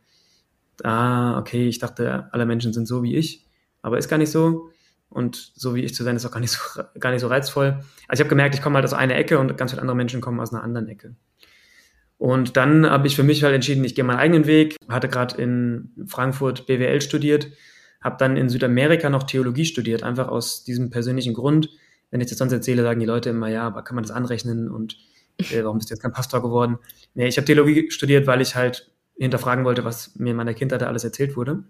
Ah, 0.82 1.38
okay, 1.38 1.68
ich 1.68 1.78
dachte, 1.78 2.28
alle 2.32 2.46
Menschen 2.46 2.72
sind 2.72 2.86
so 2.86 3.02
wie 3.02 3.16
ich, 3.16 3.46
aber 3.82 3.98
ist 3.98 4.08
gar 4.08 4.18
nicht 4.18 4.30
so. 4.30 4.70
Und 5.08 5.52
so 5.54 5.74
wie 5.74 5.82
ich 5.82 5.94
zu 5.94 6.04
sein, 6.04 6.16
ist 6.16 6.24
auch 6.24 6.30
gar 6.30 6.40
nicht 6.40 6.52
so, 6.52 6.82
gar 6.98 7.10
nicht 7.10 7.20
so 7.20 7.28
reizvoll. 7.28 7.80
Also 8.08 8.14
ich 8.14 8.20
habe 8.20 8.30
gemerkt, 8.30 8.54
ich 8.54 8.62
komme 8.62 8.76
halt 8.76 8.84
aus 8.84 8.94
einer 8.94 9.16
Ecke 9.16 9.38
und 9.38 9.56
ganz 9.58 9.72
viele 9.72 9.82
andere 9.82 9.96
Menschen 9.96 10.20
kommen 10.20 10.40
aus 10.40 10.52
einer 10.52 10.62
anderen 10.62 10.88
Ecke. 10.88 11.14
Und 12.22 12.56
dann 12.56 12.88
habe 12.88 13.08
ich 13.08 13.16
für 13.16 13.24
mich 13.24 13.42
halt 13.42 13.54
entschieden, 13.54 13.84
ich 13.84 13.94
gehe 13.94 14.04
meinen 14.04 14.20
eigenen 14.20 14.46
Weg, 14.46 14.76
hatte 14.88 15.08
gerade 15.08 15.40
in 15.42 15.90
Frankfurt 16.06 16.66
BWL 16.66 17.00
studiert, 17.00 17.48
habe 18.00 18.16
dann 18.18 18.36
in 18.36 18.48
Südamerika 18.48 19.10
noch 19.10 19.24
Theologie 19.24 19.64
studiert, 19.64 20.02
einfach 20.02 20.28
aus 20.28 20.62
diesem 20.64 20.90
persönlichen 20.90 21.34
Grund. 21.34 21.68
Wenn 22.10 22.20
ich 22.20 22.28
das 22.28 22.38
sonst 22.38 22.52
erzähle, 22.52 22.82
sagen 22.82 23.00
die 23.00 23.06
Leute 23.06 23.30
immer, 23.30 23.48
ja, 23.48 23.66
aber 23.66 23.82
kann 23.82 23.96
man 23.96 24.04
das 24.04 24.12
anrechnen 24.12 24.70
und 24.70 24.96
äh, 25.38 25.64
warum 25.64 25.78
bist 25.78 25.90
du 25.90 25.94
jetzt 25.94 26.02
kein 26.02 26.12
Pastor 26.12 26.42
geworden? 26.42 26.78
Nee, 27.14 27.26
ich 27.26 27.36
habe 27.36 27.44
Theologie 27.44 27.90
studiert, 27.90 28.26
weil 28.26 28.40
ich 28.40 28.54
halt 28.54 28.92
hinterfragen 29.22 29.64
wollte, 29.64 29.84
was 29.84 30.16
mir 30.16 30.30
in 30.30 30.36
meiner 30.36 30.54
Kindheit 30.54 30.82
da 30.82 30.86
alles 30.86 31.04
erzählt 31.04 31.36
wurde. 31.36 31.64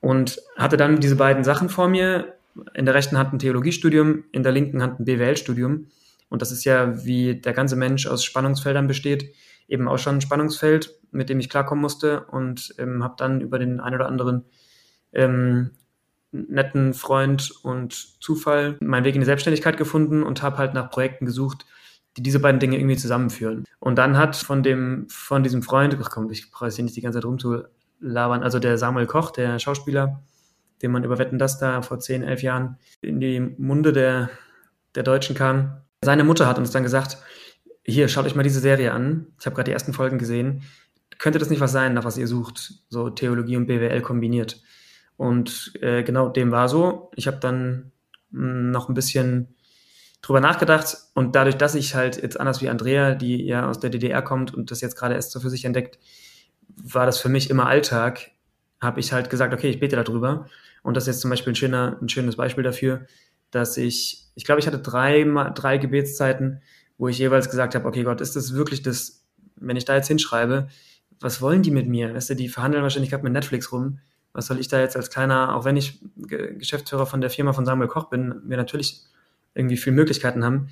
Und 0.00 0.40
hatte 0.56 0.76
dann 0.76 1.00
diese 1.00 1.16
beiden 1.16 1.44
Sachen 1.44 1.68
vor 1.68 1.88
mir. 1.88 2.34
In 2.74 2.84
der 2.84 2.94
rechten 2.94 3.16
Hand 3.16 3.32
ein 3.32 3.38
Theologiestudium, 3.38 4.24
in 4.32 4.42
der 4.42 4.52
linken 4.52 4.82
Hand 4.82 4.98
ein 4.98 5.04
BWL-Studium. 5.04 5.86
Und 6.28 6.42
das 6.42 6.50
ist 6.50 6.64
ja, 6.64 7.04
wie 7.04 7.40
der 7.40 7.52
ganze 7.52 7.76
Mensch 7.76 8.06
aus 8.06 8.24
Spannungsfeldern 8.24 8.88
besteht 8.88 9.32
eben 9.70 9.88
auch 9.88 9.98
schon 9.98 10.16
ein 10.16 10.20
Spannungsfeld, 10.20 10.94
mit 11.12 11.30
dem 11.30 11.38
ich 11.38 11.48
klarkommen 11.48 11.80
musste 11.80 12.24
und 12.26 12.74
ähm, 12.78 13.02
habe 13.04 13.14
dann 13.16 13.40
über 13.40 13.58
den 13.58 13.80
einen 13.80 13.94
oder 13.94 14.08
anderen 14.08 14.44
ähm, 15.12 15.70
netten 16.32 16.92
Freund 16.92 17.52
und 17.62 17.94
Zufall 18.20 18.76
meinen 18.80 19.04
Weg 19.04 19.14
in 19.14 19.20
die 19.20 19.26
Selbstständigkeit 19.26 19.76
gefunden 19.76 20.22
und 20.22 20.42
habe 20.42 20.58
halt 20.58 20.74
nach 20.74 20.90
Projekten 20.90 21.24
gesucht, 21.24 21.66
die 22.20 22.22
diese 22.22 22.40
beiden 22.40 22.60
Dinge 22.60 22.76
irgendwie 22.76 22.96
zusammenführen. 22.96 23.64
Und 23.78 23.96
dann 23.96 24.18
hat 24.18 24.36
von 24.36 24.62
dem, 24.62 25.06
von 25.08 25.42
diesem 25.42 25.62
Freund, 25.62 25.96
ach 26.00 26.10
komm, 26.10 26.30
ich 26.30 26.50
brauche 26.50 26.68
hier 26.68 26.84
nicht 26.84 26.96
die 26.96 27.00
ganze 27.00 27.18
Zeit 27.18 27.24
rumzulabern, 27.24 28.42
also 28.42 28.58
der 28.58 28.76
Samuel 28.76 29.06
Koch, 29.06 29.30
der 29.30 29.58
Schauspieler, 29.58 30.22
den 30.82 30.92
man 30.92 31.04
über 31.04 31.18
Wetten 31.18 31.38
das 31.38 31.58
da 31.58 31.82
vor 31.82 31.98
zehn, 31.98 32.22
elf 32.22 32.42
Jahren 32.42 32.76
in 33.00 33.20
die 33.20 33.40
Munde 33.40 33.92
der, 33.92 34.28
der 34.94 35.02
Deutschen 35.02 35.34
kam. 35.34 35.80
Seine 36.02 36.24
Mutter 36.24 36.46
hat 36.46 36.58
uns 36.58 36.70
dann 36.70 36.82
gesagt, 36.82 37.18
hier, 37.84 38.08
schaut 38.08 38.26
euch 38.26 38.34
mal 38.34 38.42
diese 38.42 38.60
Serie 38.60 38.92
an. 38.92 39.28
Ich 39.38 39.46
habe 39.46 39.54
gerade 39.54 39.70
die 39.70 39.72
ersten 39.72 39.92
Folgen 39.92 40.18
gesehen. 40.18 40.62
Könnte 41.18 41.38
das 41.38 41.50
nicht 41.50 41.60
was 41.60 41.72
sein, 41.72 41.94
nach 41.94 42.04
was 42.04 42.18
ihr 42.18 42.26
sucht? 42.26 42.74
So 42.88 43.10
Theologie 43.10 43.56
und 43.56 43.66
BWL 43.66 44.00
kombiniert. 44.02 44.62
Und 45.16 45.72
äh, 45.80 46.02
genau 46.02 46.28
dem 46.28 46.50
war 46.50 46.68
so. 46.68 47.10
Ich 47.14 47.26
habe 47.26 47.38
dann 47.38 47.92
mh, 48.30 48.42
hm, 48.42 48.70
noch 48.70 48.88
ein 48.88 48.94
bisschen 48.94 49.54
drüber 50.22 50.40
nachgedacht 50.40 50.96
und 51.14 51.34
dadurch, 51.34 51.56
dass 51.56 51.74
ich 51.74 51.94
halt 51.94 52.20
jetzt 52.22 52.38
anders 52.38 52.60
wie 52.60 52.68
Andrea, 52.68 53.14
die 53.14 53.44
ja 53.44 53.68
aus 53.68 53.80
der 53.80 53.90
DDR 53.90 54.22
kommt 54.22 54.54
und 54.54 54.70
das 54.70 54.80
jetzt 54.80 54.96
gerade 54.96 55.14
erst 55.14 55.32
so 55.32 55.40
für 55.40 55.50
sich 55.50 55.64
entdeckt, 55.64 55.98
war 56.76 57.06
das 57.06 57.18
für 57.18 57.28
mich 57.28 57.50
immer 57.50 57.66
Alltag, 57.66 58.30
habe 58.80 59.00
ich 59.00 59.12
halt 59.12 59.30
gesagt, 59.30 59.54
okay, 59.54 59.70
ich 59.70 59.80
bete 59.80 59.96
darüber. 59.96 60.46
Und 60.82 60.96
das 60.96 61.04
ist 61.04 61.08
jetzt 61.08 61.20
zum 61.20 61.30
Beispiel 61.30 61.52
ein, 61.52 61.56
schöner, 61.56 61.98
ein 62.00 62.08
schönes 62.08 62.36
Beispiel 62.36 62.64
dafür, 62.64 63.06
dass 63.50 63.76
ich, 63.76 64.26
ich 64.34 64.44
glaube, 64.44 64.60
ich 64.60 64.66
hatte 64.66 64.78
drei, 64.78 65.24
drei 65.54 65.78
Gebetszeiten, 65.78 66.62
wo 66.96 67.08
ich 67.08 67.18
jeweils 67.18 67.50
gesagt 67.50 67.74
habe, 67.74 67.86
okay 67.86 68.04
Gott, 68.04 68.20
ist 68.20 68.36
das 68.36 68.54
wirklich 68.54 68.82
das, 68.82 69.26
wenn 69.56 69.76
ich 69.76 69.84
da 69.84 69.96
jetzt 69.96 70.08
hinschreibe, 70.08 70.68
was 71.18 71.42
wollen 71.42 71.62
die 71.62 71.70
mit 71.70 71.86
mir? 71.86 72.14
Weißt 72.14 72.30
du, 72.30 72.34
die 72.34 72.48
verhandeln 72.48 72.82
wahrscheinlich 72.82 73.10
gerade 73.10 73.24
mit 73.24 73.32
Netflix 73.32 73.72
rum. 73.72 73.98
Was 74.32 74.46
soll 74.46 74.58
ich 74.58 74.68
da 74.68 74.80
jetzt 74.80 74.96
als 74.96 75.10
kleiner, 75.10 75.54
auch 75.54 75.64
wenn 75.64 75.76
ich 75.76 76.00
Geschäftsführer 76.16 77.04
von 77.04 77.20
der 77.20 77.30
Firma 77.30 77.52
von 77.52 77.66
Samuel 77.66 77.88
Koch 77.88 78.08
bin, 78.08 78.40
wir 78.44 78.56
natürlich 78.56 79.02
irgendwie 79.54 79.76
viele 79.76 79.96
Möglichkeiten 79.96 80.44
haben, 80.44 80.68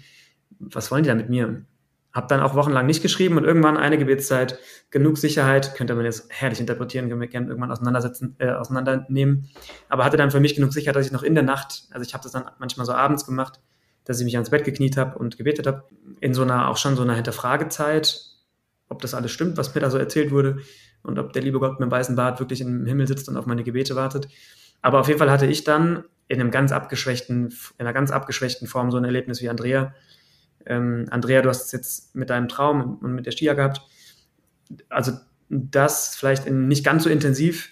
was 0.58 0.90
wollen 0.90 1.02
die 1.02 1.08
da 1.08 1.14
mit 1.14 1.28
mir? 1.28 1.64
Hab 2.12 2.28
dann 2.28 2.40
auch 2.40 2.54
wochenlang 2.54 2.86
nicht 2.86 3.02
geschrieben 3.02 3.36
und 3.36 3.44
irgendwann 3.44 3.76
eine 3.76 3.98
Gebetszeit, 3.98 4.58
genug 4.90 5.18
Sicherheit, 5.18 5.74
könnte 5.74 5.94
man 5.94 6.04
jetzt 6.04 6.28
herrlich 6.30 6.58
interpretieren, 6.58 7.08
können 7.08 7.20
wir 7.20 7.28
gerne 7.28 7.48
irgendwann 7.48 7.70
auseinandersetzen, 7.70 8.34
äh, 8.38 8.50
auseinandernehmen, 8.50 9.50
aber 9.88 10.04
hatte 10.04 10.16
dann 10.16 10.30
für 10.30 10.40
mich 10.40 10.54
genug 10.54 10.72
Sicherheit, 10.72 10.96
dass 10.96 11.06
ich 11.06 11.12
noch 11.12 11.22
in 11.22 11.34
der 11.34 11.44
Nacht, 11.44 11.84
also 11.90 12.04
ich 12.04 12.14
habe 12.14 12.22
das 12.22 12.32
dann 12.32 12.44
manchmal 12.58 12.86
so 12.86 12.92
abends 12.92 13.26
gemacht, 13.26 13.60
dass 14.04 14.18
ich 14.18 14.24
mich 14.24 14.36
ans 14.36 14.50
Bett 14.50 14.64
gekniet 14.64 14.96
habe 14.96 15.18
und 15.18 15.36
gebetet 15.36 15.66
habe, 15.66 15.84
in 16.20 16.32
so 16.32 16.42
einer, 16.42 16.68
auch 16.68 16.78
schon 16.78 16.96
so 16.96 17.02
einer 17.02 17.14
Hinterfragezeit, 17.14 18.22
ob 18.88 19.02
das 19.02 19.12
alles 19.12 19.30
stimmt, 19.30 19.58
was 19.58 19.74
mir 19.74 19.82
da 19.82 19.90
so 19.90 19.98
erzählt 19.98 20.30
wurde 20.30 20.58
und 21.02 21.18
ob 21.18 21.34
der 21.34 21.42
liebe 21.42 21.58
Gott 21.60 21.72
mit 21.72 21.82
dem 21.82 21.90
weißen 21.90 22.16
Bart 22.16 22.40
wirklich 22.40 22.62
im 22.62 22.86
Himmel 22.86 23.06
sitzt 23.06 23.28
und 23.28 23.36
auf 23.36 23.44
meine 23.44 23.64
Gebete 23.64 23.96
wartet. 23.96 24.28
Aber 24.80 25.00
auf 25.00 25.08
jeden 25.08 25.18
Fall 25.18 25.30
hatte 25.30 25.46
ich 25.46 25.64
dann 25.64 26.04
in 26.28 26.40
einem 26.40 26.50
ganz 26.50 26.72
abgeschwächten, 26.72 27.46
in 27.78 27.86
einer 27.86 27.92
ganz 27.92 28.10
abgeschwächten 28.10 28.68
Form 28.68 28.90
so 28.90 28.98
ein 28.98 29.04
Erlebnis 29.04 29.42
wie 29.42 29.48
Andrea, 29.48 29.94
ähm, 30.66 31.06
Andrea, 31.10 31.42
du 31.42 31.48
hast 31.48 31.66
es 31.66 31.72
jetzt 31.72 32.14
mit 32.14 32.30
deinem 32.30 32.48
Traum 32.48 32.98
und 32.98 33.14
mit 33.14 33.26
der 33.26 33.32
Stia 33.32 33.54
gehabt. 33.54 33.80
Also 34.88 35.12
das 35.48 36.14
vielleicht 36.14 36.46
in, 36.46 36.68
nicht 36.68 36.84
ganz 36.84 37.04
so 37.04 37.10
intensiv 37.10 37.70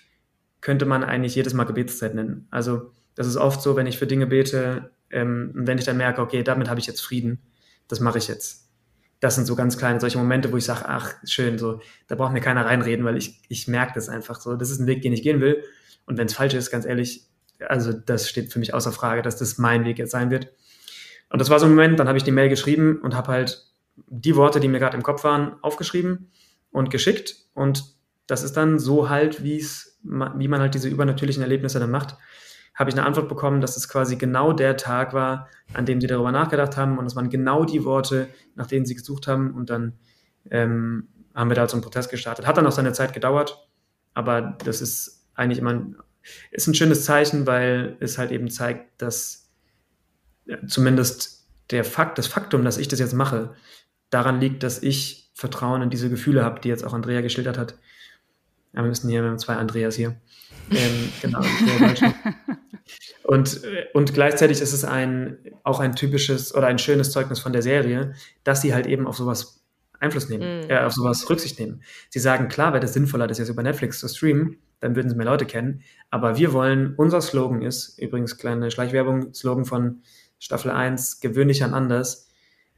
könnte 0.62 0.86
man 0.86 1.04
eigentlich 1.04 1.34
jedes 1.34 1.52
Mal 1.52 1.64
Gebetszeit 1.64 2.14
nennen. 2.14 2.48
Also 2.50 2.90
das 3.14 3.26
ist 3.26 3.36
oft 3.36 3.62
so, 3.62 3.76
wenn 3.76 3.86
ich 3.86 3.98
für 3.98 4.06
Dinge 4.06 4.26
bete, 4.26 4.90
ähm, 5.10 5.50
wenn 5.54 5.78
ich 5.78 5.84
dann 5.84 5.98
merke, 5.98 6.22
okay, 6.22 6.42
damit 6.42 6.68
habe 6.68 6.80
ich 6.80 6.86
jetzt 6.86 7.02
Frieden, 7.02 7.38
das 7.86 8.00
mache 8.00 8.18
ich 8.18 8.28
jetzt. 8.28 8.70
Das 9.20 9.34
sind 9.34 9.46
so 9.46 9.54
ganz 9.54 9.78
kleine 9.78 10.00
solche 10.00 10.18
Momente, 10.18 10.52
wo 10.52 10.56
ich 10.56 10.64
sage, 10.64 10.86
ach, 10.86 11.14
schön, 11.24 11.58
so, 11.58 11.80
da 12.08 12.16
braucht 12.16 12.32
mir 12.32 12.40
keiner 12.40 12.66
reinreden, 12.66 13.04
weil 13.04 13.16
ich, 13.16 13.40
ich 13.48 13.68
merke 13.68 13.92
das 13.94 14.08
einfach 14.08 14.40
so. 14.40 14.56
Das 14.56 14.70
ist 14.70 14.78
ein 14.80 14.86
Weg, 14.86 15.02
den 15.02 15.12
ich 15.12 15.22
gehen 15.22 15.40
will. 15.40 15.62
Und 16.04 16.18
wenn 16.18 16.26
es 16.26 16.34
falsch 16.34 16.54
ist, 16.54 16.70
ganz 16.70 16.84
ehrlich, 16.84 17.26
also 17.60 17.92
das 17.92 18.28
steht 18.28 18.52
für 18.52 18.58
mich 18.58 18.74
außer 18.74 18.92
Frage, 18.92 19.22
dass 19.22 19.36
das 19.36 19.58
mein 19.58 19.84
Weg 19.84 19.98
jetzt 19.98 20.10
sein 20.10 20.30
wird. 20.30 20.52
Und 21.30 21.40
das 21.40 21.50
war 21.50 21.58
so 21.58 21.66
ein 21.66 21.70
Moment, 21.70 21.98
dann 21.98 22.08
habe 22.08 22.18
ich 22.18 22.24
die 22.24 22.32
Mail 22.32 22.48
geschrieben 22.48 23.00
und 23.02 23.14
habe 23.14 23.32
halt 23.32 23.66
die 24.06 24.36
Worte, 24.36 24.60
die 24.60 24.68
mir 24.68 24.78
gerade 24.78 24.96
im 24.96 25.02
Kopf 25.02 25.24
waren, 25.24 25.56
aufgeschrieben 25.62 26.30
und 26.70 26.90
geschickt. 26.90 27.36
Und 27.54 27.96
das 28.26 28.42
ist 28.42 28.56
dann 28.56 28.78
so 28.78 29.08
halt, 29.08 29.42
wie 29.42 29.58
es, 29.58 29.98
wie 30.02 30.48
man 30.48 30.60
halt 30.60 30.74
diese 30.74 30.88
übernatürlichen 30.88 31.42
Erlebnisse 31.42 31.80
dann 31.80 31.90
macht, 31.90 32.16
habe 32.74 32.90
ich 32.90 32.96
eine 32.96 33.06
Antwort 33.06 33.28
bekommen, 33.28 33.62
dass 33.62 33.76
es 33.76 33.88
quasi 33.88 34.16
genau 34.16 34.52
der 34.52 34.76
Tag 34.76 35.14
war, 35.14 35.48
an 35.72 35.86
dem 35.86 36.00
sie 36.00 36.06
darüber 36.06 36.30
nachgedacht 36.30 36.76
haben. 36.76 36.98
Und 36.98 37.06
es 37.06 37.16
waren 37.16 37.30
genau 37.30 37.64
die 37.64 37.84
Worte, 37.84 38.28
nach 38.54 38.66
denen 38.66 38.84
sie 38.84 38.94
gesucht 38.94 39.26
haben. 39.26 39.54
Und 39.54 39.70
dann 39.70 39.94
ähm, 40.50 41.08
haben 41.34 41.48
wir 41.48 41.54
da 41.54 41.66
so 41.66 41.76
einen 41.76 41.82
Prozess 41.82 42.10
gestartet. 42.10 42.46
Hat 42.46 42.58
dann 42.58 42.66
auch 42.66 42.72
seine 42.72 42.92
Zeit 42.92 43.14
gedauert, 43.14 43.66
aber 44.12 44.58
das 44.62 44.82
ist 44.82 45.26
eigentlich 45.34 45.58
immer 45.58 45.86
ist 46.50 46.66
ein 46.66 46.74
schönes 46.74 47.04
Zeichen, 47.04 47.46
weil 47.46 47.96
es 48.00 48.18
halt 48.18 48.30
eben 48.30 48.50
zeigt, 48.50 49.00
dass 49.02 49.48
zumindest 50.66 51.46
der 51.70 51.84
Fakt, 51.84 52.18
das 52.18 52.26
Faktum, 52.26 52.64
dass 52.64 52.78
ich 52.78 52.88
das 52.88 53.00
jetzt 53.00 53.14
mache, 53.14 53.54
daran 54.10 54.40
liegt, 54.40 54.62
dass 54.62 54.82
ich 54.82 55.30
Vertrauen 55.34 55.82
in 55.82 55.90
diese 55.90 56.08
Gefühle 56.08 56.44
habe, 56.44 56.60
die 56.60 56.68
jetzt 56.68 56.84
auch 56.84 56.94
Andrea 56.94 57.20
geschildert 57.20 57.58
hat. 57.58 57.78
Ja, 58.72 58.82
wir 58.82 58.88
müssen 58.88 59.08
hier, 59.08 59.22
wir 59.22 59.30
haben 59.30 59.38
zwei 59.38 59.56
Andreas 59.56 59.96
hier. 59.96 60.16
Ähm, 60.70 61.12
genau. 61.20 61.40
und, 63.24 63.60
und 63.94 64.14
gleichzeitig 64.14 64.60
ist 64.60 64.72
es 64.72 64.84
ein, 64.84 65.38
auch 65.64 65.80
ein 65.80 65.96
typisches 65.96 66.54
oder 66.54 66.66
ein 66.66 66.78
schönes 66.78 67.10
Zeugnis 67.10 67.40
von 67.40 67.52
der 67.52 67.62
Serie, 67.62 68.14
dass 68.44 68.62
sie 68.62 68.74
halt 68.74 68.86
eben 68.86 69.06
auf 69.06 69.16
sowas 69.16 69.64
Einfluss 69.98 70.28
nehmen, 70.28 70.66
mm. 70.66 70.70
äh, 70.70 70.78
auf 70.80 70.92
sowas 70.92 71.28
Rücksicht 71.28 71.58
nehmen. 71.58 71.82
Sie 72.10 72.18
sagen, 72.18 72.48
klar 72.48 72.72
wäre 72.72 72.80
das 72.80 72.92
sinnvoller, 72.92 73.26
das 73.26 73.38
jetzt 73.38 73.48
über 73.48 73.62
Netflix 73.62 73.98
zu 73.98 74.08
streamen, 74.08 74.58
dann 74.80 74.96
würden 74.96 75.08
sie 75.08 75.16
mehr 75.16 75.26
Leute 75.26 75.46
kennen. 75.46 75.82
Aber 76.10 76.36
wir 76.36 76.52
wollen, 76.52 76.94
unser 76.96 77.20
Slogan 77.20 77.62
ist, 77.62 77.98
übrigens 77.98 78.36
kleine 78.38 78.70
Schleichwerbung, 78.70 79.32
Slogan 79.34 79.64
von 79.64 80.02
Staffel 80.38 80.70
1, 80.70 81.20
gewöhnlich 81.20 81.64
an 81.64 81.74
anders. 81.74 82.28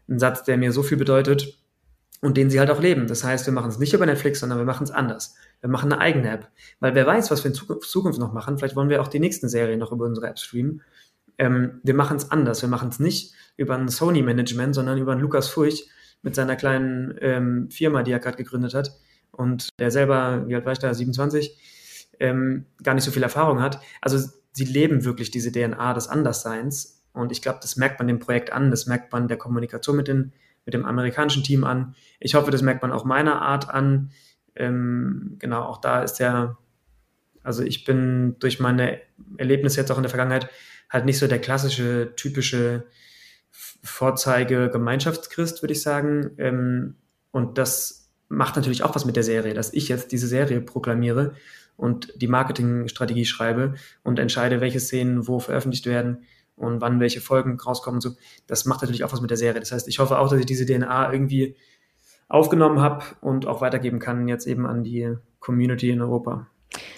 Ein 0.08 0.18
Satz, 0.18 0.44
der 0.44 0.56
mir 0.56 0.72
so 0.72 0.82
viel 0.82 0.96
bedeutet 0.96 1.58
und 2.20 2.36
den 2.36 2.50
sie 2.50 2.58
halt 2.58 2.70
auch 2.70 2.80
leben. 2.80 3.06
Das 3.06 3.24
heißt, 3.24 3.46
wir 3.46 3.52
machen 3.52 3.70
es 3.70 3.78
nicht 3.78 3.92
über 3.92 4.06
Netflix, 4.06 4.40
sondern 4.40 4.58
wir 4.58 4.64
machen 4.64 4.84
es 4.84 4.90
anders. 4.90 5.36
Wir 5.60 5.68
machen 5.68 5.92
eine 5.92 6.00
eigene 6.00 6.30
App. 6.30 6.48
Weil 6.80 6.94
wer 6.94 7.06
weiß, 7.06 7.30
was 7.30 7.44
wir 7.44 7.50
in 7.50 7.80
Zukunft 7.82 8.18
noch 8.18 8.32
machen. 8.32 8.58
Vielleicht 8.58 8.76
wollen 8.76 8.88
wir 8.88 9.02
auch 9.02 9.08
die 9.08 9.20
nächsten 9.20 9.48
Serien 9.48 9.78
noch 9.78 9.92
über 9.92 10.04
unsere 10.04 10.28
App 10.28 10.38
streamen. 10.38 10.82
Ähm, 11.36 11.80
wir 11.82 11.94
machen 11.94 12.16
es 12.16 12.30
anders. 12.30 12.62
Wir 12.62 12.68
machen 12.68 12.88
es 12.88 12.98
nicht 12.98 13.34
über 13.56 13.76
ein 13.76 13.88
Sony-Management, 13.88 14.74
sondern 14.74 14.98
über 14.98 15.12
einen 15.12 15.20
Lukas 15.20 15.48
Furch 15.48 15.88
mit 16.22 16.34
seiner 16.34 16.56
kleinen 16.56 17.14
ähm, 17.20 17.70
Firma, 17.70 18.02
die 18.02 18.12
er 18.12 18.18
gerade 18.18 18.36
gegründet 18.36 18.74
hat. 18.74 18.92
Und 19.30 19.68
der 19.78 19.90
selber, 19.90 20.44
wie 20.48 20.54
alt 20.54 20.64
war 20.64 20.72
ich 20.72 20.78
da, 20.80 20.92
27, 20.92 21.56
ähm, 22.20 22.66
gar 22.82 22.94
nicht 22.94 23.04
so 23.04 23.10
viel 23.10 23.22
Erfahrung 23.22 23.62
hat. 23.62 23.80
Also 24.00 24.28
sie 24.52 24.64
leben 24.64 25.04
wirklich 25.04 25.30
diese 25.30 25.52
DNA 25.52 25.94
des 25.94 26.08
Andersseins 26.08 26.98
und 27.12 27.32
ich 27.32 27.42
glaube, 27.42 27.58
das 27.60 27.76
merkt 27.76 27.98
man 27.98 28.06
dem 28.06 28.18
Projekt 28.18 28.52
an, 28.52 28.70
das 28.70 28.86
merkt 28.86 29.12
man 29.12 29.28
der 29.28 29.38
Kommunikation 29.38 29.96
mit, 29.96 30.08
den, 30.08 30.32
mit 30.64 30.74
dem 30.74 30.84
amerikanischen 30.84 31.42
Team 31.42 31.64
an. 31.64 31.94
Ich 32.20 32.34
hoffe, 32.34 32.50
das 32.50 32.62
merkt 32.62 32.82
man 32.82 32.92
auch 32.92 33.04
meiner 33.04 33.42
Art 33.42 33.68
an. 33.68 34.10
Ähm, 34.54 35.36
genau, 35.38 35.62
auch 35.62 35.80
da 35.80 36.02
ist 36.02 36.14
der, 36.14 36.58
also 37.42 37.62
ich 37.62 37.84
bin 37.84 38.36
durch 38.38 38.60
meine 38.60 39.00
Erlebnisse 39.36 39.80
jetzt 39.80 39.90
auch 39.90 39.96
in 39.96 40.02
der 40.02 40.10
Vergangenheit 40.10 40.48
halt 40.90 41.04
nicht 41.04 41.18
so 41.18 41.26
der 41.26 41.40
klassische, 41.40 42.12
typische 42.16 42.86
Vorzeige-Gemeinschaftschrist, 43.82 45.62
würde 45.62 45.72
ich 45.72 45.82
sagen. 45.82 46.30
Ähm, 46.38 46.96
und 47.30 47.58
das 47.58 48.10
macht 48.28 48.56
natürlich 48.56 48.82
auch 48.82 48.94
was 48.94 49.04
mit 49.04 49.16
der 49.16 49.22
Serie, 49.22 49.54
dass 49.54 49.72
ich 49.72 49.88
jetzt 49.88 50.12
diese 50.12 50.26
Serie 50.28 50.60
proklamiere 50.60 51.34
und 51.78 52.12
die 52.20 52.28
Marketingstrategie 52.28 53.24
schreibe 53.24 53.74
und 54.02 54.18
entscheide, 54.18 54.60
welche 54.60 54.80
Szenen 54.80 55.26
wo 55.26 55.38
veröffentlicht 55.38 55.86
werden 55.86 56.24
und 56.56 56.80
wann 56.80 57.00
welche 57.00 57.20
Folgen 57.20 57.58
rauskommen. 57.58 58.00
So, 58.00 58.10
das 58.46 58.66
macht 58.66 58.82
natürlich 58.82 59.04
auch 59.04 59.12
was 59.12 59.22
mit 59.22 59.30
der 59.30 59.38
Serie. 59.38 59.60
Das 59.60 59.72
heißt, 59.72 59.88
ich 59.88 60.00
hoffe 60.00 60.18
auch, 60.18 60.28
dass 60.28 60.40
ich 60.40 60.46
diese 60.46 60.66
DNA 60.66 61.12
irgendwie 61.12 61.56
aufgenommen 62.28 62.80
habe 62.80 63.04
und 63.20 63.46
auch 63.46 63.60
weitergeben 63.60 64.00
kann 64.00 64.28
jetzt 64.28 64.46
eben 64.46 64.66
an 64.66 64.82
die 64.82 65.14
Community 65.38 65.90
in 65.90 66.02
Europa. 66.02 66.48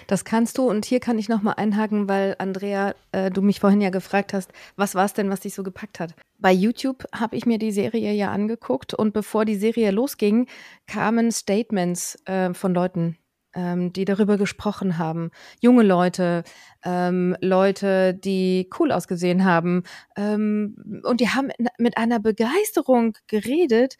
Das 0.07 0.25
kannst 0.25 0.57
du 0.57 0.69
und 0.69 0.83
hier 0.83 0.99
kann 0.99 1.17
ich 1.17 1.29
nochmal 1.29 1.53
einhaken, 1.57 2.09
weil 2.09 2.35
Andrea, 2.39 2.93
äh, 3.13 3.29
du 3.29 3.41
mich 3.41 3.59
vorhin 3.59 3.79
ja 3.79 3.89
gefragt 3.89 4.33
hast, 4.33 4.51
was 4.75 4.95
war 4.95 5.05
es 5.05 5.13
denn, 5.13 5.29
was 5.29 5.39
dich 5.39 5.53
so 5.53 5.63
gepackt 5.63 5.99
hat? 5.99 6.13
Bei 6.39 6.51
YouTube 6.51 7.05
habe 7.15 7.37
ich 7.37 7.45
mir 7.45 7.57
die 7.57 7.71
Serie 7.71 8.11
ja 8.11 8.31
angeguckt 8.31 8.93
und 8.93 9.13
bevor 9.13 9.45
die 9.45 9.55
Serie 9.55 9.91
losging, 9.91 10.47
kamen 10.87 11.31
Statements 11.31 12.17
äh, 12.25 12.53
von 12.53 12.73
Leuten, 12.73 13.17
ähm, 13.55 13.93
die 13.93 14.05
darüber 14.05 14.37
gesprochen 14.37 14.97
haben. 14.97 15.31
Junge 15.59 15.83
Leute, 15.83 16.43
ähm, 16.83 17.35
Leute, 17.41 18.13
die 18.13 18.69
cool 18.79 18.91
ausgesehen 18.91 19.45
haben. 19.45 19.83
Ähm, 20.15 21.01
und 21.03 21.21
die 21.21 21.29
haben 21.29 21.49
mit 21.77 21.97
einer 21.97 22.19
Begeisterung 22.19 23.17
geredet, 23.27 23.97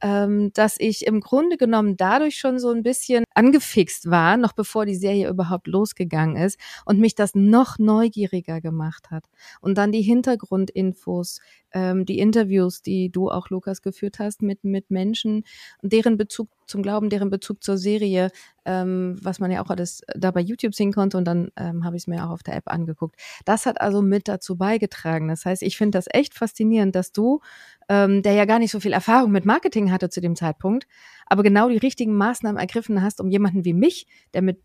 ähm, 0.00 0.52
dass 0.52 0.78
ich 0.78 1.06
im 1.06 1.20
Grunde 1.20 1.56
genommen 1.56 1.96
dadurch 1.96 2.38
schon 2.38 2.58
so 2.58 2.70
ein 2.70 2.82
bisschen 2.82 3.24
angefixt 3.38 4.10
war, 4.10 4.36
noch 4.36 4.52
bevor 4.52 4.84
die 4.84 4.96
Serie 4.96 5.28
überhaupt 5.28 5.68
losgegangen 5.68 6.36
ist 6.36 6.58
und 6.84 6.98
mich 6.98 7.14
das 7.14 7.36
noch 7.36 7.78
neugieriger 7.78 8.60
gemacht 8.60 9.12
hat. 9.12 9.26
Und 9.60 9.78
dann 9.78 9.92
die 9.92 10.02
Hintergrundinfos, 10.02 11.40
ähm, 11.72 12.04
die 12.04 12.18
Interviews, 12.18 12.82
die 12.82 13.10
du 13.10 13.30
auch, 13.30 13.48
Lukas, 13.48 13.80
geführt 13.80 14.18
hast 14.18 14.42
mit, 14.42 14.64
mit 14.64 14.90
Menschen, 14.90 15.44
deren 15.82 16.16
Bezug 16.16 16.48
zum 16.66 16.82
Glauben, 16.82 17.10
deren 17.10 17.30
Bezug 17.30 17.62
zur 17.62 17.78
Serie, 17.78 18.30
ähm, 18.64 19.16
was 19.22 19.38
man 19.38 19.50
ja 19.50 19.64
auch 19.64 19.70
alles 19.70 20.02
da 20.14 20.30
bei 20.32 20.40
YouTube 20.40 20.74
sehen 20.74 20.92
konnte 20.92 21.16
und 21.16 21.24
dann 21.24 21.50
ähm, 21.56 21.84
habe 21.84 21.96
ich 21.96 22.02
es 22.02 22.06
mir 22.06 22.26
auch 22.26 22.30
auf 22.30 22.42
der 22.42 22.56
App 22.56 22.64
angeguckt. 22.66 23.16
Das 23.44 23.66
hat 23.66 23.80
also 23.80 24.02
mit 24.02 24.28
dazu 24.28 24.56
beigetragen. 24.56 25.28
Das 25.28 25.44
heißt, 25.44 25.62
ich 25.62 25.78
finde 25.78 25.96
das 25.96 26.06
echt 26.10 26.34
faszinierend, 26.34 26.94
dass 26.94 27.12
du, 27.12 27.40
ähm, 27.88 28.22
der 28.22 28.32
ja 28.32 28.44
gar 28.44 28.58
nicht 28.58 28.72
so 28.72 28.80
viel 28.80 28.92
Erfahrung 28.92 29.30
mit 29.30 29.46
Marketing 29.46 29.90
hatte 29.92 30.10
zu 30.10 30.20
dem 30.20 30.36
Zeitpunkt, 30.36 30.86
aber 31.28 31.42
genau 31.42 31.68
die 31.68 31.76
richtigen 31.76 32.14
Maßnahmen 32.14 32.58
ergriffen 32.58 33.02
hast, 33.02 33.20
um 33.20 33.28
jemanden 33.28 33.64
wie 33.64 33.74
mich, 33.74 34.06
der 34.34 34.42
mit 34.42 34.60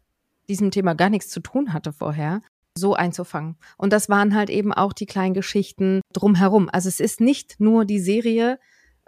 diesem 0.50 0.72
Thema 0.72 0.94
gar 0.94 1.10
nichts 1.10 1.30
zu 1.30 1.40
tun 1.40 1.74
hatte 1.74 1.94
vorher, 1.94 2.42
so 2.78 2.96
einzufangen. 2.96 3.56
Und 3.78 3.94
das 3.94 4.10
waren 4.10 4.36
halt 4.36 4.50
eben 4.50 4.74
auch 4.74 4.94
die 4.94 5.06
kleinen 5.06 5.34
Geschichten 5.34 6.02
drumherum. 6.12 6.70
Also 6.72 6.90
es 6.90 7.00
ist 7.00 7.22
nicht 7.22 7.60
nur 7.60 7.86
die 7.86 8.00
Serie, 8.00 8.60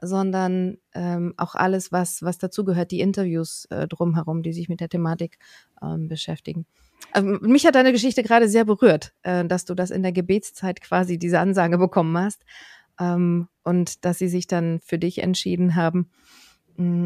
sondern 0.01 0.77
ähm, 0.93 1.33
auch 1.37 1.55
alles, 1.55 1.91
was, 1.91 2.21
was 2.21 2.37
dazugehört, 2.37 2.91
die 2.91 2.99
Interviews 2.99 3.65
äh, 3.69 3.87
drumherum, 3.87 4.43
die 4.43 4.53
sich 4.53 4.69
mit 4.69 4.81
der 4.81 4.89
Thematik 4.89 5.37
ähm, 5.81 6.07
beschäftigen. 6.07 6.65
Also, 7.11 7.27
mich 7.41 7.65
hat 7.65 7.75
deine 7.75 7.91
Geschichte 7.91 8.23
gerade 8.23 8.49
sehr 8.49 8.65
berührt, 8.65 9.13
äh, 9.23 9.45
dass 9.45 9.65
du 9.65 9.73
das 9.73 9.91
in 9.91 10.03
der 10.03 10.11
Gebetszeit 10.11 10.81
quasi 10.81 11.17
diese 11.17 11.39
Ansage 11.39 11.77
bekommen 11.77 12.17
hast 12.17 12.43
ähm, 12.99 13.47
und 13.63 14.05
dass 14.05 14.17
sie 14.17 14.27
sich 14.27 14.47
dann 14.47 14.79
für 14.81 14.99
dich 14.99 15.19
entschieden 15.19 15.75
haben, 15.75 16.09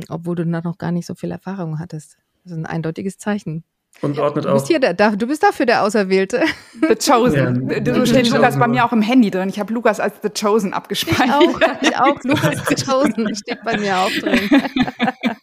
obwohl 0.09 0.35
du 0.35 0.45
noch 0.45 0.77
gar 0.77 0.91
nicht 0.91 1.05
so 1.05 1.15
viel 1.15 1.31
Erfahrung 1.31 1.79
hattest. 1.79 2.17
Das 2.43 2.51
ist 2.53 2.57
ein 2.57 2.65
eindeutiges 2.65 3.17
Zeichen. 3.17 3.63
Und 4.01 4.17
ordnet 4.19 4.45
du 4.45 4.53
bist, 4.53 4.63
auch. 4.65 4.67
hier 4.67 4.79
der, 4.79 4.93
da, 4.93 5.15
du 5.15 5.27
bist 5.27 5.43
dafür 5.43 5.65
der 5.65 5.83
Auserwählte. 5.83 6.41
The 6.87 6.95
Chosen. 6.95 7.69
Ja. 7.69 7.95
so 7.95 8.05
steht 8.05 8.27
The 8.27 8.35
Lukas 8.35 8.57
bei 8.57 8.67
mir 8.67 8.85
auch 8.85 8.93
im 8.93 9.01
Handy 9.01 9.29
drin. 9.31 9.49
Ich 9.49 9.59
habe 9.59 9.73
Lukas 9.73 9.99
als 9.99 10.13
The 10.21 10.29
Chosen 10.29 10.73
abgespeichert. 10.73 11.29
auch, 11.31 11.59
ich 11.81 11.97
auch. 11.97 12.23
Lukas 12.23 12.85
Chosen 12.85 13.35
steht 13.35 13.59
bei 13.65 13.77
mir 13.77 13.97
auch 13.97 14.11
drin. 14.11 14.39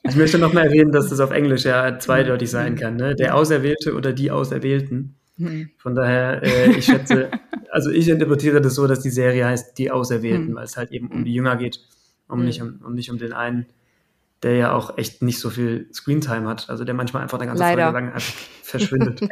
Ich 0.04 0.16
möchte 0.16 0.38
noch 0.38 0.52
mal 0.52 0.64
erwähnen, 0.66 0.92
dass 0.92 1.08
das 1.08 1.20
auf 1.20 1.32
Englisch 1.32 1.64
ja 1.64 1.98
zweideutig 1.98 2.50
sein 2.50 2.76
kann. 2.76 2.96
Ne? 2.96 3.14
Der 3.16 3.34
Auserwählte 3.34 3.94
oder 3.94 4.12
die 4.12 4.30
Auserwählten. 4.30 5.16
Hm. 5.38 5.70
Von 5.76 5.94
daher, 5.94 6.42
äh, 6.42 6.70
ich 6.70 6.86
schätze, 6.86 7.28
also 7.70 7.90
ich 7.90 8.08
interpretiere 8.08 8.60
das 8.62 8.74
so, 8.76 8.86
dass 8.86 9.00
die 9.00 9.10
Serie 9.10 9.44
heißt 9.46 9.76
Die 9.76 9.90
Auserwählten, 9.90 10.48
Hm. 10.48 10.54
weil 10.54 10.64
es 10.64 10.76
halt 10.78 10.92
eben 10.92 11.08
um 11.08 11.24
die 11.24 11.34
Jünger 11.34 11.56
geht, 11.56 11.80
um, 12.28 12.38
Hm. 12.38 12.46
nicht 12.46 12.62
um, 12.62 12.80
um 12.86 12.94
nicht 12.94 13.10
um 13.10 13.18
den 13.18 13.32
einen, 13.34 13.66
der 14.42 14.56
ja 14.56 14.72
auch 14.72 14.98
echt 14.98 15.22
nicht 15.22 15.40
so 15.40 15.50
viel 15.50 15.88
Screentime 15.92 16.48
hat. 16.48 16.68
Also 16.68 16.84
der 16.84 16.94
manchmal 16.94 17.22
einfach 17.22 17.38
eine 17.38 17.46
ganze 17.46 17.62
Leider. 17.62 17.90
Folge 17.90 18.06
lang 18.06 18.20
verschwindet. 18.62 19.20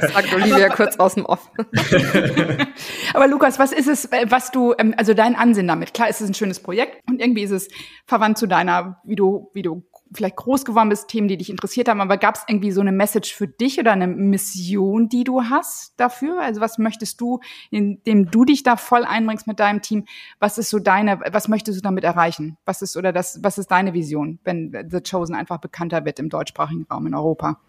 Sagt 0.00 0.34
Olivia 0.34 0.68
kurz 0.68 0.96
aus 0.98 1.14
dem 1.14 1.26
Off. 1.26 1.50
Aber 3.14 3.26
Lukas, 3.26 3.58
was 3.58 3.72
ist 3.72 3.88
es, 3.88 4.04
äh, 4.06 4.26
was 4.28 4.50
du, 4.52 4.74
ähm, 4.78 4.94
also 4.96 5.14
dein 5.14 5.34
Ansinn 5.34 5.66
damit? 5.66 5.94
Klar, 5.94 6.08
es 6.08 6.20
ist 6.20 6.28
ein 6.28 6.34
schönes 6.34 6.60
Projekt 6.60 7.00
und 7.08 7.20
irgendwie 7.20 7.42
ist 7.42 7.50
es 7.50 7.68
verwandt 8.06 8.38
zu 8.38 8.46
deiner, 8.46 9.00
wie 9.04 9.16
du, 9.16 9.50
wie 9.52 9.62
du 9.62 9.82
vielleicht 10.12 10.36
groß 10.36 10.64
geworden 10.64 10.88
bist, 10.88 11.08
Themen, 11.08 11.28
die 11.28 11.36
dich 11.36 11.50
interessiert 11.50 11.88
haben. 11.88 12.00
Aber 12.00 12.16
gab 12.16 12.36
es 12.36 12.42
irgendwie 12.48 12.72
so 12.72 12.80
eine 12.80 12.92
Message 12.92 13.34
für 13.34 13.46
dich 13.46 13.78
oder 13.78 13.92
eine 13.92 14.06
Mission, 14.06 15.08
die 15.08 15.24
du 15.24 15.44
hast 15.44 15.94
dafür? 15.98 16.40
Also 16.42 16.60
was 16.60 16.78
möchtest 16.78 17.20
du, 17.20 17.40
indem 17.70 18.30
du 18.30 18.44
dich 18.44 18.62
da 18.62 18.76
voll 18.76 19.04
einbringst 19.04 19.46
mit 19.46 19.60
deinem 19.60 19.82
Team? 19.82 20.06
Was 20.38 20.58
ist 20.58 20.70
so 20.70 20.78
deine, 20.78 21.20
was 21.30 21.48
möchtest 21.48 21.78
du 21.78 21.82
damit 21.82 22.04
erreichen? 22.04 22.56
Was 22.64 22.82
ist 22.82 22.96
oder 22.96 23.12
das, 23.12 23.42
was 23.42 23.58
ist 23.58 23.70
deine 23.70 23.94
Vision, 23.94 24.38
wenn 24.44 24.88
The 24.90 25.00
Chosen 25.00 25.34
einfach 25.34 25.58
bekannter 25.58 26.04
wird 26.04 26.18
im 26.18 26.28
deutschsprachigen 26.28 26.86
Raum 26.90 27.06
in 27.06 27.14
Europa? 27.14 27.60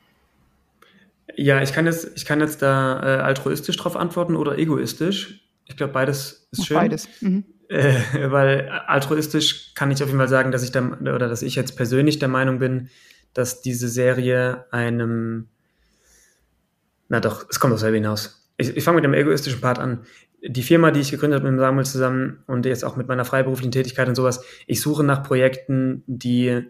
Ja, 1.36 1.62
ich 1.62 1.74
kann 1.74 1.86
jetzt, 1.86 2.12
ich 2.16 2.26
kann 2.26 2.40
jetzt 2.40 2.62
da 2.62 3.02
äh, 3.02 3.22
altruistisch 3.22 3.78
drauf 3.78 3.96
antworten 3.96 4.36
oder 4.36 4.58
egoistisch. 4.58 5.48
Ich 5.66 5.78
glaube, 5.78 5.94
beides 5.94 6.48
ist 6.52 6.66
schön. 6.66 6.78
Beides. 6.78 7.08
Mhm. 7.22 7.46
Äh, 7.72 8.30
weil 8.30 8.68
altruistisch 8.68 9.74
kann 9.76 9.92
ich 9.92 10.04
auf 10.04 10.10
jeden 10.10 10.20
Fall 10.20 10.28
sagen, 10.28 10.52
dass 10.52 10.62
ich 10.62 10.74
der, 10.74 11.00
oder 11.00 11.30
dass 11.30 11.42
ich 11.42 11.56
jetzt 11.56 11.78
persönlich 11.78 12.20
der 12.20 12.28
Meinung 12.28 12.60
bin, 12.60 12.90
dass 13.34 13.62
diese 13.62 13.88
Serie 13.88 14.66
einem, 14.72 15.48
na 17.08 17.22
doch, 17.22 17.46
es 17.50 17.62
kommt 17.62 17.74
aus 17.74 17.80
selber 17.80 17.96
hinaus. 17.96 18.52
Ich, 18.58 18.76
ich 18.76 18.84
fange 18.84 18.96
mit 18.96 19.06
dem 19.06 19.14
egoistischen 19.14 19.62
Part 19.62 19.80
an. 19.80 20.04
Die 20.42 20.64
Firma, 20.64 20.92
die 20.92 21.00
ich 21.00 21.12
gegründet 21.12 21.40
habe 21.40 21.50
mit 21.50 21.62
Samuel 21.62 21.86
zusammen 21.86 22.44
und 22.46 22.66
jetzt 22.66 22.84
auch 22.84 22.98
mit 22.98 23.08
meiner 23.08 23.24
freiberuflichen 23.24 23.72
Tätigkeit 23.72 24.10
und 24.10 24.16
sowas, 24.16 24.44
ich 24.68 24.82
suche 24.82 25.06
nach 25.06 25.24
Projekten, 25.24 26.04
die 26.08 26.64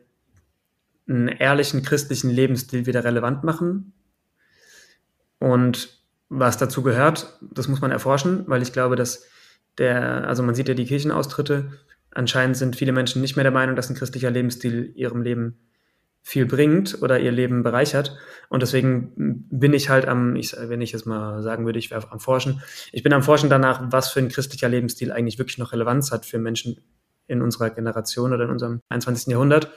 einen 1.10 1.30
ehrlichen 1.30 1.82
christlichen 1.82 2.30
Lebensstil 2.30 2.86
wieder 2.86 3.04
relevant 3.04 3.44
machen. 3.44 3.94
Und 5.40 5.98
was 6.30 6.60
dazu 6.60 6.84
gehört, 6.84 7.40
das 7.42 7.68
muss 7.68 7.82
man 7.82 7.90
erforschen, 7.90 8.44
weil 8.46 8.62
ich 8.62 8.72
glaube, 8.72 8.96
dass 8.96 9.26
der, 9.78 10.28
also 10.28 10.44
man 10.44 10.56
sieht 10.56 10.68
ja 10.68 10.74
die 10.74 10.86
Kirchenaustritte, 10.86 11.72
anscheinend 12.12 12.58
sind 12.58 12.76
viele 12.76 12.92
Menschen 12.92 13.22
nicht 13.22 13.36
mehr 13.36 13.44
der 13.44 13.52
Meinung, 13.52 13.76
dass 13.76 13.90
ein 13.90 13.96
christlicher 13.96 14.32
Lebensstil 14.32 14.92
ihrem 14.96 15.22
Leben 15.22 15.58
viel 16.24 16.46
bringt 16.46 17.02
oder 17.02 17.20
ihr 17.20 17.32
Leben 17.32 17.64
bereichert. 17.64 18.16
Und 18.50 18.62
deswegen 18.62 19.14
bin 19.50 19.74
ich 19.74 19.90
halt 19.90 20.08
am, 20.08 20.36
ich, 20.36 20.56
wenn 20.58 20.82
ich 20.82 20.94
es 20.94 21.06
mal 21.06 21.42
sagen 21.42 21.66
würde, 21.66 21.80
ich 21.80 21.90
wäre 21.90 22.12
am 22.12 22.20
Forschen. 22.20 22.62
Ich 22.92 23.02
bin 23.02 23.14
am 23.14 23.24
Forschen 23.24 23.50
danach, 23.50 23.82
was 23.92 24.12
für 24.12 24.20
ein 24.20 24.30
christlicher 24.30 24.70
Lebensstil 24.70 25.12
eigentlich 25.12 25.40
wirklich 25.40 25.58
noch 25.58 25.72
Relevanz 25.72 26.12
hat 26.12 26.26
für 26.26 26.38
Menschen 26.38 26.80
in 27.28 27.42
unserer 27.42 27.72
Generation 27.72 28.34
oder 28.34 28.44
in 28.46 28.52
unserem 28.52 28.82
21. 28.90 29.32
Jahrhundert. 29.32 29.72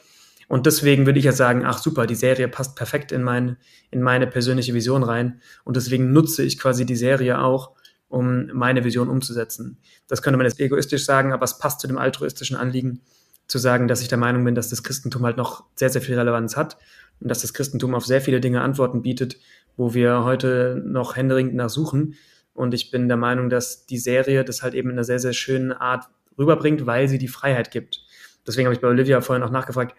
Und 0.48 0.66
deswegen 0.66 1.06
würde 1.06 1.18
ich 1.18 1.24
jetzt 1.24 1.38
sagen, 1.38 1.64
ach 1.64 1.78
super, 1.78 2.06
die 2.06 2.14
Serie 2.14 2.48
passt 2.48 2.76
perfekt 2.76 3.12
in, 3.12 3.22
mein, 3.22 3.56
in 3.90 4.02
meine 4.02 4.26
persönliche 4.26 4.74
Vision 4.74 5.02
rein. 5.02 5.40
Und 5.64 5.76
deswegen 5.76 6.12
nutze 6.12 6.42
ich 6.42 6.58
quasi 6.58 6.84
die 6.84 6.96
Serie 6.96 7.40
auch, 7.40 7.72
um 8.14 8.46
meine 8.52 8.84
Vision 8.84 9.08
umzusetzen. 9.08 9.76
Das 10.06 10.22
könnte 10.22 10.36
man 10.36 10.46
jetzt 10.46 10.60
egoistisch 10.60 11.04
sagen, 11.04 11.32
aber 11.32 11.44
es 11.44 11.58
passt 11.58 11.80
zu 11.80 11.88
dem 11.88 11.98
altruistischen 11.98 12.56
Anliegen, 12.56 13.00
zu 13.48 13.58
sagen, 13.58 13.88
dass 13.88 14.00
ich 14.00 14.08
der 14.08 14.18
Meinung 14.18 14.44
bin, 14.44 14.54
dass 14.54 14.70
das 14.70 14.82
Christentum 14.82 15.24
halt 15.24 15.36
noch 15.36 15.64
sehr, 15.74 15.90
sehr 15.90 16.00
viel 16.00 16.16
Relevanz 16.16 16.56
hat 16.56 16.78
und 17.20 17.28
dass 17.28 17.42
das 17.42 17.52
Christentum 17.52 17.94
auf 17.94 18.06
sehr 18.06 18.20
viele 18.20 18.40
Dinge 18.40 18.62
Antworten 18.62 19.02
bietet, 19.02 19.38
wo 19.76 19.92
wir 19.94 20.24
heute 20.24 20.80
noch 20.86 21.16
händeringend 21.16 21.54
nach 21.54 21.68
suchen. 21.68 22.14
Und 22.54 22.72
ich 22.72 22.90
bin 22.90 23.08
der 23.08 23.16
Meinung, 23.16 23.50
dass 23.50 23.84
die 23.84 23.98
Serie 23.98 24.44
das 24.44 24.62
halt 24.62 24.74
eben 24.74 24.90
in 24.90 24.94
einer 24.94 25.04
sehr, 25.04 25.18
sehr 25.18 25.32
schönen 25.32 25.72
Art 25.72 26.08
rüberbringt, 26.38 26.86
weil 26.86 27.08
sie 27.08 27.18
die 27.18 27.28
Freiheit 27.28 27.72
gibt. 27.72 28.00
Deswegen 28.46 28.66
habe 28.66 28.74
ich 28.74 28.80
bei 28.80 28.88
Olivia 28.88 29.20
vorhin 29.20 29.42
auch 29.42 29.50
nachgefragt, 29.50 29.96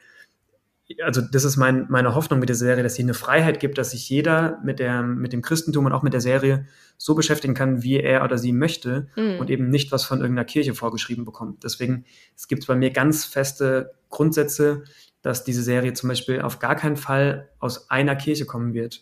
also 1.04 1.22
das 1.22 1.44
ist 1.44 1.58
mein, 1.58 1.88
meine 1.90 2.14
Hoffnung 2.16 2.40
mit 2.40 2.50
der 2.50 2.56
Serie, 2.56 2.84
dass 2.84 2.96
sie 2.96 3.04
eine 3.04 3.14
Freiheit 3.14 3.60
gibt, 3.60 3.78
dass 3.78 3.92
sich 3.92 4.10
jeder 4.10 4.60
mit, 4.64 4.80
der, 4.80 5.02
mit 5.02 5.34
dem 5.34 5.42
Christentum 5.42 5.86
und 5.86 5.94
auch 5.94 6.04
mit 6.04 6.14
der 6.14 6.22
Serie 6.22 6.68
so 6.98 7.16
beschäftigen 7.16 7.54
kann, 7.54 7.82
wie 7.84 8.00
er 8.00 8.24
oder 8.24 8.38
sie 8.38 8.52
möchte 8.54 9.08
Mhm. 9.16 9.40
und 9.40 9.50
eben 9.50 9.70
nicht 9.70 9.92
was 9.92 10.04
von 10.04 10.20
irgendeiner 10.20 10.46
Kirche 10.46 10.74
vorgeschrieben 10.74 11.26
bekommt. 11.26 11.64
Deswegen, 11.64 12.06
es 12.36 12.48
gibt 12.48 12.68
bei 12.68 12.76
mir 12.76 12.92
ganz 12.92 13.26
feste 13.26 13.94
Grundsätze, 14.10 14.84
dass 15.22 15.44
diese 15.44 15.64
Serie 15.64 15.94
zum 15.94 16.10
Beispiel 16.10 16.42
auf 16.42 16.60
gar 16.60 16.76
keinen 16.76 16.98
Fall 16.98 17.50
aus 17.60 17.90
einer 17.90 18.16
Kirche 18.16 18.46
kommen 18.46 18.74
wird. 18.74 19.02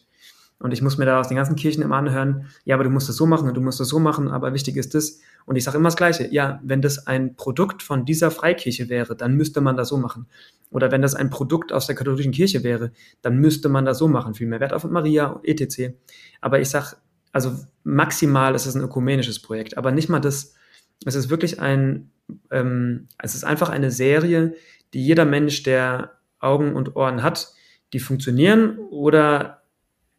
Und 0.63 0.71
ich 0.71 0.81
muss 0.81 0.97
mir 0.97 1.05
da 1.05 1.19
aus 1.19 1.27
den 1.27 1.35
ganzen 1.35 1.57
Kirchen 1.57 1.83
immer 1.83 1.97
anhören, 1.97 2.47
ja, 2.63 2.75
aber 2.75 2.85
du 2.85 2.89
musst 2.89 3.09
es 3.09 3.17
so 3.17 3.25
machen 3.25 3.49
und 3.49 3.53
du 3.55 3.59
musst 3.59 3.81
es 3.81 3.89
so 3.89 3.99
machen, 3.99 4.29
aber 4.29 4.53
wichtig 4.53 4.77
ist 4.77 4.95
das. 4.95 5.19
Und 5.45 5.57
ich 5.57 5.65
sage 5.65 5.77
immer 5.77 5.89
das 5.89 5.97
Gleiche, 5.97 6.25
ja, 6.31 6.61
wenn 6.63 6.81
das 6.81 7.05
ein 7.05 7.35
Produkt 7.35 7.83
von 7.83 8.05
dieser 8.05 8.31
Freikirche 8.31 8.87
wäre, 8.87 9.17
dann 9.17 9.35
müsste 9.35 9.59
man 9.59 9.75
das 9.75 9.89
so 9.89 9.97
machen. 9.97 10.25
Oder 10.69 10.89
wenn 10.89 11.01
das 11.01 11.15
ein 11.15 11.29
Produkt 11.29 11.73
aus 11.73 11.85
der 11.87 11.97
katholischen 11.97 12.31
Kirche 12.31 12.63
wäre, 12.63 12.93
dann 13.21 13.39
müsste 13.39 13.67
man 13.67 13.83
das 13.83 13.97
so 13.97 14.07
machen. 14.07 14.35
Viel 14.35 14.47
mehr 14.47 14.61
Wert 14.61 14.71
auf 14.71 14.85
Maria 14.85 15.37
etc. 15.43 15.95
Aber 16.39 16.61
ich 16.61 16.69
sage, 16.69 16.95
also 17.33 17.51
maximal 17.83 18.55
ist 18.55 18.65
es 18.65 18.75
ein 18.75 18.83
ökumenisches 18.83 19.41
Projekt, 19.41 19.77
aber 19.77 19.91
nicht 19.91 20.07
mal 20.07 20.21
das. 20.21 20.55
Es 21.03 21.15
ist 21.15 21.29
wirklich 21.29 21.59
ein, 21.59 22.09
ähm, 22.51 23.09
es 23.21 23.35
ist 23.35 23.43
einfach 23.43 23.67
eine 23.67 23.91
Serie, 23.91 24.55
die 24.93 25.05
jeder 25.05 25.25
Mensch, 25.25 25.63
der 25.63 26.13
Augen 26.39 26.73
und 26.73 26.95
Ohren 26.95 27.21
hat, 27.21 27.51
die 27.91 27.99
funktionieren 27.99 28.77
oder 28.77 29.62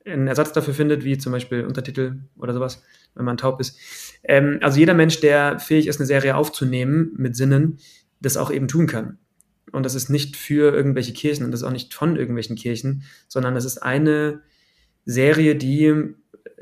einen 0.05 0.27
Ersatz 0.27 0.53
dafür 0.53 0.75
findet, 0.75 1.05
wie 1.05 1.19
zum 1.19 1.33
Beispiel 1.33 1.65
Untertitel 1.65 2.21
oder 2.37 2.53
sowas, 2.53 2.83
wenn 3.15 3.25
man 3.25 3.37
taub 3.37 3.61
ist. 3.61 3.79
Ähm, 4.23 4.59
also 4.63 4.79
jeder 4.79 4.95
Mensch, 4.95 5.21
der 5.21 5.59
fähig 5.59 5.87
ist, 5.87 5.99
eine 5.99 6.07
Serie 6.07 6.37
aufzunehmen 6.37 7.13
mit 7.17 7.37
Sinnen, 7.37 7.79
das 8.21 8.37
auch 8.37 8.51
eben 8.51 8.69
tun 8.69 8.87
kann. 8.87 9.19
Und 9.73 9.85
das 9.85 9.95
ist 9.95 10.09
nicht 10.09 10.37
für 10.37 10.75
irgendwelche 10.75 11.13
Kirchen 11.13 11.45
und 11.45 11.51
das 11.51 11.61
ist 11.61 11.67
auch 11.67 11.73
nicht 11.73 11.95
von 11.95 12.17
irgendwelchen 12.17 12.57
Kirchen, 12.57 13.03
sondern 13.29 13.57
es 13.57 13.65
ist 13.65 13.79
eine 13.79 14.43
Serie, 15.05 15.57
die 15.57 16.15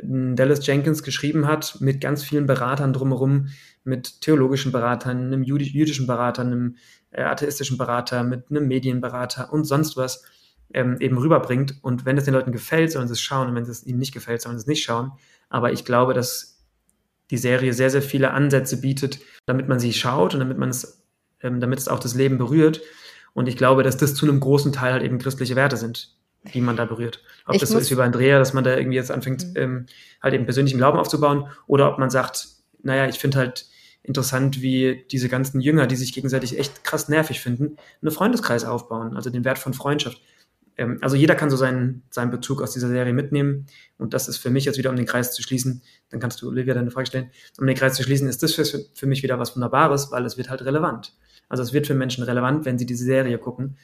Dallas 0.02 0.66
Jenkins 0.66 1.02
geschrieben 1.02 1.46
hat, 1.46 1.80
mit 1.80 2.00
ganz 2.00 2.22
vielen 2.22 2.46
Beratern 2.46 2.92
drumherum, 2.92 3.48
mit 3.84 4.20
theologischen 4.22 4.72
Beratern, 4.72 5.26
einem 5.26 5.42
jüdischen 5.42 6.06
Berater, 6.06 6.42
einem 6.42 6.76
äh, 7.10 7.22
atheistischen 7.22 7.76
Berater, 7.76 8.22
mit 8.22 8.50
einem 8.50 8.68
Medienberater 8.68 9.52
und 9.52 9.64
sonst 9.64 9.96
was 9.96 10.24
ähm, 10.74 10.96
eben 11.00 11.18
rüberbringt. 11.18 11.76
Und 11.82 12.04
wenn 12.04 12.18
es 12.18 12.24
den 12.24 12.34
Leuten 12.34 12.52
gefällt, 12.52 12.92
sollen 12.92 13.08
sie 13.08 13.12
es 13.14 13.20
schauen. 13.20 13.48
Und 13.48 13.54
wenn 13.54 13.64
es 13.64 13.86
ihnen 13.86 13.98
nicht 13.98 14.12
gefällt, 14.12 14.42
sollen 14.42 14.56
sie 14.56 14.62
es 14.62 14.66
nicht 14.66 14.84
schauen. 14.84 15.12
Aber 15.48 15.72
ich 15.72 15.84
glaube, 15.84 16.14
dass 16.14 16.60
die 17.30 17.38
Serie 17.38 17.72
sehr, 17.72 17.90
sehr 17.90 18.02
viele 18.02 18.32
Ansätze 18.32 18.80
bietet, 18.80 19.18
damit 19.46 19.68
man 19.68 19.78
sie 19.80 19.92
schaut 19.92 20.34
und 20.34 20.40
damit 20.40 20.58
man 20.58 20.68
es, 20.68 21.02
ähm, 21.40 21.60
damit 21.60 21.78
es 21.78 21.88
auch 21.88 21.98
das 21.98 22.14
Leben 22.14 22.38
berührt. 22.38 22.80
Und 23.34 23.48
ich 23.48 23.56
glaube, 23.56 23.82
dass 23.82 23.96
das 23.96 24.14
zu 24.14 24.26
einem 24.26 24.40
großen 24.40 24.72
Teil 24.72 24.92
halt 24.92 25.02
eben 25.02 25.18
christliche 25.18 25.56
Werte 25.56 25.76
sind, 25.78 26.14
die 26.52 26.60
man 26.60 26.76
da 26.76 26.84
berührt. 26.84 27.22
Ob 27.46 27.54
Ich 27.54 27.60
das 27.60 27.70
so 27.70 27.78
ist 27.78 27.90
wie 27.90 27.94
bei 27.94 28.04
Andrea, 28.04 28.38
dass 28.38 28.52
man 28.52 28.64
da 28.64 28.76
irgendwie 28.76 28.96
jetzt 28.96 29.10
anfängt, 29.10 29.46
Mhm. 29.46 29.52
ähm, 29.56 29.86
halt 30.22 30.34
eben 30.34 30.44
persönlichen 30.44 30.76
Glauben 30.78 30.98
aufzubauen, 30.98 31.48
oder 31.66 31.90
ob 31.90 31.98
man 31.98 32.10
sagt, 32.10 32.48
naja, 32.82 33.06
ich 33.08 33.18
finde 33.18 33.38
halt 33.38 33.66
interessant, 34.02 34.60
wie 34.60 35.06
diese 35.10 35.28
ganzen 35.28 35.60
Jünger, 35.60 35.86
die 35.86 35.96
sich 35.96 36.12
gegenseitig 36.12 36.58
echt 36.58 36.84
krass 36.84 37.08
nervig 37.08 37.40
finden, 37.40 37.76
einen 38.02 38.10
Freundeskreis 38.10 38.64
aufbauen, 38.64 39.16
also 39.16 39.30
den 39.30 39.44
Wert 39.44 39.58
von 39.58 39.72
Freundschaft. 39.72 40.20
Ähm, 40.76 40.98
also 41.00 41.16
jeder 41.16 41.34
kann 41.34 41.50
so 41.50 41.56
seinen, 41.56 42.02
seinen 42.10 42.30
Bezug 42.30 42.62
aus 42.62 42.72
dieser 42.72 42.88
Serie 42.88 43.12
mitnehmen. 43.12 43.66
Und 43.98 44.14
das 44.14 44.28
ist 44.28 44.38
für 44.38 44.50
mich 44.50 44.64
jetzt 44.64 44.78
wieder, 44.78 44.90
um 44.90 44.96
den 44.96 45.06
Kreis 45.06 45.32
zu 45.32 45.42
schließen, 45.42 45.82
dann 46.10 46.20
kannst 46.20 46.42
du 46.42 46.48
Olivia 46.48 46.74
deine 46.74 46.90
Frage 46.90 47.06
stellen, 47.06 47.30
um 47.58 47.66
den 47.66 47.76
Kreis 47.76 47.94
zu 47.94 48.02
schließen, 48.02 48.28
ist 48.28 48.42
das 48.42 48.54
für, 48.54 48.64
für 48.64 49.06
mich 49.06 49.22
wieder 49.22 49.38
was 49.38 49.54
Wunderbares, 49.54 50.10
weil 50.10 50.24
es 50.24 50.36
wird 50.36 50.50
halt 50.50 50.62
relevant. 50.64 51.14
Also 51.48 51.62
es 51.62 51.72
wird 51.72 51.86
für 51.86 51.94
Menschen 51.94 52.24
relevant, 52.24 52.64
wenn 52.64 52.78
sie 52.78 52.86
diese 52.86 53.04
Serie 53.04 53.38
gucken. 53.38 53.76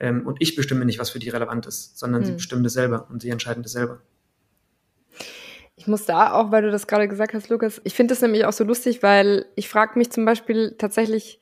Ähm, 0.00 0.26
und 0.26 0.38
ich 0.40 0.56
bestimme 0.56 0.84
nicht, 0.84 0.98
was 0.98 1.10
für 1.10 1.18
die 1.18 1.28
relevant 1.28 1.66
ist, 1.66 1.98
sondern 1.98 2.24
sie 2.24 2.30
Hm. 2.30 2.36
bestimmen 2.36 2.64
das 2.64 2.72
selber 2.72 3.06
und 3.10 3.20
sie 3.20 3.28
entscheiden 3.28 3.62
das 3.62 3.72
selber. 3.72 4.00
Ich 5.76 5.86
muss 5.86 6.04
da 6.04 6.32
auch, 6.32 6.50
weil 6.50 6.62
du 6.62 6.70
das 6.70 6.86
gerade 6.86 7.08
gesagt 7.08 7.32
hast, 7.32 7.48
Lukas, 7.48 7.80
ich 7.84 7.94
finde 7.94 8.12
das 8.12 8.20
nämlich 8.20 8.44
auch 8.44 8.52
so 8.52 8.64
lustig, 8.64 9.02
weil 9.02 9.46
ich 9.56 9.68
frage 9.68 9.98
mich 9.98 10.10
zum 10.10 10.26
Beispiel 10.26 10.74
tatsächlich, 10.76 11.40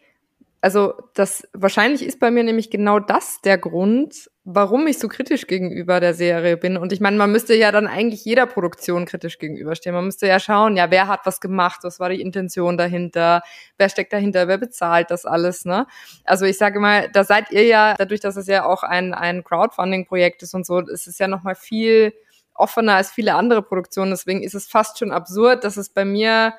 also 0.61 0.94
das 1.14 1.49
wahrscheinlich 1.55 2.05
ist 2.05 2.20
bei 2.20 2.30
mir 2.30 2.44
nämlich 2.44 2.70
genau 2.70 3.01
das 3.01 3.40
der 3.42 3.59
Grund, 3.59 4.30
warum 4.51 4.86
ich 4.86 4.99
so 4.99 5.09
kritisch 5.09 5.46
gegenüber 5.46 6.01
der 6.01 6.14
Serie 6.14 6.57
bin. 6.57 6.78
Und 6.78 6.90
ich 6.90 7.01
meine, 7.01 7.18
man 7.18 7.30
müsste 7.30 7.55
ja 7.55 7.70
dann 7.70 7.86
eigentlich 7.86 8.24
jeder 8.24 8.46
Produktion 8.46 9.05
kritisch 9.05 9.38
gegenüberstehen. 9.38 9.94
Man 9.94 10.07
müsste 10.07 10.26
ja 10.26 10.40
schauen, 10.40 10.74
ja, 10.74 10.90
wer 10.90 11.07
hat 11.07 11.20
was 11.24 11.40
gemacht, 11.40 11.80
was 11.82 12.01
war 12.01 12.09
die 12.09 12.22
Intention 12.22 12.78
dahinter, 12.78 13.42
wer 13.76 13.90
steckt 13.90 14.11
dahinter, 14.11 14.49
wer 14.49 14.57
bezahlt 14.57 15.11
das 15.11 15.26
alles, 15.26 15.66
ne? 15.66 15.86
Also 16.24 16.46
ich 16.46 16.57
sage 16.57 16.80
mal, 16.80 17.11
da 17.12 17.24
seid 17.24 17.51
ihr 17.51 17.64
ja, 17.64 17.94
dadurch, 17.99 18.20
dass 18.20 18.36
es 18.36 18.46
ja 18.46 18.64
auch 18.64 18.84
ein, 18.84 19.12
ein 19.12 19.44
Crowdfunding-Projekt 19.44 20.42
ist 20.42 20.55
und 20.55 20.64
so, 20.64 20.78
ist 20.78 21.07
es 21.07 21.18
ja 21.18 21.28
nochmal 21.28 21.55
viel 21.55 22.14
offener 22.55 22.94
als 22.94 23.11
viele 23.11 23.34
andere 23.34 23.61
Produktionen. 23.61 24.12
Deswegen 24.12 24.42
ist 24.42 24.55
es 24.55 24.66
fast 24.66 24.99
schon 24.99 25.12
absurd, 25.12 25.62
dass 25.62 25.76
es 25.76 25.90
bei 25.90 26.07
mir 26.07 26.55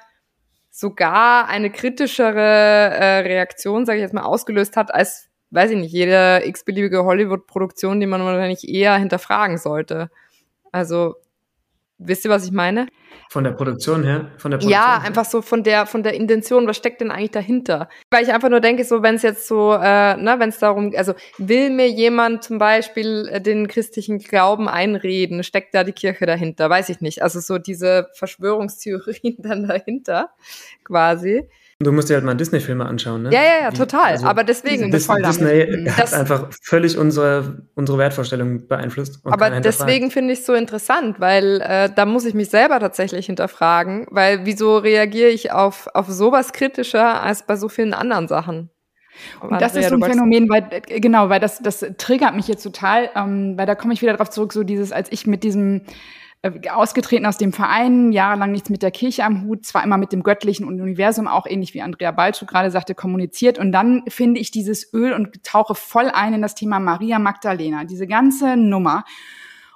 sogar 0.70 1.48
eine 1.48 1.72
kritischere 1.72 2.40
äh, 2.40 3.20
Reaktion, 3.22 3.88
sage 3.88 3.98
ich 3.98 4.04
jetzt 4.04 4.14
mal, 4.14 4.22
ausgelöst 4.22 4.78
hat, 4.78 4.94
als, 4.94 5.29
weiß 5.52 5.72
ich 5.72 5.78
nicht, 5.78 5.92
jede 5.92 6.42
x-beliebige 6.46 7.04
Hollywood-Produktion, 7.04 8.00
die 8.00 8.06
man 8.06 8.24
wahrscheinlich 8.24 8.68
eher 8.68 8.98
hinterfragen 8.98 9.58
sollte. 9.58 10.10
Also 10.72 11.16
Wisst 12.02 12.24
ihr, 12.24 12.32
was 12.32 12.46
ich 12.46 12.54
meine? 12.54 12.88
Von 13.30 13.44
der 13.44 13.52
Produktion 13.52 14.06
her? 14.06 14.32
Von 14.38 14.52
der 14.52 14.58
Produktion 14.60 14.72
ja, 14.72 15.00
her? 15.00 15.08
einfach 15.08 15.26
so 15.26 15.42
von 15.42 15.64
der, 15.64 15.86
von 15.86 16.02
der 16.02 16.14
Intention, 16.14 16.66
was 16.66 16.78
steckt 16.78 17.02
denn 17.02 17.12
eigentlich 17.12 17.32
dahinter? 17.32 17.90
Weil 18.10 18.24
ich 18.24 18.32
einfach 18.32 18.48
nur 18.48 18.62
denke, 18.62 18.86
so 18.86 19.04
wenn 19.04 19.16
es 19.16 19.22
jetzt 19.22 19.50
so, 19.50 19.74
äh, 19.74 20.16
ne, 20.16 20.36
wenn 20.40 20.48
es 20.48 20.60
darum, 20.60 20.94
also 20.96 21.14
will 21.38 21.70
mir 21.72 21.90
jemand 21.90 22.42
zum 22.46 22.58
Beispiel 22.58 23.28
äh, 23.30 23.42
den 23.42 23.68
christlichen 23.68 24.20
Glauben 24.20 24.70
einreden, 24.70 25.44
steckt 25.44 25.76
da 25.76 25.84
die 25.84 25.92
Kirche 25.92 26.26
dahinter? 26.26 26.70
Weiß 26.70 26.88
ich 26.88 27.02
nicht. 27.02 27.22
Also 27.22 27.42
so 27.42 27.58
diese 27.58 28.08
Verschwörungstheorien 28.14 29.36
dann 29.40 29.68
dahinter 29.68 30.30
quasi. 30.86 31.50
Du 31.82 31.94
musst 31.94 32.10
dir 32.10 32.16
halt 32.16 32.26
mal 32.26 32.36
Disney-Filme 32.36 32.86
anschauen, 32.86 33.24
ne? 33.24 33.30
Ja, 33.32 33.42
ja, 33.42 33.62
ja, 33.64 33.72
total. 33.72 34.12
Also, 34.12 34.28
aber 34.28 34.44
deswegen. 34.44 34.92
Dis 34.92 35.08
Disney 35.08 35.86
das, 35.86 35.98
hat 35.98 36.14
einfach 36.14 36.50
völlig 36.62 36.98
unsere, 36.98 37.64
unsere 37.74 37.98
Wertvorstellung 37.98 38.68
beeinflusst. 38.68 39.22
aber 39.24 39.62
deswegen 39.62 40.12
finde 40.12 40.34
ich 40.34 40.40
es 40.40 40.46
so 40.46 40.54
interessant, 40.54 41.22
weil 41.22 41.62
äh, 41.62 41.90
da 41.96 42.06
muss 42.06 42.26
ich 42.26 42.34
mich 42.34 42.50
selber 42.50 42.82
tatsächlich 42.82 43.28
hinterfragen, 43.28 44.08
weil 44.10 44.46
wieso 44.46 44.78
reagiere 44.78 45.30
ich 45.30 45.54
auf, 45.54 45.88
auf 45.94 46.08
sowas 46.10 46.52
kritischer 46.52 47.24
als 47.24 47.44
bei 47.44 47.56
so 47.56 47.70
vielen 47.70 47.94
anderen 47.94 48.28
Sachen? 48.28 48.70
Und 49.40 49.62
das 49.62 49.76
ist 49.76 49.88
so 49.88 49.96
ein 49.96 50.04
Phänomen, 50.04 50.50
weil 50.50 50.68
äh, 50.72 51.00
genau, 51.00 51.30
weil 51.30 51.40
das 51.40 51.60
das 51.60 51.86
triggert 51.98 52.36
mich 52.36 52.50
jetzt 52.50 52.64
total, 52.64 53.10
ähm, 53.16 53.58
weil 53.58 53.66
da 53.66 53.76
komme 53.76 53.94
ich 53.94 54.02
wieder 54.02 54.14
drauf 54.14 54.30
zurück, 54.30 54.52
so 54.52 54.64
dieses, 54.64 54.92
als 54.92 55.10
ich 55.12 55.28
mit 55.28 55.44
diesem 55.44 55.84
ausgetreten 56.72 57.26
aus 57.26 57.38
dem 57.38 57.52
Verein, 57.52 58.14
jahrelang 58.14 58.52
nichts 58.52 58.70
mit 58.70 58.82
der 58.82 58.92
Kirche 58.92 59.26
am 59.26 59.44
Hut, 59.44 59.66
zwar 59.66 59.84
immer 59.84 59.98
mit 59.98 60.14
dem 60.14 60.24
Göttlichen 60.24 60.66
und 60.66 60.80
Universum, 60.80 61.28
auch 61.28 61.46
ähnlich 61.46 61.74
wie 61.74 61.82
Andrea 61.82 62.12
Balczuk 62.12 62.48
gerade 62.48 62.72
sagte, 62.72 62.96
kommuniziert. 62.96 63.60
Und 63.60 63.74
dann 63.74 64.04
finde 64.08 64.40
ich 64.40 64.50
dieses 64.50 64.94
Öl 64.94 65.14
und 65.14 65.44
tauche 65.44 65.76
voll 65.76 66.10
ein 66.10 66.34
in 66.34 66.42
das 66.42 66.56
Thema 66.56 66.80
Maria 66.80 67.20
Magdalena, 67.20 67.84
diese 67.84 68.08
ganze 68.08 68.56
Nummer. 68.56 69.04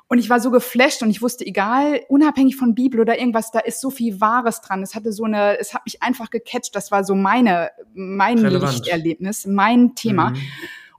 Und 0.07 0.19
ich 0.19 0.29
war 0.29 0.39
so 0.39 0.51
geflasht 0.51 1.01
und 1.01 1.09
ich 1.09 1.21
wusste, 1.21 1.45
egal, 1.45 2.01
unabhängig 2.07 2.55
von 2.55 2.75
Bibel 2.75 3.01
oder 3.01 3.19
irgendwas, 3.19 3.51
da 3.51 3.59
ist 3.59 3.81
so 3.81 3.89
viel 3.89 4.21
Wahres 4.21 4.61
dran. 4.61 4.83
Es 4.83 4.95
hatte 4.95 5.11
so 5.11 5.23
eine, 5.25 5.59
es 5.59 5.73
hat 5.73 5.85
mich 5.85 6.01
einfach 6.01 6.29
gecatcht. 6.29 6.75
Das 6.75 6.91
war 6.91 7.03
so 7.03 7.15
meine, 7.15 7.71
mein 7.93 8.37
Relevant. 8.37 8.73
Lichterlebnis, 8.73 9.47
mein 9.47 9.95
Thema. 9.95 10.29
Mhm. 10.29 10.37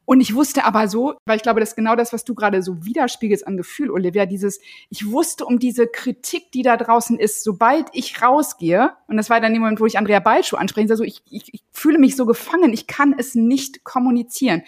Und 0.07 0.20
ich 0.20 0.34
wusste 0.34 0.64
aber 0.64 0.88
so, 0.88 1.14
weil 1.24 1.36
ich 1.36 1.42
glaube, 1.42 1.61
das 1.61 1.70
ist 1.70 1.76
genau 1.76 1.96
das, 1.96 2.12
was 2.12 2.24
du 2.24 2.34
gerade 2.34 2.62
so 2.62 2.84
widerspiegelst 2.84 3.46
an 3.46 3.57
Gefühl, 3.57 3.90
Olivia, 3.90 4.26
dieses, 4.26 4.61
ich 4.90 5.11
wusste 5.11 5.46
um 5.46 5.59
diese 5.59 5.86
Kritik, 5.86 6.52
die 6.52 6.62
da 6.62 6.76
draußen 6.76 7.18
ist, 7.18 7.42
sobald 7.42 7.88
ich 7.92 8.20
rausgehe, 8.20 8.92
und 9.09 9.16
das 9.16 9.30
war 9.30 9.40
dann 9.40 9.52
der 9.52 9.61
Moment, 9.61 9.80
wo 9.80 9.86
ich 9.86 9.96
Andrea 9.96 10.20
Balschuh 10.20 10.57
anspreche, 10.57 10.90
also 10.90 11.05
ich, 11.05 11.22
ich, 11.30 11.55
ich 11.55 11.62
fühle 11.70 11.98
mich 11.98 12.16
so 12.16 12.26
gefangen, 12.26 12.72
ich 12.72 12.86
kann 12.86 13.14
es 13.16 13.34
nicht 13.34 13.84
kommunizieren. 13.84 14.62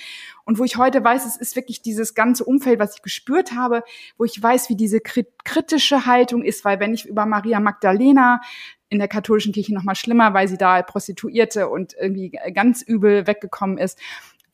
Und 0.45 0.59
wo 0.59 0.65
ich 0.65 0.77
heute 0.77 1.03
weiß, 1.03 1.27
es 1.27 1.37
ist 1.37 1.57
wirklich 1.57 1.83
dieses 1.83 2.15
ganze 2.15 2.45
Umfeld, 2.45 2.79
was 2.79 2.97
ich 2.97 3.03
gespürt 3.03 3.53
habe, 3.53 3.83
wo 4.17 4.25
ich 4.25 4.41
weiß, 4.41 4.71
wie 4.71 4.77
diese 4.77 5.01
kritische 5.01 6.07
Haltung 6.07 6.43
ist, 6.45 6.65
weil 6.65 6.81
wenn 6.81 6.95
ich 6.95 7.05
über 7.05 7.27
Maria 7.27 7.61
Magdalena 7.61 8.41
in 8.89 8.99
der 8.99 9.09
katholischen 9.09 9.53
Kirche 9.53 9.75
noch 9.75 9.83
mal 9.83 9.97
schlimmer, 9.97 10.33
weil 10.33 10.47
sie 10.47 10.57
da 10.57 10.81
Prostituierte 10.83 11.69
und 11.69 11.95
irgendwie 12.01 12.31
ganz 12.55 12.83
übel 12.83 13.27
weggekommen 13.27 13.79
ist 13.79 13.99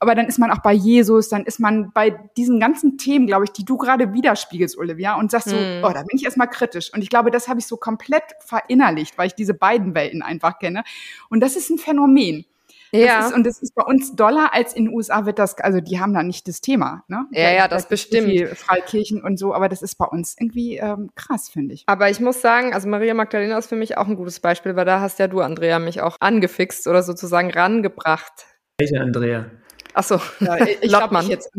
aber 0.03 0.16
dann 0.16 0.26
ist 0.26 0.40
man 0.40 0.50
auch 0.50 0.59
bei 0.59 0.72
Jesus, 0.72 1.28
dann 1.28 1.44
ist 1.44 1.61
man 1.61 1.92
bei 1.92 2.11
diesen 2.36 2.59
ganzen 2.59 2.98
Themen, 2.98 3.28
glaube 3.28 3.44
ich, 3.44 3.53
die 3.53 3.64
du 3.64 3.76
gerade 3.76 4.12
widerspiegelst, 4.12 4.76
Olivia, 4.76 5.14
und 5.14 5.30
sagst 5.30 5.50
so, 5.50 5.57
hm. 5.57 5.84
oh, 5.84 5.92
da 5.92 6.03
bin 6.03 6.16
ich 6.16 6.24
erstmal 6.24 6.50
kritisch. 6.50 6.92
Und 6.92 7.03
ich 7.03 7.09
glaube, 7.09 7.30
das 7.30 7.46
habe 7.46 7.61
ich 7.61 7.66
so 7.66 7.76
komplett 7.76 8.24
verinnerlicht, 8.40 9.16
weil 9.16 9.28
ich 9.28 9.34
diese 9.34 9.55
beiden 9.55 9.94
Welten 9.94 10.20
einfach 10.22 10.59
kenne. 10.59 10.82
Und 11.30 11.38
das 11.38 11.55
ist 11.55 11.70
ein 11.70 11.78
Phänomen. 11.78 12.44
Ja. 12.90 13.18
Das 13.18 13.28
ist, 13.28 13.34
und 13.34 13.46
das 13.46 13.62
ist 13.62 13.76
bei 13.76 13.84
uns 13.84 14.16
doller 14.16 14.53
als 14.53 14.74
in 14.74 14.86
den 14.86 14.94
USA 14.94 15.24
wird 15.24 15.38
das, 15.38 15.57
also 15.59 15.80
die 15.80 16.00
haben 16.00 16.12
da 16.12 16.24
nicht 16.24 16.48
das 16.48 16.61
Thema, 16.61 17.05
ne? 17.07 17.26
Ja, 17.30 17.53
ja, 17.53 17.68
das 17.68 17.88
bestimmt. 17.88 18.48
Freikirchen 18.59 19.22
und 19.22 19.38
so, 19.38 19.55
aber 19.55 19.68
das 19.68 19.82
ist 19.82 19.94
bei 19.94 20.05
uns 20.05 20.36
irgendwie 20.38 20.78
ähm, 20.78 21.11
krass, 21.14 21.48
finde 21.48 21.74
ich. 21.74 21.84
Aber 21.86 22.11
ich 22.11 22.18
muss 22.18 22.42
sagen, 22.42 22.74
also 22.74 22.88
Maria 22.88 23.14
Magdalena 23.14 23.57
ist 23.57 23.68
für 23.68 23.76
mich 23.76 23.96
auch 23.96 24.09
ein 24.09 24.16
gutes 24.16 24.40
Beispiel, 24.40 24.74
weil 24.74 24.84
da 24.84 25.00
hast 25.00 25.20
ja 25.20 25.28
du, 25.28 25.40
Andrea, 25.40 25.78
mich 25.78 26.03
auch 26.03 26.16
angefixt 26.18 26.88
oder 26.88 27.05
sozusagen 27.05 27.50
rangebracht. 27.53 28.46
Welche 28.78 29.00
Andrea? 29.00 29.46
Achso, 29.95 30.20
ja, 30.40 30.57
ich 30.80 30.90
Lottmann. 30.90 31.28
jetzt. 31.28 31.51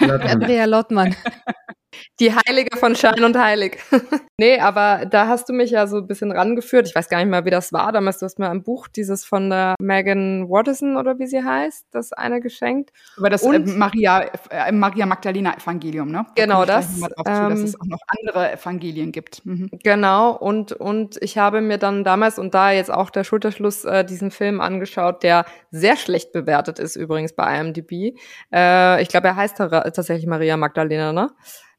Andrea 0.00 0.64
Lottmann. 0.64 1.14
Die 2.20 2.32
Heilige 2.32 2.76
von 2.76 2.94
Schein 2.94 3.24
und 3.24 3.36
Heilig. 3.36 3.78
nee, 4.38 4.58
aber 4.58 5.06
da 5.06 5.26
hast 5.26 5.48
du 5.48 5.52
mich 5.52 5.70
ja 5.70 5.86
so 5.86 5.98
ein 5.98 6.06
bisschen 6.06 6.32
rangeführt. 6.32 6.86
Ich 6.86 6.94
weiß 6.94 7.08
gar 7.08 7.18
nicht 7.18 7.28
mehr, 7.28 7.44
wie 7.44 7.50
das 7.50 7.72
war. 7.72 7.92
Damals, 7.92 8.18
du 8.18 8.26
hast 8.26 8.38
mir 8.38 8.50
ein 8.50 8.62
Buch, 8.62 8.88
dieses 8.88 9.24
von 9.24 9.50
der 9.50 9.74
Megan 9.80 10.48
Watterson 10.48 10.96
oder 10.96 11.18
wie 11.18 11.26
sie 11.26 11.42
heißt, 11.42 11.86
das 11.90 12.12
eine 12.12 12.40
geschenkt. 12.40 12.90
Über 13.16 13.30
das 13.30 13.42
äh, 13.42 13.58
Maria, 13.58 14.30
äh, 14.50 14.72
Maria 14.72 15.06
Magdalena 15.06 15.54
Evangelium, 15.54 16.10
ne? 16.10 16.26
Da 16.36 16.42
genau 16.42 16.64
das. 16.64 16.98
Zu, 16.98 17.06
ähm, 17.26 17.50
dass 17.50 17.60
es 17.60 17.80
auch 17.80 17.86
noch 17.86 18.00
andere 18.20 18.52
Evangelien 18.52 19.12
gibt. 19.12 19.44
Mhm. 19.44 19.70
Genau. 19.82 20.36
Und, 20.36 20.72
und 20.72 21.18
ich 21.22 21.38
habe 21.38 21.60
mir 21.60 21.78
dann 21.78 22.04
damals 22.04 22.38
und 22.38 22.54
da 22.54 22.70
jetzt 22.70 22.90
auch 22.90 23.10
der 23.10 23.24
Schulterschluss 23.24 23.84
äh, 23.84 24.04
diesen 24.04 24.30
Film 24.30 24.60
angeschaut, 24.60 25.22
der 25.22 25.44
sehr 25.70 25.96
schlecht 25.96 26.32
bewertet 26.32 26.78
ist 26.78 26.96
übrigens 26.96 27.32
bei 27.34 27.58
IMDb. 27.58 28.16
Äh, 28.52 29.02
ich 29.02 29.08
glaube, 29.08 29.28
er 29.28 29.36
heißt 29.36 29.56
tatsächlich 29.56 30.26
Maria 30.26 30.56
Magdalena, 30.56 31.12
ne? 31.12 31.30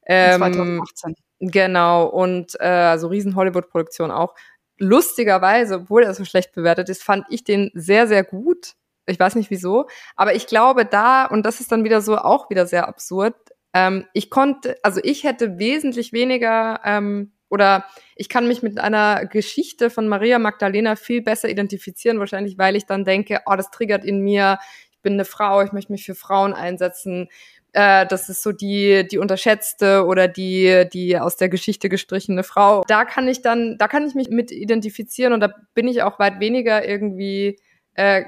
Ähm, 0.06 0.38
2018. 0.38 1.14
Genau, 1.40 2.06
und 2.06 2.54
äh, 2.60 2.66
also 2.66 3.08
riesen 3.08 3.34
Hollywood-Produktion 3.34 4.10
auch. 4.10 4.34
Lustigerweise, 4.78 5.76
obwohl 5.76 6.02
er 6.02 6.14
so 6.14 6.24
schlecht 6.24 6.52
bewertet 6.52 6.88
ist, 6.88 7.02
fand 7.02 7.26
ich 7.30 7.44
den 7.44 7.70
sehr, 7.74 8.06
sehr 8.06 8.24
gut. 8.24 8.74
Ich 9.06 9.18
weiß 9.18 9.34
nicht 9.34 9.50
wieso, 9.50 9.88
aber 10.14 10.34
ich 10.34 10.46
glaube 10.46 10.84
da, 10.84 11.26
und 11.26 11.44
das 11.44 11.60
ist 11.60 11.72
dann 11.72 11.82
wieder 11.82 12.00
so 12.00 12.16
auch 12.16 12.50
wieder 12.50 12.66
sehr 12.66 12.86
absurd, 12.86 13.34
ähm, 13.74 14.06
ich 14.12 14.30
konnte, 14.30 14.76
also 14.82 15.00
ich 15.02 15.24
hätte 15.24 15.58
wesentlich 15.58 16.12
weniger 16.12 16.80
ähm, 16.84 17.32
oder 17.48 17.84
ich 18.16 18.28
kann 18.28 18.48
mich 18.48 18.62
mit 18.62 18.78
einer 18.78 19.26
Geschichte 19.26 19.90
von 19.90 20.08
Maria 20.08 20.38
Magdalena 20.38 20.96
viel 20.96 21.22
besser 21.22 21.48
identifizieren, 21.48 22.18
wahrscheinlich, 22.18 22.58
weil 22.58 22.76
ich 22.76 22.86
dann 22.86 23.04
denke, 23.04 23.40
oh, 23.46 23.54
das 23.56 23.70
triggert 23.70 24.04
in 24.04 24.20
mir, 24.20 24.58
ich 24.90 25.00
bin 25.00 25.14
eine 25.14 25.24
Frau, 25.24 25.62
ich 25.62 25.72
möchte 25.72 25.92
mich 25.92 26.04
für 26.04 26.14
Frauen 26.14 26.52
einsetzen, 26.54 27.28
äh, 27.72 28.06
das 28.06 28.28
ist 28.28 28.42
so 28.42 28.52
die, 28.52 29.06
die 29.08 29.18
unterschätzte 29.18 30.04
oder 30.04 30.28
die, 30.28 30.86
die 30.92 31.18
aus 31.18 31.36
der 31.36 31.48
Geschichte 31.48 31.88
gestrichene 31.88 32.42
Frau. 32.42 32.82
Da 32.86 33.04
kann 33.04 33.26
ich 33.28 33.42
dann, 33.42 33.76
da 33.78 33.88
kann 33.88 34.06
ich 34.06 34.14
mich 34.14 34.28
mit 34.28 34.50
identifizieren 34.50 35.32
und 35.32 35.40
da 35.40 35.54
bin 35.74 35.88
ich 35.88 36.02
auch 36.02 36.18
weit 36.18 36.38
weniger 36.40 36.86
irgendwie, 36.86 37.58
äh, 37.94 38.24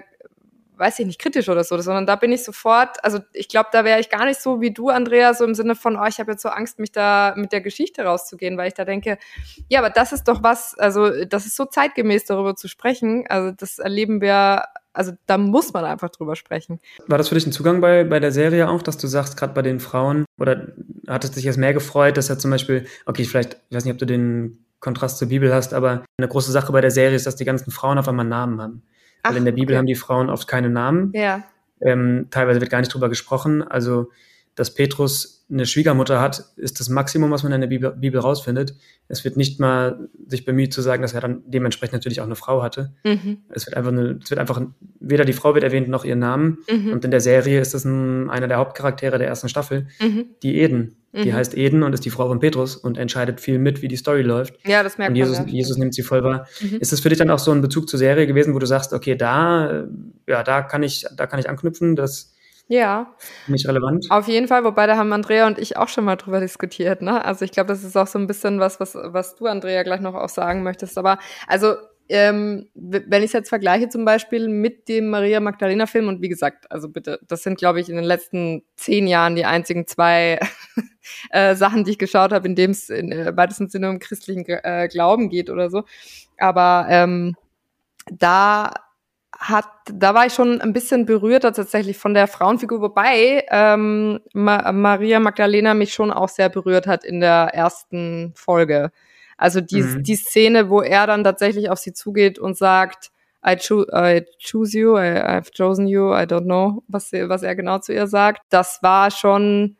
weiß 0.76 0.98
ich 0.98 1.06
nicht, 1.06 1.20
kritisch 1.20 1.48
oder 1.48 1.62
so, 1.62 1.78
sondern 1.78 2.06
da 2.06 2.16
bin 2.16 2.32
ich 2.32 2.42
sofort, 2.42 3.04
also 3.04 3.20
ich 3.32 3.48
glaube, 3.48 3.68
da 3.70 3.84
wäre 3.84 4.00
ich 4.00 4.08
gar 4.08 4.24
nicht 4.24 4.40
so 4.40 4.60
wie 4.60 4.72
du, 4.72 4.88
Andrea, 4.88 5.34
so 5.34 5.44
im 5.44 5.54
Sinne 5.54 5.76
von, 5.76 5.96
oh, 5.96 6.06
ich 6.06 6.18
habe 6.18 6.32
jetzt 6.32 6.42
so 6.42 6.48
Angst, 6.48 6.78
mich 6.78 6.90
da 6.90 7.34
mit 7.36 7.52
der 7.52 7.60
Geschichte 7.60 8.02
rauszugehen, 8.02 8.56
weil 8.56 8.68
ich 8.68 8.74
da 8.74 8.84
denke, 8.84 9.18
ja, 9.68 9.78
aber 9.78 9.90
das 9.90 10.12
ist 10.12 10.24
doch 10.24 10.42
was, 10.42 10.74
also 10.76 11.24
das 11.26 11.46
ist 11.46 11.54
so 11.54 11.66
zeitgemäß 11.66 12.24
darüber 12.24 12.56
zu 12.56 12.66
sprechen, 12.66 13.26
also 13.28 13.52
das 13.52 13.78
erleben 13.78 14.20
wir 14.20 14.64
also 14.94 15.12
da 15.26 15.36
muss 15.36 15.72
man 15.72 15.84
einfach 15.84 16.08
drüber 16.08 16.36
sprechen. 16.36 16.80
War 17.06 17.18
das 17.18 17.28
für 17.28 17.34
dich 17.34 17.46
ein 17.46 17.52
Zugang 17.52 17.80
bei, 17.80 18.04
bei 18.04 18.20
der 18.20 18.32
Serie 18.32 18.68
auch, 18.68 18.80
dass 18.80 18.96
du 18.96 19.06
sagst, 19.06 19.36
gerade 19.36 19.52
bei 19.52 19.62
den 19.62 19.80
Frauen, 19.80 20.24
oder 20.38 20.68
hat 21.08 21.24
es 21.24 21.32
dich 21.32 21.44
jetzt 21.44 21.58
mehr 21.58 21.74
gefreut, 21.74 22.16
dass 22.16 22.30
er 22.30 22.38
zum 22.38 22.50
Beispiel, 22.50 22.86
okay, 23.04 23.24
vielleicht, 23.24 23.58
ich 23.68 23.76
weiß 23.76 23.84
nicht, 23.84 23.92
ob 23.92 23.98
du 23.98 24.06
den 24.06 24.64
Kontrast 24.80 25.18
zur 25.18 25.28
Bibel 25.28 25.52
hast, 25.52 25.74
aber 25.74 26.04
eine 26.18 26.28
große 26.28 26.52
Sache 26.52 26.72
bei 26.72 26.80
der 26.80 26.90
Serie 26.90 27.16
ist, 27.16 27.26
dass 27.26 27.36
die 27.36 27.44
ganzen 27.44 27.70
Frauen 27.70 27.98
auf 27.98 28.08
einmal 28.08 28.26
Namen 28.26 28.60
haben. 28.60 28.82
Ach, 29.22 29.30
Weil 29.30 29.38
in 29.38 29.44
der 29.44 29.52
Bibel 29.52 29.74
okay. 29.74 29.78
haben 29.78 29.86
die 29.86 29.94
Frauen 29.94 30.30
oft 30.30 30.46
keine 30.46 30.70
Namen. 30.70 31.10
Ja. 31.14 31.42
Ähm, 31.80 32.28
teilweise 32.30 32.60
wird 32.60 32.70
gar 32.70 32.80
nicht 32.80 32.92
drüber 32.92 33.08
gesprochen. 33.08 33.62
Also 33.62 34.10
dass 34.54 34.74
Petrus 34.74 35.44
eine 35.50 35.66
Schwiegermutter 35.66 36.20
hat, 36.20 36.44
ist 36.56 36.80
das 36.80 36.88
Maximum, 36.88 37.30
was 37.30 37.42
man 37.42 37.52
in 37.52 37.60
der 37.60 37.68
Bibel, 37.68 37.90
Bibel 37.92 38.20
rausfindet. 38.20 38.74
Es 39.08 39.24
wird 39.24 39.36
nicht 39.36 39.60
mal 39.60 40.08
sich 40.26 40.44
bemüht 40.44 40.72
zu 40.72 40.80
sagen, 40.80 41.02
dass 41.02 41.12
er 41.12 41.20
dann 41.20 41.42
dementsprechend 41.46 41.92
natürlich 41.94 42.20
auch 42.20 42.26
eine 42.26 42.36
Frau 42.36 42.62
hatte. 42.62 42.94
Mhm. 43.04 43.38
Es 43.50 43.66
wird 43.66 43.76
einfach 43.76 43.92
eine, 43.92 44.18
es 44.22 44.30
wird 44.30 44.40
einfach, 44.40 44.62
weder 45.00 45.24
die 45.24 45.34
Frau 45.34 45.54
wird 45.54 45.64
erwähnt 45.64 45.88
noch 45.88 46.04
ihr 46.04 46.16
Namen. 46.16 46.58
Mhm. 46.70 46.92
Und 46.92 47.04
in 47.04 47.10
der 47.10 47.20
Serie 47.20 47.60
ist 47.60 47.74
das 47.74 47.84
ein, 47.84 48.30
einer 48.30 48.48
der 48.48 48.56
Hauptcharaktere 48.56 49.18
der 49.18 49.28
ersten 49.28 49.48
Staffel, 49.48 49.86
mhm. 50.00 50.26
die 50.42 50.56
Eden. 50.56 50.96
Die 51.12 51.30
mhm. 51.30 51.34
heißt 51.34 51.56
Eden 51.56 51.84
und 51.84 51.92
ist 51.92 52.04
die 52.04 52.10
Frau 52.10 52.26
von 52.26 52.40
Petrus 52.40 52.74
und 52.74 52.98
entscheidet 52.98 53.40
viel 53.40 53.60
mit, 53.60 53.82
wie 53.82 53.88
die 53.88 53.96
Story 53.96 54.22
läuft. 54.22 54.54
Ja, 54.66 54.82
das 54.82 54.98
merkt 54.98 55.10
und 55.10 55.16
Jesus, 55.16 55.38
man. 55.38 55.46
Ja. 55.46 55.54
Jesus 55.54 55.76
nimmt 55.76 55.94
sie 55.94 56.02
voll 56.02 56.24
wahr. 56.24 56.48
Mhm. 56.60 56.78
Ist 56.78 56.92
es 56.92 57.00
für 57.00 57.08
dich 57.08 57.18
dann 57.18 57.30
auch 57.30 57.38
so 57.38 57.52
ein 57.52 57.60
Bezug 57.60 57.88
zur 57.88 58.00
Serie 58.00 58.26
gewesen, 58.26 58.52
wo 58.52 58.58
du 58.58 58.66
sagst, 58.66 58.92
okay, 58.92 59.14
da, 59.14 59.84
ja, 60.26 60.42
da 60.42 60.62
kann 60.62 60.82
ich, 60.82 61.06
da 61.16 61.26
kann 61.26 61.38
ich 61.38 61.48
anknüpfen, 61.48 61.94
das 61.94 62.33
ja. 62.68 63.14
Nicht 63.46 63.68
relevant. 63.68 64.06
Auf 64.10 64.26
jeden 64.26 64.48
Fall, 64.48 64.64
wobei 64.64 64.86
da 64.86 64.96
haben 64.96 65.12
Andrea 65.12 65.46
und 65.46 65.58
ich 65.58 65.76
auch 65.76 65.88
schon 65.88 66.04
mal 66.04 66.16
drüber 66.16 66.40
diskutiert, 66.40 67.02
ne? 67.02 67.24
Also 67.24 67.44
ich 67.44 67.50
glaube, 67.50 67.68
das 67.68 67.84
ist 67.84 67.96
auch 67.96 68.06
so 68.06 68.18
ein 68.18 68.26
bisschen 68.26 68.60
was, 68.60 68.80
was, 68.80 68.94
was 68.94 69.36
du, 69.36 69.46
Andrea, 69.46 69.82
gleich 69.82 70.00
noch 70.00 70.14
auch 70.14 70.28
sagen 70.28 70.62
möchtest. 70.62 70.96
Aber 70.96 71.18
also 71.46 71.74
ähm, 72.08 72.68
wenn 72.74 73.22
ich 73.22 73.28
es 73.28 73.32
jetzt 73.32 73.48
vergleiche 73.48 73.88
zum 73.88 74.04
Beispiel 74.04 74.48
mit 74.48 74.88
dem 74.88 75.08
Maria 75.08 75.40
Magdalena 75.40 75.86
Film 75.86 76.08
und 76.08 76.20
wie 76.20 76.28
gesagt, 76.28 76.70
also 76.70 76.88
bitte, 76.88 77.18
das 77.26 77.42
sind 77.42 77.56
glaube 77.56 77.80
ich 77.80 77.88
in 77.88 77.96
den 77.96 78.04
letzten 78.04 78.62
zehn 78.76 79.06
Jahren 79.06 79.36
die 79.36 79.46
einzigen 79.46 79.86
zwei 79.86 80.38
äh, 81.30 81.54
Sachen, 81.54 81.84
die 81.84 81.92
ich 81.92 81.98
geschaut 81.98 82.32
habe, 82.32 82.46
in 82.46 82.56
dem 82.56 82.72
es 82.72 82.90
in 82.90 83.10
äh, 83.10 83.34
weitesten 83.36 83.70
Sinne 83.70 83.88
um 83.88 83.98
christlichen 84.00 84.44
äh, 84.46 84.88
Glauben 84.88 85.30
geht 85.30 85.48
oder 85.48 85.70
so. 85.70 85.84
Aber 86.36 86.86
ähm, 86.90 87.36
da 88.10 88.72
hat, 89.38 89.68
da 89.92 90.14
war 90.14 90.26
ich 90.26 90.34
schon 90.34 90.60
ein 90.60 90.72
bisschen 90.72 91.06
berührter 91.06 91.52
tatsächlich 91.52 91.98
von 91.98 92.14
der 92.14 92.26
Frauenfigur, 92.26 92.80
wobei 92.80 93.44
ähm, 93.50 94.20
Ma 94.32 94.72
Maria 94.72 95.20
Magdalena 95.20 95.74
mich 95.74 95.92
schon 95.92 96.10
auch 96.10 96.28
sehr 96.28 96.48
berührt 96.48 96.86
hat 96.86 97.04
in 97.04 97.20
der 97.20 97.50
ersten 97.52 98.32
Folge. 98.34 98.90
Also 99.36 99.60
die, 99.60 99.82
mhm. 99.82 100.02
die 100.02 100.16
Szene, 100.16 100.70
wo 100.70 100.80
er 100.80 101.06
dann 101.06 101.24
tatsächlich 101.24 101.70
auf 101.70 101.78
sie 101.78 101.92
zugeht 101.92 102.38
und 102.38 102.56
sagt, 102.56 103.10
I, 103.46 103.56
cho 103.56 103.84
I 103.92 104.24
choose 104.38 104.78
you, 104.78 104.96
I, 104.96 105.20
I've 105.20 105.50
chosen 105.54 105.86
you, 105.86 106.14
I 106.14 106.22
don't 106.22 106.44
know, 106.44 106.82
was, 106.88 107.12
was 107.12 107.42
er 107.42 107.54
genau 107.54 107.78
zu 107.78 107.92
ihr 107.92 108.06
sagt. 108.06 108.42
Das 108.48 108.82
war 108.82 109.10
schon 109.10 109.76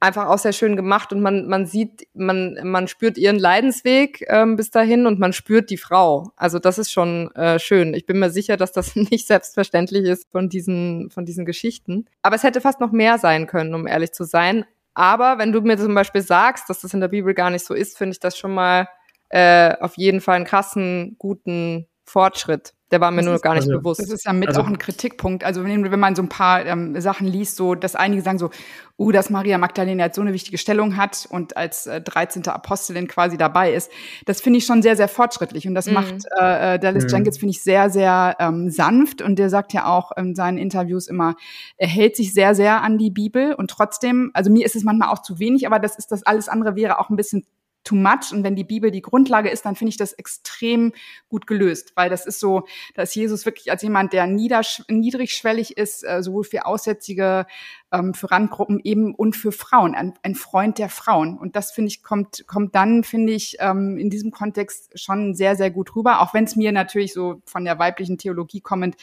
einfach 0.00 0.26
auch 0.26 0.38
sehr 0.38 0.52
schön 0.52 0.76
gemacht 0.76 1.12
und 1.12 1.20
man, 1.20 1.46
man 1.46 1.66
sieht, 1.66 2.06
man, 2.14 2.58
man 2.62 2.86
spürt 2.88 3.16
ihren 3.16 3.38
Leidensweg 3.38 4.24
ähm, 4.28 4.56
bis 4.56 4.70
dahin 4.70 5.06
und 5.06 5.18
man 5.18 5.32
spürt 5.32 5.70
die 5.70 5.78
Frau. 5.78 6.32
Also 6.36 6.58
das 6.58 6.78
ist 6.78 6.92
schon 6.92 7.34
äh, 7.34 7.58
schön. 7.58 7.94
Ich 7.94 8.06
bin 8.06 8.18
mir 8.18 8.30
sicher, 8.30 8.56
dass 8.56 8.72
das 8.72 8.94
nicht 8.96 9.26
selbstverständlich 9.26 10.04
ist 10.04 10.30
von 10.30 10.48
diesen, 10.48 11.10
von 11.10 11.24
diesen 11.24 11.46
Geschichten. 11.46 12.06
Aber 12.22 12.36
es 12.36 12.42
hätte 12.42 12.60
fast 12.60 12.80
noch 12.80 12.92
mehr 12.92 13.18
sein 13.18 13.46
können, 13.46 13.74
um 13.74 13.86
ehrlich 13.86 14.12
zu 14.12 14.24
sein. 14.24 14.64
Aber 14.94 15.38
wenn 15.38 15.52
du 15.52 15.60
mir 15.60 15.76
zum 15.76 15.94
Beispiel 15.94 16.22
sagst, 16.22 16.70
dass 16.70 16.80
das 16.80 16.94
in 16.94 17.00
der 17.00 17.08
Bibel 17.08 17.34
gar 17.34 17.50
nicht 17.50 17.64
so 17.64 17.74
ist, 17.74 17.98
finde 17.98 18.12
ich 18.12 18.20
das 18.20 18.36
schon 18.38 18.54
mal 18.54 18.88
äh, 19.28 19.74
auf 19.80 19.96
jeden 19.96 20.20
Fall 20.20 20.36
einen 20.36 20.44
krassen, 20.44 21.16
guten 21.18 21.86
Fortschritt. 22.04 22.75
Der 22.92 23.00
war 23.00 23.10
mir 23.10 23.16
das 23.16 23.26
nur 23.26 23.38
gar 23.40 23.54
nicht 23.54 23.64
also, 23.64 23.78
bewusst. 23.78 24.00
Das 24.00 24.10
ist 24.10 24.24
ja 24.24 24.32
mit 24.32 24.48
also, 24.48 24.60
auch 24.60 24.66
ein 24.68 24.78
Kritikpunkt. 24.78 25.42
Also 25.42 25.64
wenn, 25.64 25.90
wenn 25.90 25.98
man 25.98 26.14
so 26.14 26.22
ein 26.22 26.28
paar 26.28 26.64
ähm, 26.64 27.00
Sachen 27.00 27.26
liest, 27.26 27.56
so 27.56 27.74
dass 27.74 27.96
einige 27.96 28.22
sagen 28.22 28.38
so, 28.38 28.50
uh, 28.96 29.10
dass 29.10 29.28
Maria 29.28 29.58
Magdalena 29.58 30.04
jetzt 30.04 30.16
so 30.16 30.22
eine 30.22 30.32
wichtige 30.32 30.56
Stellung 30.56 30.96
hat 30.96 31.26
und 31.28 31.56
als 31.56 31.86
äh, 31.86 32.00
13. 32.00 32.46
Apostelin 32.46 33.08
quasi 33.08 33.36
dabei 33.36 33.72
ist, 33.72 33.90
das 34.24 34.40
finde 34.40 34.58
ich 34.58 34.66
schon 34.66 34.82
sehr, 34.82 34.96
sehr 34.96 35.08
fortschrittlich. 35.08 35.66
Und 35.66 35.74
das 35.74 35.86
mhm. 35.86 35.94
macht 35.94 36.14
äh, 36.38 36.74
äh, 36.74 36.78
Dallas 36.78 37.04
mhm. 37.04 37.10
Jenkins, 37.10 37.38
finde 37.38 37.50
ich, 37.50 37.62
sehr, 37.62 37.90
sehr 37.90 38.36
ähm, 38.38 38.70
sanft. 38.70 39.20
Und 39.20 39.40
der 39.40 39.50
sagt 39.50 39.72
ja 39.72 39.86
auch 39.86 40.12
in 40.16 40.36
seinen 40.36 40.56
Interviews 40.56 41.08
immer, 41.08 41.34
er 41.76 41.88
hält 41.88 42.14
sich 42.14 42.32
sehr, 42.32 42.54
sehr 42.54 42.82
an 42.82 42.98
die 42.98 43.10
Bibel. 43.10 43.54
Und 43.54 43.68
trotzdem, 43.68 44.30
also 44.32 44.48
mir 44.50 44.64
ist 44.64 44.76
es 44.76 44.84
manchmal 44.84 45.08
auch 45.08 45.22
zu 45.22 45.40
wenig, 45.40 45.66
aber 45.66 45.80
das 45.80 45.98
ist 45.98 46.12
das 46.12 46.22
alles 46.22 46.48
andere 46.48 46.76
wäre 46.76 47.00
auch 47.00 47.10
ein 47.10 47.16
bisschen 47.16 47.44
too 47.86 47.94
much. 47.94 48.32
Und 48.32 48.44
wenn 48.44 48.56
die 48.56 48.64
Bibel 48.64 48.90
die 48.90 49.00
Grundlage 49.00 49.48
ist, 49.48 49.64
dann 49.64 49.76
finde 49.76 49.90
ich 49.90 49.96
das 49.96 50.12
extrem 50.12 50.92
gut 51.28 51.46
gelöst, 51.46 51.92
weil 51.94 52.10
das 52.10 52.26
ist 52.26 52.40
so, 52.40 52.66
da 52.94 53.02
ist 53.02 53.14
Jesus 53.14 53.46
wirklich 53.46 53.70
als 53.70 53.82
jemand, 53.82 54.12
der 54.12 54.26
niedrigschwellig 54.26 55.76
ist, 55.76 56.02
äh, 56.02 56.22
sowohl 56.22 56.44
für 56.44 56.66
Aussätzige, 56.66 57.46
ähm, 57.92 58.14
für 58.14 58.30
Randgruppen 58.30 58.80
eben 58.82 59.14
und 59.14 59.36
für 59.36 59.52
Frauen, 59.52 59.94
ein, 59.94 60.14
ein 60.22 60.34
Freund 60.34 60.78
der 60.78 60.88
Frauen. 60.88 61.38
Und 61.38 61.56
das 61.56 61.72
finde 61.72 61.88
ich 61.88 62.02
kommt 62.02 62.46
kommt 62.46 62.74
dann 62.74 63.04
finde 63.04 63.32
ich 63.32 63.56
ähm, 63.60 63.96
in 63.98 64.10
diesem 64.10 64.30
Kontext 64.30 64.98
schon 64.98 65.34
sehr 65.34 65.56
sehr 65.56 65.70
gut 65.70 65.94
rüber, 65.94 66.20
auch 66.20 66.34
wenn 66.34 66.44
es 66.44 66.56
mir 66.56 66.72
natürlich 66.72 67.12
so 67.12 67.42
von 67.44 67.64
der 67.64 67.78
weiblichen 67.78 68.18
Theologie 68.18 68.60
kommend 68.60 68.96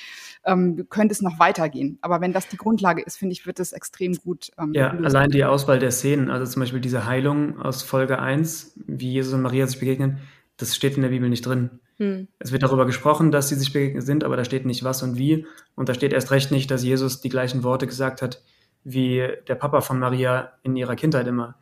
ähm, 0.45 0.85
könnte 0.89 1.13
es 1.13 1.21
noch 1.21 1.39
weitergehen. 1.39 1.97
Aber 2.01 2.21
wenn 2.21 2.33
das 2.33 2.47
die 2.47 2.57
Grundlage 2.57 3.01
ist, 3.01 3.17
finde 3.17 3.33
ich, 3.33 3.45
wird 3.45 3.59
es 3.59 3.71
extrem 3.71 4.13
gut. 4.15 4.51
Ähm, 4.59 4.73
ja, 4.73 4.89
gelöst. 4.89 5.15
allein 5.15 5.29
die 5.29 5.45
Auswahl 5.45 5.79
der 5.79 5.91
Szenen, 5.91 6.29
also 6.29 6.51
zum 6.51 6.61
Beispiel 6.61 6.81
diese 6.81 7.05
Heilung 7.05 7.59
aus 7.59 7.83
Folge 7.83 8.19
1, 8.19 8.79
wie 8.87 9.11
Jesus 9.11 9.33
und 9.33 9.41
Maria 9.41 9.67
sich 9.67 9.79
begegnen, 9.79 10.19
das 10.57 10.75
steht 10.75 10.95
in 10.95 11.01
der 11.01 11.09
Bibel 11.09 11.29
nicht 11.29 11.45
drin. 11.45 11.79
Hm. 11.97 12.27
Es 12.39 12.51
wird 12.51 12.63
darüber 12.63 12.85
gesprochen, 12.85 13.31
dass 13.31 13.49
sie 13.49 13.55
sich 13.55 13.73
begegnet 13.73 14.03
sind, 14.03 14.23
aber 14.23 14.37
da 14.37 14.45
steht 14.45 14.65
nicht 14.65 14.83
was 14.83 15.03
und 15.03 15.17
wie. 15.17 15.45
Und 15.75 15.89
da 15.89 15.93
steht 15.93 16.13
erst 16.13 16.31
recht 16.31 16.51
nicht, 16.51 16.69
dass 16.71 16.83
Jesus 16.83 17.21
die 17.21 17.29
gleichen 17.29 17.63
Worte 17.63 17.87
gesagt 17.87 18.21
hat, 18.21 18.43
wie 18.83 19.27
der 19.47 19.55
Papa 19.55 19.81
von 19.81 19.99
Maria 19.99 20.53
in 20.63 20.75
ihrer 20.75 20.95
Kindheit 20.95 21.27
immer. 21.27 21.55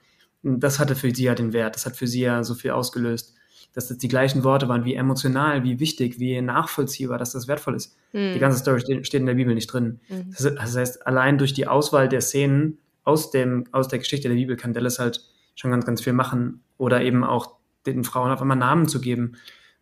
Das 0.43 0.79
hatte 0.79 0.95
für 0.95 1.13
sie 1.13 1.23
ja 1.23 1.35
den 1.35 1.53
Wert, 1.53 1.75
das 1.75 1.85
hat 1.85 1.95
für 1.95 2.07
sie 2.07 2.21
ja 2.21 2.43
so 2.43 2.55
viel 2.55 2.71
ausgelöst. 2.71 3.35
Dass 3.73 3.87
das 3.87 3.97
die 3.99 4.09
gleichen 4.09 4.43
Worte 4.43 4.67
waren, 4.67 4.83
wie 4.83 4.95
emotional, 4.95 5.63
wie 5.63 5.79
wichtig, 5.79 6.19
wie 6.19 6.41
nachvollziehbar, 6.41 7.17
dass 7.17 7.31
das 7.31 7.47
wertvoll 7.47 7.75
ist. 7.75 7.95
Mhm. 8.11 8.33
Die 8.33 8.39
ganze 8.39 8.57
Story 8.57 8.81
steht, 8.81 9.13
in 9.13 9.25
der 9.25 9.35
Bibel 9.35 9.55
nicht 9.55 9.67
drin. 9.67 10.01
Mhm. 10.09 10.35
Das 10.57 10.75
heißt, 10.75 11.07
allein 11.07 11.37
durch 11.37 11.53
die 11.53 11.67
Auswahl 11.67 12.09
der 12.09 12.19
Szenen 12.19 12.79
aus, 13.03 13.31
dem, 13.31 13.65
aus 13.71 13.87
der 13.87 13.99
Geschichte 13.99 14.27
der 14.27 14.35
Bibel 14.35 14.57
kann 14.57 14.73
Dallas 14.73 14.99
halt 14.99 15.21
schon 15.55 15.71
ganz, 15.71 15.85
ganz 15.85 16.01
viel 16.01 16.11
machen. 16.11 16.61
Oder 16.77 17.01
eben 17.01 17.23
auch 17.23 17.55
den 17.85 18.03
Frauen 18.03 18.31
auf 18.31 18.41
einmal 18.41 18.57
Namen 18.57 18.89
zu 18.89 18.99
geben. 18.99 19.33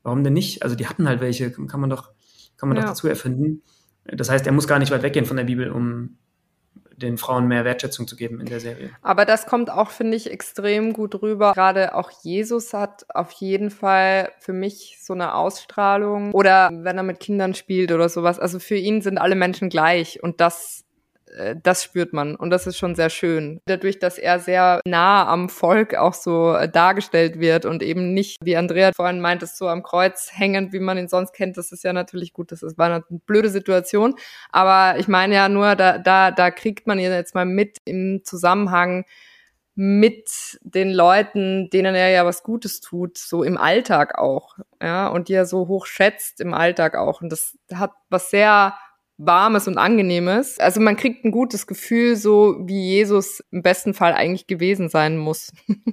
Warum 0.03 0.23
denn 0.23 0.33
nicht? 0.33 0.61
Also 0.61 0.75
die 0.75 0.87
hatten 0.87 1.07
halt 1.07 1.19
welche, 1.19 1.51
kann 1.51 1.79
man 1.79 1.89
doch, 1.89 2.11
kann 2.57 2.69
man 2.69 2.77
ja. 2.77 2.83
doch 2.83 2.89
dazu 2.89 3.07
erfinden. 3.07 3.63
Das 4.05 4.29
heißt, 4.29 4.45
er 4.45 4.53
muss 4.53 4.67
gar 4.67 4.79
nicht 4.79 4.91
weit 4.91 5.03
weggehen 5.03 5.25
von 5.25 5.37
der 5.37 5.45
Bibel, 5.45 5.71
um, 5.71 6.17
den 6.99 7.17
Frauen 7.17 7.47
mehr 7.47 7.65
Wertschätzung 7.65 8.07
zu 8.07 8.15
geben 8.15 8.39
in 8.39 8.45
der 8.45 8.59
Serie. 8.59 8.91
Aber 9.01 9.25
das 9.25 9.45
kommt 9.45 9.69
auch, 9.69 9.89
finde 9.89 10.17
ich, 10.17 10.31
extrem 10.31 10.93
gut 10.93 11.21
rüber. 11.21 11.53
Gerade 11.53 11.95
auch 11.95 12.11
Jesus 12.23 12.73
hat 12.73 13.05
auf 13.09 13.31
jeden 13.31 13.71
Fall 13.71 14.31
für 14.39 14.53
mich 14.53 14.97
so 15.01 15.13
eine 15.13 15.33
Ausstrahlung. 15.35 16.31
Oder 16.33 16.69
wenn 16.71 16.97
er 16.97 17.03
mit 17.03 17.19
Kindern 17.19 17.53
spielt 17.53 17.91
oder 17.91 18.09
sowas. 18.09 18.39
Also 18.39 18.59
für 18.59 18.75
ihn 18.75 19.01
sind 19.01 19.17
alle 19.17 19.35
Menschen 19.35 19.69
gleich. 19.69 20.21
Und 20.21 20.41
das 20.41 20.85
äh, 21.37 21.55
das 21.61 21.83
spürt 21.83 22.13
man 22.13 22.35
und 22.35 22.49
das 22.49 22.67
ist 22.67 22.77
schon 22.77 22.95
sehr 22.95 23.09
schön. 23.09 23.61
Dadurch, 23.65 23.99
dass 23.99 24.17
er 24.17 24.39
sehr 24.39 24.81
nah 24.85 25.27
am 25.27 25.49
Volk 25.49 25.95
auch 25.95 26.13
so 26.13 26.53
äh, 26.53 26.69
dargestellt 26.69 27.39
wird 27.39 27.65
und 27.65 27.83
eben 27.83 28.13
nicht, 28.13 28.37
wie 28.43 28.57
Andrea 28.57 28.91
vorhin 28.95 29.21
meint, 29.21 29.43
ist 29.43 29.57
so 29.57 29.67
am 29.67 29.83
Kreuz 29.83 30.29
hängend, 30.33 30.73
wie 30.73 30.79
man 30.79 30.97
ihn 30.97 31.07
sonst 31.07 31.33
kennt, 31.33 31.57
das 31.57 31.71
ist 31.71 31.83
ja 31.83 31.93
natürlich 31.93 32.33
gut, 32.33 32.51
das 32.51 32.61
war 32.77 32.87
eine 32.87 33.03
blöde 33.09 33.49
Situation, 33.49 34.15
aber 34.51 34.99
ich 34.99 35.07
meine 35.07 35.35
ja 35.35 35.49
nur, 35.49 35.75
da, 35.75 35.97
da, 35.97 36.31
da 36.31 36.51
kriegt 36.51 36.87
man 36.87 36.99
ihn 36.99 37.11
jetzt 37.11 37.35
mal 37.35 37.45
mit 37.45 37.77
im 37.85 38.21
Zusammenhang 38.23 39.05
mit 39.81 40.59
den 40.61 40.91
Leuten, 40.91 41.69
denen 41.69 41.95
er 41.95 42.09
ja 42.09 42.25
was 42.25 42.43
Gutes 42.43 42.81
tut, 42.81 43.17
so 43.17 43.43
im 43.43 43.57
Alltag 43.57 44.17
auch, 44.17 44.57
ja, 44.81 45.07
und 45.07 45.29
die 45.29 45.33
er 45.33 45.45
so 45.45 45.69
hoch 45.69 45.85
schätzt 45.85 46.41
im 46.41 46.53
Alltag 46.53 46.97
auch. 46.97 47.21
Und 47.21 47.29
das 47.29 47.57
hat 47.73 47.93
was 48.09 48.29
sehr 48.29 48.73
Warmes 49.19 49.67
und 49.67 49.77
Angenehmes. 49.77 50.59
Also 50.59 50.79
man 50.79 50.95
kriegt 50.95 51.25
ein 51.25 51.31
gutes 51.31 51.67
Gefühl, 51.67 52.15
so 52.15 52.55
wie 52.65 52.87
Jesus 52.87 53.43
im 53.51 53.61
besten 53.61 53.93
Fall 53.93 54.13
eigentlich 54.13 54.47
gewesen 54.47 54.89
sein 54.89 55.17
muss. 55.17 55.51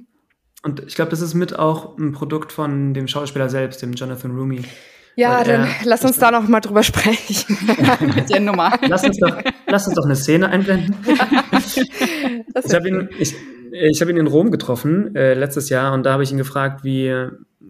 Und 0.63 0.83
ich 0.85 0.95
glaube, 0.95 1.11
das 1.11 1.21
ist 1.21 1.35
mit 1.35 1.57
auch 1.57 1.97
ein 1.97 2.13
Produkt 2.13 2.51
von 2.51 2.93
dem 2.93 3.07
Schauspieler 3.07 3.47
selbst, 3.47 3.81
dem 3.83 3.93
Jonathan 3.93 4.31
Rumi. 4.31 4.63
Ja, 5.15 5.43
dann 5.43 5.61
er, 5.61 5.67
lass 5.83 6.03
uns 6.03 6.17
da 6.17 6.29
noch 6.29 6.47
mal 6.47 6.59
drüber 6.59 6.83
sprechen. 6.83 7.57
Mit 8.15 8.29
der 8.29 8.39
Nummer. 8.39 8.77
Lass 8.87 9.03
uns 9.03 9.17
doch, 9.17 9.35
lass 9.65 9.87
uns 9.87 9.95
doch 9.95 10.05
eine 10.05 10.15
Szene 10.15 10.49
einblenden. 10.49 10.95
ich 12.65 12.73
habe 12.73 12.87
ihn, 12.87 13.09
ich, 13.17 13.35
ich 13.71 14.01
hab 14.01 14.09
ihn 14.09 14.17
in 14.17 14.27
Rom 14.27 14.51
getroffen 14.51 15.15
äh, 15.15 15.35
letztes 15.35 15.69
Jahr 15.69 15.93
und 15.93 16.03
da 16.03 16.13
habe 16.13 16.23
ich 16.23 16.31
ihn 16.31 16.37
gefragt, 16.37 16.83
wie 16.83 17.07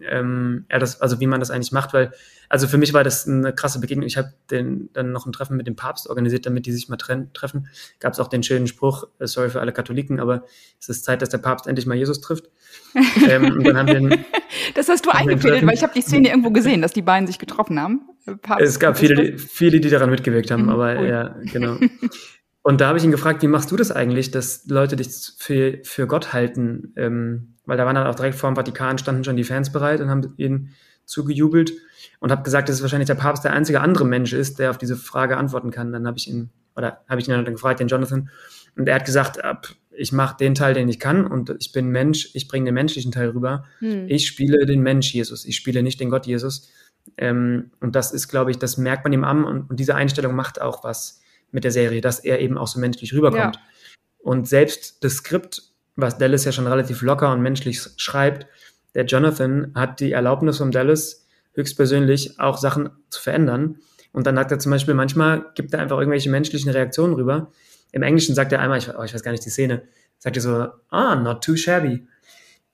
ähm, 0.09 0.65
er 0.67 0.79
das, 0.79 1.01
also 1.01 1.19
wie 1.19 1.27
man 1.27 1.39
das 1.39 1.51
eigentlich 1.51 1.71
macht, 1.71 1.93
weil 1.93 2.11
also 2.49 2.67
für 2.67 2.77
mich 2.77 2.93
war 2.93 3.03
das 3.03 3.27
eine 3.27 3.53
krasse 3.53 3.79
Begegnung. 3.79 4.05
Ich 4.05 4.17
habe 4.17 4.33
dann 4.47 5.11
noch 5.11 5.25
ein 5.25 5.33
Treffen 5.33 5.57
mit 5.57 5.67
dem 5.67 5.75
Papst 5.75 6.09
organisiert, 6.09 6.45
damit 6.45 6.65
die 6.65 6.71
sich 6.71 6.87
mal 6.87 6.97
treffen. 6.97 7.67
Gab 7.99 8.13
es 8.13 8.19
auch 8.19 8.29
den 8.29 8.43
schönen 8.43 8.67
Spruch, 8.67 9.05
äh, 9.19 9.27
sorry 9.27 9.49
für 9.49 9.59
alle 9.59 9.73
Katholiken, 9.73 10.19
aber 10.19 10.45
es 10.79 10.89
ist 10.89 11.03
Zeit, 11.03 11.21
dass 11.21 11.29
der 11.29 11.39
Papst 11.39 11.67
endlich 11.67 11.85
mal 11.85 11.95
Jesus 11.95 12.21
trifft. 12.21 12.49
ähm, 13.29 13.63
den, 13.63 14.25
das 14.75 14.87
hast 14.87 15.05
du 15.05 15.09
eingefädelt, 15.09 15.65
weil 15.65 15.75
ich 15.75 15.83
habe 15.83 15.93
die 15.93 16.01
Szene 16.01 16.29
irgendwo 16.29 16.51
gesehen, 16.51 16.81
dass 16.81 16.93
die 16.93 17.01
beiden 17.01 17.27
sich 17.27 17.39
getroffen 17.39 17.79
haben. 17.79 18.01
Papst 18.41 18.65
es 18.65 18.79
gab 18.79 18.97
viele, 18.97 19.37
viele, 19.37 19.79
die 19.79 19.89
daran 19.89 20.09
mitgewirkt 20.09 20.51
haben, 20.51 20.63
mhm, 20.63 20.69
aber 20.69 20.97
cool. 20.99 21.07
ja, 21.07 21.35
genau. 21.51 21.77
Und 22.61 22.81
da 22.81 22.87
habe 22.87 22.97
ich 22.97 23.03
ihn 23.05 23.11
gefragt, 23.11 23.41
wie 23.43 23.47
machst 23.47 23.71
du 23.71 23.77
das 23.77 23.91
eigentlich, 23.91 24.31
dass 24.31 24.65
Leute 24.67 24.97
dich 24.97 25.07
für, 25.37 25.79
für 25.83 26.05
Gott 26.05 26.33
halten? 26.33 26.93
Ähm, 26.97 27.56
weil 27.67 27.77
da 27.77 27.85
waren 27.85 27.95
dann 27.95 28.07
auch 28.07 28.15
direkt 28.15 28.35
vor 28.35 28.49
dem 28.49 28.55
Vatikan, 28.55 28.97
standen 28.97 29.23
schon 29.23 29.37
die 29.37 29.43
Fans 29.43 29.71
bereit 29.71 30.01
und 30.01 30.09
haben 30.09 30.33
ihnen 30.37 30.73
zugejubelt 31.05 31.73
und 32.19 32.31
habe 32.31 32.43
gesagt, 32.43 32.69
dass 32.69 32.77
es 32.77 32.81
wahrscheinlich 32.81 33.07
der 33.07 33.15
Papst 33.15 33.43
der 33.43 33.53
einzige 33.53 33.81
andere 33.81 34.05
Mensch 34.05 34.33
ist, 34.33 34.59
der 34.59 34.71
auf 34.71 34.77
diese 34.77 34.95
Frage 34.95 35.37
antworten 35.37 35.71
kann. 35.71 35.91
Dann 35.91 36.07
habe 36.07 36.17
ich 36.17 36.27
ihn, 36.27 36.49
oder 36.75 37.03
habe 37.07 37.21
ich 37.21 37.27
ihn 37.27 37.31
dann 37.31 37.45
gefragt, 37.45 37.79
den 37.79 37.87
Jonathan, 37.87 38.29
und 38.75 38.87
er 38.87 38.95
hat 38.95 39.05
gesagt, 39.05 39.39
ich 39.91 40.11
mache 40.11 40.37
den 40.37 40.55
Teil, 40.55 40.73
den 40.73 40.87
ich 40.89 40.99
kann 40.99 41.25
und 41.25 41.55
ich 41.59 41.71
bin 41.71 41.89
Mensch, 41.89 42.29
ich 42.33 42.47
bringe 42.47 42.65
den 42.65 42.75
menschlichen 42.75 43.11
Teil 43.11 43.29
rüber. 43.29 43.65
Hm. 43.79 44.05
Ich 44.07 44.27
spiele 44.27 44.65
den 44.65 44.81
Mensch 44.81 45.13
Jesus, 45.13 45.45
ich 45.45 45.55
spiele 45.55 45.81
nicht 45.83 45.99
den 45.99 46.09
Gott 46.09 46.27
Jesus. 46.27 46.69
Ähm, 47.17 47.71
und 47.79 47.95
das 47.95 48.11
ist, 48.11 48.27
glaube 48.27 48.51
ich, 48.51 48.59
das 48.59 48.77
merkt 48.77 49.03
man 49.03 49.13
ihm 49.13 49.23
an 49.23 49.45
und, 49.45 49.69
und, 49.69 49.79
diese 49.79 49.95
Einstellung 49.95 50.35
macht 50.35 50.61
auch 50.61 50.83
was 50.83 51.21
mit 51.51 51.63
der 51.63 51.71
Serie, 51.71 52.01
dass 52.01 52.19
er 52.19 52.39
eben 52.39 52.57
auch 52.57 52.67
so 52.67 52.79
menschlich 52.79 53.13
rüberkommt. 53.13 53.55
Ja. 53.55 53.61
Und 54.19 54.47
selbst 54.47 55.03
das 55.03 55.13
Skript 55.13 55.63
was 55.97 56.17
Dallas 56.17 56.45
ja 56.45 56.53
schon 56.53 56.67
relativ 56.67 57.01
locker 57.01 57.33
und 57.33 57.41
menschlich 57.41 57.81
schreibt, 57.97 58.47
der 58.95 59.05
Jonathan 59.05 59.71
hat 59.75 59.99
die 59.99 60.13
Erlaubnis 60.13 60.59
von 60.59 60.71
Dallas 60.71 61.27
höchstpersönlich 61.53 62.39
auch 62.39 62.57
Sachen 62.57 62.89
zu 63.09 63.21
verändern. 63.21 63.79
Und 64.13 64.25
dann 64.25 64.35
sagt 64.35 64.51
er 64.51 64.59
zum 64.59 64.71
Beispiel, 64.71 64.93
manchmal 64.93 65.51
gibt 65.55 65.73
er 65.73 65.81
einfach 65.81 65.97
irgendwelche 65.97 66.29
menschlichen 66.29 66.71
Reaktionen 66.71 67.13
rüber. 67.15 67.51
Im 67.91 68.03
Englischen 68.03 68.35
sagt 68.35 68.51
er 68.51 68.59
einmal, 68.59 68.77
ich, 68.77 68.89
oh, 68.89 69.03
ich 69.03 69.13
weiß 69.13 69.23
gar 69.23 69.31
nicht 69.31 69.45
die 69.45 69.49
Szene, 69.49 69.83
sagt 70.19 70.35
er 70.35 70.41
so, 70.41 70.67
ah, 70.89 71.15
not 71.15 71.43
too 71.43 71.55
shabby. 71.55 72.07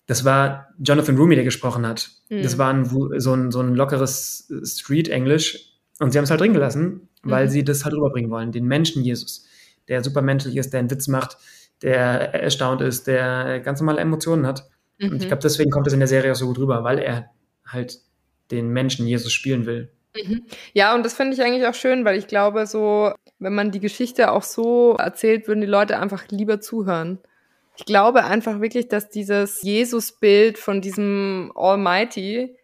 Das 0.05 0.25
war 0.25 0.69
Jonathan 0.79 1.17
Rumi, 1.17 1.35
der 1.35 1.45
gesprochen 1.45 1.87
hat. 1.87 2.11
Mhm. 2.29 2.43
Das 2.43 2.57
war 2.57 2.73
ein, 2.73 2.85
so, 2.85 3.33
ein, 3.33 3.51
so 3.51 3.61
ein 3.61 3.73
lockeres 3.73 4.51
Street-Englisch. 4.63 5.71
Und 5.99 6.11
sie 6.11 6.17
haben 6.17 6.25
es 6.25 6.29
halt 6.29 6.41
drin 6.41 6.53
gelassen, 6.53 7.07
weil 7.23 7.45
mhm. 7.45 7.49
sie 7.49 7.63
das 7.63 7.85
halt 7.85 7.95
rüberbringen 7.95 8.29
wollen. 8.29 8.51
Den 8.51 8.65
Menschen 8.65 9.03
Jesus, 9.03 9.45
der 9.87 10.03
supermenschlich 10.03 10.57
ist, 10.57 10.73
der 10.73 10.81
einen 10.81 10.91
Witz 10.91 11.07
macht, 11.07 11.37
der 11.83 12.33
erstaunt 12.33 12.81
ist, 12.81 13.07
der 13.07 13.59
ganz 13.59 13.79
normale 13.79 14.01
Emotionen 14.01 14.47
hat. 14.47 14.69
Mhm. 14.97 15.09
Und 15.09 15.15
ich 15.17 15.23
mhm. 15.23 15.27
glaube, 15.27 15.43
deswegen 15.43 15.69
kommt 15.69 15.87
es 15.87 15.93
in 15.93 15.99
der 15.99 16.07
Serie 16.07 16.31
auch 16.31 16.35
so 16.35 16.47
gut 16.47 16.59
rüber, 16.59 16.83
weil 16.83 16.99
er 16.99 17.29
halt 17.67 17.99
den 18.51 18.69
Menschen 18.69 19.07
Jesus 19.07 19.31
spielen 19.31 19.65
will. 19.65 19.91
Mhm. 20.15 20.43
Ja, 20.73 20.95
und 20.95 21.03
das 21.03 21.13
finde 21.13 21.33
ich 21.33 21.41
eigentlich 21.41 21.65
auch 21.67 21.73
schön, 21.73 22.05
weil 22.05 22.17
ich 22.17 22.27
glaube, 22.27 22.65
so, 22.67 23.13
wenn 23.39 23.55
man 23.55 23.71
die 23.71 23.79
Geschichte 23.79 24.31
auch 24.31 24.43
so 24.43 24.95
erzählt, 24.95 25.47
würden 25.47 25.61
die 25.61 25.67
Leute 25.67 25.99
einfach 25.99 26.25
lieber 26.29 26.61
zuhören. 26.61 27.19
Ich 27.75 27.85
glaube 27.85 28.23
einfach 28.23 28.61
wirklich, 28.61 28.87
dass 28.87 29.09
dieses 29.09 29.63
Jesus-Bild 29.63 30.59
von 30.59 30.81
diesem 30.81 31.51
Almighty, 31.55 32.55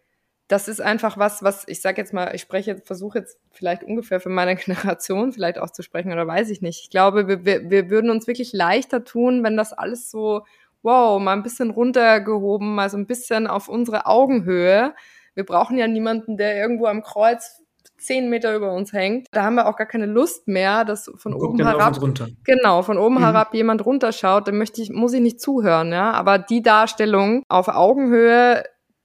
das 0.50 0.66
ist 0.66 0.80
einfach 0.80 1.16
was, 1.16 1.44
was 1.44 1.62
ich 1.68 1.80
sage 1.80 2.00
jetzt 2.00 2.12
mal, 2.12 2.34
ich 2.34 2.40
spreche, 2.40 2.76
versuche 2.84 3.20
jetzt 3.20 3.38
vielleicht 3.52 3.84
ungefähr 3.84 4.18
für 4.18 4.30
meine 4.30 4.56
Generation 4.56 5.32
vielleicht 5.32 5.58
auch 5.58 5.70
zu 5.70 5.82
sprechen 5.82 6.12
oder 6.12 6.26
weiß 6.26 6.50
ich 6.50 6.60
nicht. 6.60 6.82
Ich 6.82 6.90
glaube, 6.90 7.28
wir, 7.28 7.44
wir, 7.44 7.70
wir 7.70 7.88
würden 7.88 8.10
uns 8.10 8.26
wirklich 8.26 8.52
leichter 8.52 9.04
tun, 9.04 9.44
wenn 9.44 9.56
das 9.56 9.72
alles 9.72 10.10
so, 10.10 10.42
wow, 10.82 11.20
mal 11.20 11.34
ein 11.34 11.44
bisschen 11.44 11.70
runtergehoben, 11.70 12.74
mal 12.74 12.90
so 12.90 12.96
ein 12.96 13.06
bisschen 13.06 13.46
auf 13.46 13.68
unsere 13.68 14.06
Augenhöhe. 14.06 14.94
Wir 15.34 15.44
brauchen 15.44 15.78
ja 15.78 15.86
niemanden, 15.86 16.36
der 16.36 16.56
irgendwo 16.56 16.86
am 16.86 17.02
Kreuz 17.02 17.62
zehn 17.96 18.28
Meter 18.28 18.56
über 18.56 18.72
uns 18.72 18.92
hängt. 18.92 19.28
Da 19.30 19.44
haben 19.44 19.54
wir 19.54 19.68
auch 19.68 19.76
gar 19.76 19.86
keine 19.86 20.06
Lust 20.06 20.48
mehr, 20.48 20.84
dass 20.84 21.12
von 21.16 21.32
oben 21.34 21.64
herab, 21.64 21.96
genau, 22.44 22.82
von 22.82 22.98
oben 22.98 23.16
mhm. 23.16 23.20
herab 23.20 23.54
jemand 23.54 23.86
runterschaut. 23.86 24.48
Dann 24.48 24.58
möchte 24.58 24.82
ich, 24.82 24.90
muss 24.90 25.12
ich 25.12 25.20
nicht 25.20 25.40
zuhören, 25.40 25.92
ja. 25.92 26.10
Aber 26.10 26.38
die 26.38 26.62
Darstellung 26.62 27.44
auf 27.48 27.68
Augenhöhe 27.68 28.64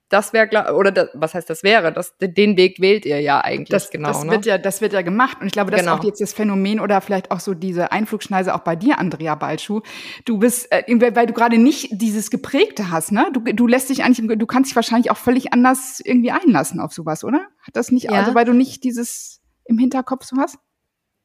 das 0.10 0.34
wäre 0.34 0.74
oder 0.76 0.91
das, 0.91 1.10
was 1.14 1.34
heißt 1.34 1.49
das 1.49 1.64
wäre, 1.64 1.91
das, 1.91 2.16
den 2.20 2.58
Weg 2.58 2.80
wählt 2.80 3.06
ihr 3.06 3.22
ja 3.22 3.41
eigentlich 3.41 3.70
das, 3.70 3.89
genau. 3.89 4.10
Das 4.10 4.24
ne? 4.24 4.32
wird 4.32 4.45
ja, 4.45 4.58
das 4.58 4.82
wird 4.82 4.93
ja 4.93 5.01
gemacht 5.01 5.38
und 5.41 5.47
ich 5.47 5.53
glaube, 5.53 5.72
das 5.72 5.80
genau. 5.80 5.95
ist 5.95 5.99
auch 5.99 6.03
jetzt 6.03 6.22
das 6.22 6.34
Phänomen 6.34 6.80
oder 6.80 7.01
vielleicht 7.01 7.32
auch 7.32 7.39
so 7.39 7.53
diese 7.53 7.91
Einflugschneise 7.91 8.53
auch 8.53 8.60
bei 8.60 8.76
dir, 8.76 8.99
Andrea 8.99 9.36
Balschuh. 9.36 9.82
Du 10.26 10.38
bist, 10.38 10.72
äh, 10.72 10.84
weil 11.16 11.26
du 11.26 11.34
gerade 11.34 11.58
nicht 11.58 11.89
dieses 11.91 12.30
geprägte 12.30 12.91
hast, 12.91 13.12
ne? 13.12 13.28
Du, 13.34 13.39
du 13.41 13.68
lässt 13.68 13.89
dich 13.89 14.03
eigentlich, 14.03 14.38
du 14.38 14.45
kannst 14.45 14.70
dich 14.70 14.76
wahrscheinlich 14.76 15.10
auch 15.10 15.18
völlig 15.18 15.53
anders 15.53 15.99
irgendwie 16.03 16.32
einlassen 16.32 16.80
auf 16.80 16.93
sowas, 16.93 17.24
oder? 17.24 17.39
Hat 17.62 17.76
das 17.76 17.91
nicht, 17.91 18.06
ja. 18.06 18.12
also 18.12 18.36
weil 18.36 18.45
du 18.45 18.53
nicht 18.53 18.84
dieses 18.84 19.41
im 19.66 19.80
Hinterkopf 19.80 20.26
so 20.26 20.38
hast? 20.38 20.58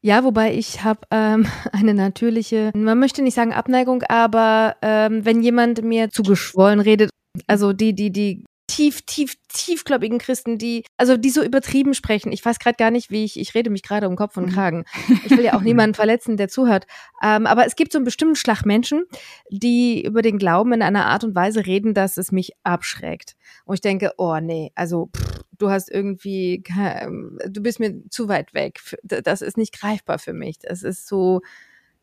Ja, 0.03 0.23
wobei 0.23 0.55
ich 0.55 0.83
habe 0.83 1.01
ähm, 1.11 1.45
eine 1.71 1.93
natürliche, 1.93 2.71
man 2.73 2.97
möchte 2.97 3.21
nicht 3.21 3.35
sagen 3.35 3.53
Abneigung, 3.53 4.03
aber 4.03 4.75
ähm, 4.81 5.23
wenn 5.23 5.41
jemand 5.41 5.83
mir 5.83 6.09
zugeschwollen 6.09 6.79
redet, 6.79 7.11
also 7.47 7.71
die, 7.73 7.93
die, 7.93 8.11
die 8.11 8.43
tief, 8.71 9.01
tief, 9.01 9.35
tiefgläubigen 9.49 10.17
Christen, 10.17 10.57
die, 10.57 10.85
also 10.95 11.17
die 11.17 11.29
so 11.29 11.43
übertrieben 11.43 11.93
sprechen. 11.93 12.31
Ich 12.31 12.43
weiß 12.45 12.57
gerade 12.57 12.77
gar 12.77 12.89
nicht, 12.89 13.11
wie 13.11 13.25
ich, 13.25 13.37
ich 13.37 13.53
rede 13.53 13.69
mich 13.69 13.83
gerade 13.83 14.07
um 14.07 14.15
Kopf 14.15 14.37
und 14.37 14.45
mhm. 14.45 14.53
Kragen. 14.53 14.85
Ich 15.25 15.31
will 15.31 15.43
ja 15.43 15.55
auch 15.55 15.61
niemanden 15.61 15.93
verletzen, 15.93 16.37
der 16.37 16.47
zuhört. 16.47 16.85
Ähm, 17.21 17.45
aber 17.47 17.65
es 17.65 17.75
gibt 17.75 17.91
so 17.91 17.97
einen 17.97 18.05
bestimmten 18.05 18.37
Schlag 18.37 18.65
Menschen, 18.65 19.03
die 19.49 20.03
über 20.05 20.21
den 20.21 20.37
Glauben 20.37 20.71
in 20.71 20.81
einer 20.81 21.05
Art 21.07 21.25
und 21.25 21.35
Weise 21.35 21.65
reden, 21.65 21.93
dass 21.93 22.15
es 22.15 22.31
mich 22.31 22.53
abschreckt. 22.63 23.35
Und 23.65 23.75
ich 23.75 23.81
denke, 23.81 24.13
oh 24.17 24.39
nee, 24.39 24.71
also 24.73 25.09
pff, 25.15 25.43
du 25.57 25.69
hast 25.69 25.91
irgendwie, 25.91 26.63
du 26.63 27.61
bist 27.61 27.81
mir 27.81 28.01
zu 28.09 28.29
weit 28.29 28.53
weg. 28.53 28.79
Das 29.03 29.41
ist 29.41 29.57
nicht 29.57 29.77
greifbar 29.77 30.17
für 30.17 30.33
mich. 30.33 30.59
Das 30.59 30.83
ist 30.83 31.07
so, 31.07 31.41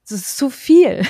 das 0.08 0.20
ist 0.20 0.36
zu 0.36 0.50
viel. 0.50 1.02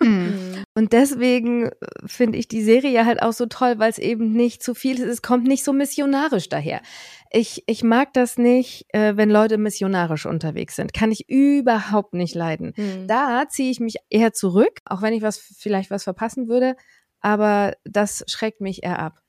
Mhm. 0.00 0.64
Und 0.74 0.92
deswegen 0.92 1.66
äh, 1.66 1.72
finde 2.06 2.38
ich 2.38 2.48
die 2.48 2.62
Serie 2.62 3.04
halt 3.04 3.22
auch 3.22 3.32
so 3.32 3.46
toll, 3.46 3.78
weil 3.78 3.90
es 3.90 3.98
eben 3.98 4.32
nicht 4.32 4.62
zu 4.62 4.74
viel 4.74 5.00
ist. 5.00 5.08
Es 5.08 5.22
kommt 5.22 5.44
nicht 5.44 5.64
so 5.64 5.72
missionarisch 5.72 6.48
daher. 6.48 6.80
Ich, 7.30 7.64
ich 7.66 7.82
mag 7.82 8.12
das 8.14 8.38
nicht, 8.38 8.86
äh, 8.94 9.16
wenn 9.16 9.30
Leute 9.30 9.58
missionarisch 9.58 10.26
unterwegs 10.26 10.76
sind. 10.76 10.92
Kann 10.92 11.12
ich 11.12 11.28
überhaupt 11.28 12.14
nicht 12.14 12.34
leiden. 12.34 12.72
Mhm. 12.76 13.06
Da 13.06 13.48
ziehe 13.48 13.70
ich 13.70 13.80
mich 13.80 13.96
eher 14.10 14.32
zurück, 14.32 14.80
auch 14.84 15.02
wenn 15.02 15.14
ich 15.14 15.22
was 15.22 15.38
vielleicht 15.38 15.90
was 15.90 16.04
verpassen 16.04 16.48
würde. 16.48 16.76
Aber 17.20 17.74
das 17.84 18.24
schreckt 18.28 18.60
mich 18.60 18.84
eher 18.84 18.98
ab. 18.98 19.20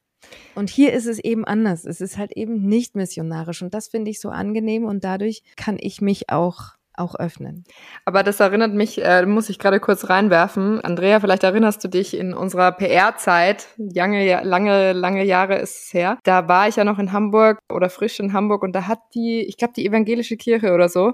Und 0.56 0.70
hier 0.70 0.94
ist 0.94 1.06
es 1.06 1.20
eben 1.20 1.46
anders. 1.46 1.86
Es 1.86 2.02
ist 2.02 2.18
halt 2.18 2.32
eben 2.36 2.66
nicht 2.66 2.96
missionarisch. 2.96 3.62
Und 3.62 3.74
das 3.74 3.88
finde 3.88 4.12
ich 4.12 4.20
so 4.20 4.30
angenehm. 4.30 4.86
Und 4.86 5.04
dadurch 5.04 5.44
kann 5.56 5.78
ich 5.80 6.02
mich 6.02 6.30
auch 6.30 6.77
auch 6.98 7.16
öffnen. 7.16 7.64
Aber 8.06 8.24
das 8.24 8.40
erinnert 8.40 8.74
mich, 8.74 9.04
äh, 9.04 9.26
muss 9.26 9.50
ich 9.50 9.60
gerade 9.60 9.80
kurz 9.80 10.10
reinwerfen. 10.10 10.82
Andrea, 10.82 11.20
vielleicht 11.20 11.44
erinnerst 11.44 11.84
du 11.84 11.88
dich 11.88 12.18
in 12.18 12.34
unserer 12.34 12.72
PR-Zeit, 12.72 13.68
lange, 13.78 14.44
lange, 14.44 14.94
lange 14.94 15.24
Jahre 15.24 15.58
ist 15.58 15.86
es 15.86 15.94
her. 15.94 16.18
Da 16.24 16.48
war 16.48 16.68
ich 16.68 16.76
ja 16.76 16.84
noch 16.84 17.00
in 17.00 17.12
Hamburg 17.12 17.60
oder 17.72 17.90
frisch 17.90 18.20
in 18.20 18.34
Hamburg 18.34 18.64
und 18.64 18.74
da 18.74 18.88
hat 18.88 19.00
die, 19.14 19.42
ich 19.42 19.58
glaube, 19.58 19.74
die 19.76 19.86
evangelische 19.86 20.38
Kirche 20.38 20.74
oder 20.74 20.90
so, 20.90 21.14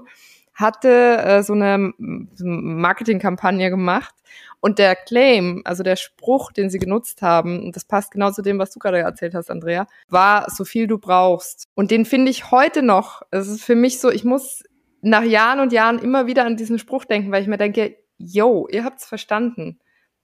hatte 0.54 1.18
äh, 1.18 1.42
so 1.42 1.52
eine 1.52 1.92
Marketingkampagne 1.98 3.70
gemacht 3.70 4.14
und 4.60 4.78
der 4.78 4.96
Claim, 4.96 5.60
also 5.64 5.82
der 5.82 5.96
Spruch, 5.96 6.50
den 6.50 6.70
sie 6.70 6.78
genutzt 6.78 7.20
haben, 7.20 7.62
und 7.64 7.76
das 7.76 7.84
passt 7.84 8.12
genau 8.12 8.30
zu 8.30 8.40
dem, 8.40 8.58
was 8.58 8.70
du 8.70 8.78
gerade 8.78 8.98
erzählt 8.98 9.34
hast, 9.34 9.50
Andrea, 9.50 9.86
war 10.08 10.50
so 10.50 10.64
viel 10.64 10.86
du 10.86 10.96
brauchst. 10.96 11.68
Und 11.74 11.90
den 11.90 12.06
finde 12.06 12.30
ich 12.30 12.50
heute 12.50 12.82
noch, 12.82 13.22
es 13.30 13.48
ist 13.48 13.62
für 13.62 13.74
mich 13.74 14.00
so, 14.00 14.10
ich 14.10 14.24
muss 14.24 14.62
nach 15.04 15.22
Jahren 15.22 15.60
und 15.60 15.72
Jahren 15.72 15.98
immer 15.98 16.26
wieder 16.26 16.44
an 16.44 16.56
diesen 16.56 16.78
Spruch 16.78 17.04
denken, 17.04 17.30
weil 17.30 17.42
ich 17.42 17.48
mir 17.48 17.58
denke, 17.58 17.96
yo, 18.16 18.66
ihr 18.70 18.84
habt's 18.84 19.04
verstanden. 19.04 19.78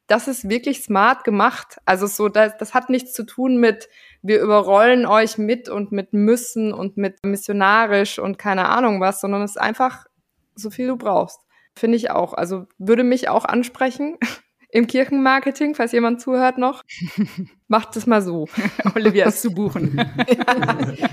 Das 0.07 0.27
ist 0.27 0.49
wirklich 0.49 0.83
smart 0.83 1.23
gemacht. 1.23 1.79
Also 1.85 2.07
so, 2.07 2.29
das, 2.29 2.57
das 2.57 2.73
hat 2.75 2.89
nichts 2.89 3.13
zu 3.13 3.25
tun 3.25 3.59
mit, 3.59 3.89
wir 4.23 4.41
überrollen 4.41 5.07
euch 5.07 5.39
mit 5.39 5.69
und 5.69 5.93
mit 5.93 6.13
müssen 6.13 6.73
und 6.73 6.97
mit 6.97 7.25
missionarisch 7.25 8.19
und 8.19 8.39
keine 8.39 8.69
Ahnung 8.69 9.01
was, 9.01 9.21
sondern 9.21 9.43
es 9.43 9.53
ist 9.53 9.61
einfach 9.61 10.07
so 10.55 10.71
viel 10.71 10.89
du 10.89 10.97
brauchst. 10.97 11.41
Finde 11.77 11.97
ich 11.97 12.11
auch. 12.11 12.33
Also 12.33 12.67
würde 12.79 13.05
mich 13.05 13.29
auch 13.29 13.45
ansprechen 13.45 14.17
im 14.73 14.87
Kirchenmarketing, 14.87 15.75
falls 15.75 15.93
jemand 15.93 16.21
zuhört 16.21 16.59
noch. 16.59 16.85
Macht 17.69 17.97
es 17.97 18.07
mal 18.07 18.21
so. 18.21 18.49
Olivia 18.95 19.27
ist 19.27 19.43
zu 19.43 19.51
buchen. 19.51 19.97
ja. 19.97 20.79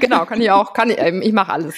Genau, 0.00 0.26
kann 0.26 0.40
ich 0.40 0.50
auch, 0.50 0.74
kann 0.74 0.90
ich, 0.90 0.98
ähm, 0.98 1.22
ich 1.22 1.32
mache 1.32 1.50
alles. 1.50 1.74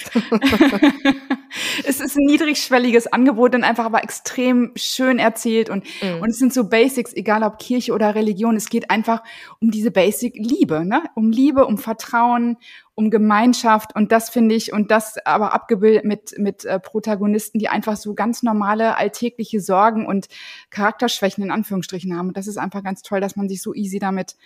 es 1.87 2.01
ist 2.01 2.17
ein 2.17 2.25
niedrigschwelliges 2.25 3.07
Angebot, 3.07 3.53
dann 3.53 3.63
einfach 3.63 3.85
aber 3.85 4.03
extrem 4.03 4.71
schön 4.75 5.17
erzählt 5.17 5.69
und, 5.69 5.85
mhm. 6.01 6.21
und 6.21 6.29
es 6.29 6.37
sind 6.37 6.53
so 6.53 6.67
Basics, 6.67 7.13
egal 7.13 7.43
ob 7.43 7.57
Kirche 7.57 7.93
oder 7.93 8.13
Religion. 8.13 8.57
Es 8.57 8.69
geht 8.69 8.89
einfach 8.89 9.23
um 9.61 9.71
diese 9.71 9.91
Basic 9.91 10.35
Liebe, 10.35 10.85
ne? 10.85 11.03
Um 11.15 11.31
Liebe, 11.31 11.65
um 11.65 11.77
Vertrauen, 11.77 12.57
um 12.95 13.09
Gemeinschaft 13.09 13.93
und 13.93 14.13
das 14.13 14.29
finde 14.29 14.55
ich 14.55 14.71
und 14.71 14.89
das 14.89 15.17
aber 15.25 15.53
abgebildet 15.53 16.05
mit 16.05 16.37
mit 16.39 16.63
äh, 16.63 16.79
Protagonisten, 16.79 17.59
die 17.59 17.67
einfach 17.67 17.97
so 17.97 18.13
ganz 18.13 18.41
normale 18.41 18.97
alltägliche 18.97 19.59
Sorgen 19.59 20.05
und 20.05 20.27
Charakterschwächen 20.69 21.43
in 21.43 21.51
Anführungsstrichen 21.51 22.17
haben. 22.17 22.29
Und 22.29 22.37
das 22.37 22.47
ist 22.47 22.57
einfach 22.57 22.83
ganz 22.83 23.01
toll, 23.01 23.19
dass 23.19 23.35
man 23.35 23.49
sich 23.49 23.61
so 23.61 23.73
easy 23.73 23.99
damit 23.99 24.37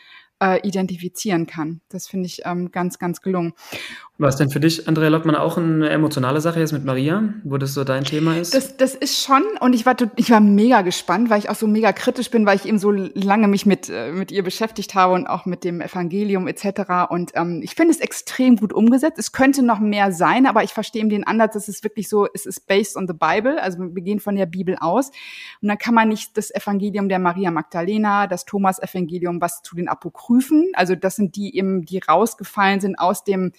äh, 0.41 0.65
identifizieren 0.67 1.45
kann. 1.45 1.81
Das 1.89 2.07
finde 2.07 2.25
ich 2.25 2.41
ähm, 2.45 2.71
ganz, 2.71 2.97
ganz 2.97 3.21
gelungen. 3.21 3.53
Was 4.21 4.35
denn 4.35 4.49
für 4.49 4.59
dich, 4.59 4.87
Andrea 4.87 5.07
Lottmann, 5.07 5.35
auch 5.35 5.57
eine 5.57 5.89
emotionale 5.89 6.41
Sache 6.41 6.59
jetzt 6.59 6.73
mit 6.73 6.83
Maria, 6.83 7.33
wo 7.43 7.57
das 7.57 7.73
so 7.73 7.85
dein 7.85 8.03
Thema 8.03 8.37
ist? 8.37 8.53
Das, 8.53 8.75
das 8.75 8.93
ist 8.93 9.23
schon, 9.23 9.43
und 9.61 9.73
ich 9.73 9.85
war, 9.85 9.95
ich 10.17 10.29
war 10.29 10.41
mega 10.41 10.81
gespannt, 10.81 11.29
weil 11.29 11.39
ich 11.39 11.49
auch 11.49 11.55
so 11.55 11.67
mega 11.67 11.93
kritisch 11.93 12.29
bin, 12.29 12.45
weil 12.45 12.57
ich 12.57 12.65
eben 12.65 12.79
so 12.79 12.91
lange 12.91 13.47
mich 13.47 13.65
mit, 13.65 13.89
äh, 13.89 14.11
mit 14.11 14.31
ihr 14.31 14.43
beschäftigt 14.43 14.93
habe 14.93 15.13
und 15.13 15.25
auch 15.25 15.45
mit 15.45 15.63
dem 15.63 15.79
Evangelium 15.79 16.47
etc. 16.47 17.09
Und 17.09 17.31
ähm, 17.35 17.61
ich 17.63 17.75
finde 17.75 17.91
es 17.91 18.01
extrem 18.01 18.57
gut 18.57 18.73
umgesetzt. 18.73 19.17
Es 19.17 19.31
könnte 19.31 19.63
noch 19.63 19.79
mehr 19.79 20.11
sein, 20.11 20.45
aber 20.45 20.63
ich 20.63 20.73
verstehe 20.73 21.01
eben 21.01 21.09
den 21.09 21.25
Ansatz, 21.25 21.53
dass 21.53 21.67
es 21.69 21.83
wirklich 21.83 22.09
so, 22.09 22.27
es 22.33 22.45
ist 22.45 22.67
based 22.67 22.97
on 22.97 23.07
the 23.07 23.13
Bible, 23.13 23.61
also 23.61 23.79
wir 23.79 24.03
gehen 24.03 24.19
von 24.19 24.35
der 24.35 24.47
Bibel 24.47 24.75
aus. 24.79 25.11
Und 25.61 25.69
dann 25.69 25.77
kann 25.77 25.95
man 25.95 26.09
nicht 26.09 26.35
das 26.35 26.53
Evangelium 26.53 27.07
der 27.07 27.19
Maria 27.19 27.51
Magdalena, 27.51 28.27
das 28.27 28.43
Thomas-Evangelium, 28.45 29.39
was 29.39 29.61
zu 29.61 29.75
den 29.75 29.87
Apokryphen 29.87 30.09
Apokryphen, 30.09 30.71
also 30.73 30.95
das 30.95 31.15
sind 31.15 31.35
die 31.35 31.55
eben, 31.57 31.85
die 31.85 31.99
rausgefallen 31.99 32.79
sind 32.79 32.97
aus 32.99 33.23
dem 33.23 33.51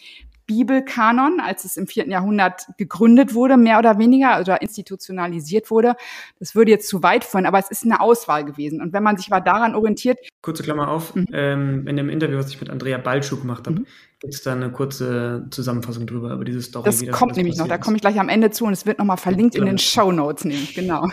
Bibelkanon, 0.51 1.39
als 1.39 1.65
es 1.65 1.77
im 1.77 1.87
vierten 1.87 2.11
Jahrhundert 2.11 2.67
gegründet 2.77 3.35
wurde, 3.35 3.57
mehr 3.57 3.79
oder 3.79 4.01
weniger, 4.01 4.41
oder 4.41 4.61
institutionalisiert 4.61 5.71
wurde. 5.71 5.95
Das 6.41 6.57
würde 6.57 6.73
jetzt 6.73 6.89
zu 6.89 7.05
weit 7.05 7.23
führen, 7.23 7.47
aber 7.47 7.61
es 7.61 7.71
ist 7.71 7.85
eine 7.85 8.01
Auswahl 8.01 8.45
gewesen. 8.45 8.83
Und 8.83 8.93
wenn 8.93 9.05
man 9.05 9.17
sich 9.17 9.31
mal 9.31 9.39
daran 9.39 9.77
orientiert. 9.77 10.19
Kurze 10.43 10.65
Klammer 10.65 10.89
auf, 10.89 11.15
mhm. 11.15 11.27
ähm, 11.33 11.87
in 11.87 11.97
dem 11.97 12.09
Interview, 12.09 12.37
was 12.37 12.49
ich 12.49 12.61
mit 12.61 12.69
Andrea 12.69 12.99
Balschuh 12.99 13.39
gemacht 13.39 13.69
habe, 13.69 13.83
mhm. 13.83 13.87
gibt 14.19 14.35
es 14.35 14.43
da 14.43 14.53
eine 14.53 14.73
kurze 14.73 15.47
Zusammenfassung 15.51 16.09
drüber, 16.09 16.33
über 16.35 16.45
diese 16.45 16.63
Story. 16.63 16.87
Das 16.87 17.07
kommt 17.13 17.37
nämlich 17.37 17.57
noch, 17.57 17.69
da 17.69 17.79
komme 17.79 17.95
ich 17.97 18.01
gleich 18.01 18.19
am 18.19 18.29
Ende 18.29 18.51
zu 18.51 18.65
und 18.65 18.73
es 18.73 18.87
wird 18.87 18.99
nochmal 18.99 19.19
verlinkt 19.19 19.55
in 19.55 19.67
den 19.67 19.79
Show 19.79 20.11
Notes 20.11 20.45
nämlich, 20.45 20.75
genau. 20.75 21.07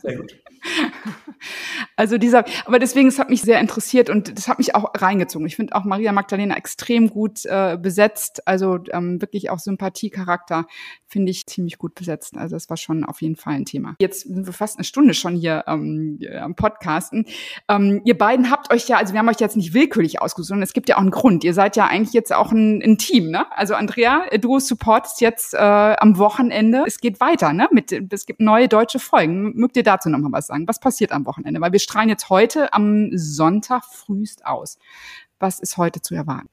Sehr 0.00 0.16
gut. 0.16 0.32
Also 1.96 2.18
dieser, 2.18 2.44
aber 2.66 2.78
deswegen, 2.78 3.08
es 3.08 3.18
hat 3.18 3.28
mich 3.28 3.42
sehr 3.42 3.60
interessiert 3.60 4.08
und 4.08 4.36
das 4.36 4.48
hat 4.48 4.58
mich 4.58 4.74
auch 4.74 4.92
reingezogen. 4.94 5.46
Ich 5.46 5.56
finde 5.56 5.74
auch 5.74 5.84
Maria 5.84 6.12
Magdalena 6.12 6.56
extrem 6.56 7.10
gut 7.10 7.44
äh, 7.44 7.76
besetzt, 7.80 8.46
also 8.46 8.78
ähm, 8.92 9.20
wirklich 9.20 9.50
auch 9.50 9.58
Sympathiecharakter 9.58 10.66
finde 11.06 11.30
ich 11.30 11.46
ziemlich 11.46 11.78
gut 11.78 11.94
besetzt. 11.94 12.36
Also 12.36 12.56
es 12.56 12.70
war 12.70 12.76
schon 12.76 13.04
auf 13.04 13.20
jeden 13.20 13.36
Fall 13.36 13.54
ein 13.54 13.66
Thema. 13.66 13.96
Jetzt 14.00 14.22
sind 14.22 14.46
wir 14.46 14.52
fast 14.52 14.78
eine 14.78 14.84
Stunde 14.84 15.14
schon 15.14 15.36
hier 15.36 15.64
ähm, 15.66 16.18
am 16.40 16.54
Podcasten. 16.54 17.26
Ähm, 17.68 18.00
ihr 18.04 18.16
beiden 18.16 18.50
habt 18.50 18.72
euch 18.72 18.88
ja, 18.88 18.96
also 18.96 19.12
wir 19.12 19.18
haben 19.18 19.28
euch 19.28 19.40
jetzt 19.40 19.56
nicht 19.56 19.74
willkürlich 19.74 20.22
ausgesucht, 20.22 20.48
sondern 20.48 20.62
es 20.62 20.72
gibt 20.72 20.88
ja 20.88 20.96
auch 20.96 21.02
einen 21.02 21.10
Grund. 21.10 21.44
Ihr 21.44 21.54
seid 21.54 21.76
ja 21.76 21.86
eigentlich 21.86 22.14
jetzt 22.14 22.32
auch 22.32 22.52
ein, 22.52 22.82
ein 22.82 22.96
Team, 22.96 23.30
ne? 23.30 23.46
Also 23.52 23.74
Andrea, 23.74 24.22
du 24.40 24.58
supportest 24.58 25.20
jetzt 25.20 25.54
äh, 25.54 25.58
am 25.58 26.16
Wochenende. 26.16 26.84
Es 26.86 26.98
geht 26.98 27.20
weiter, 27.20 27.52
ne? 27.52 27.68
Mit, 27.72 27.92
es 27.92 28.24
gibt 28.26 28.40
neue 28.40 28.68
deutsche 28.68 28.98
Folgen. 28.98 29.52
Mögt 29.54 29.76
ihr 29.76 29.82
dazu 29.82 30.08
nochmal 30.08 30.32
was 30.32 30.46
sagen? 30.46 30.51
Was 30.66 30.80
passiert 30.80 31.12
am 31.12 31.26
Wochenende? 31.26 31.60
Weil 31.60 31.72
wir 31.72 31.80
strahlen 31.80 32.08
jetzt 32.08 32.30
heute 32.30 32.72
am 32.72 33.10
Sonntag 33.16 33.84
frühst 33.84 34.46
aus. 34.46 34.78
Was 35.38 35.58
ist 35.60 35.76
heute 35.76 36.00
zu 36.02 36.14
erwarten? 36.14 36.51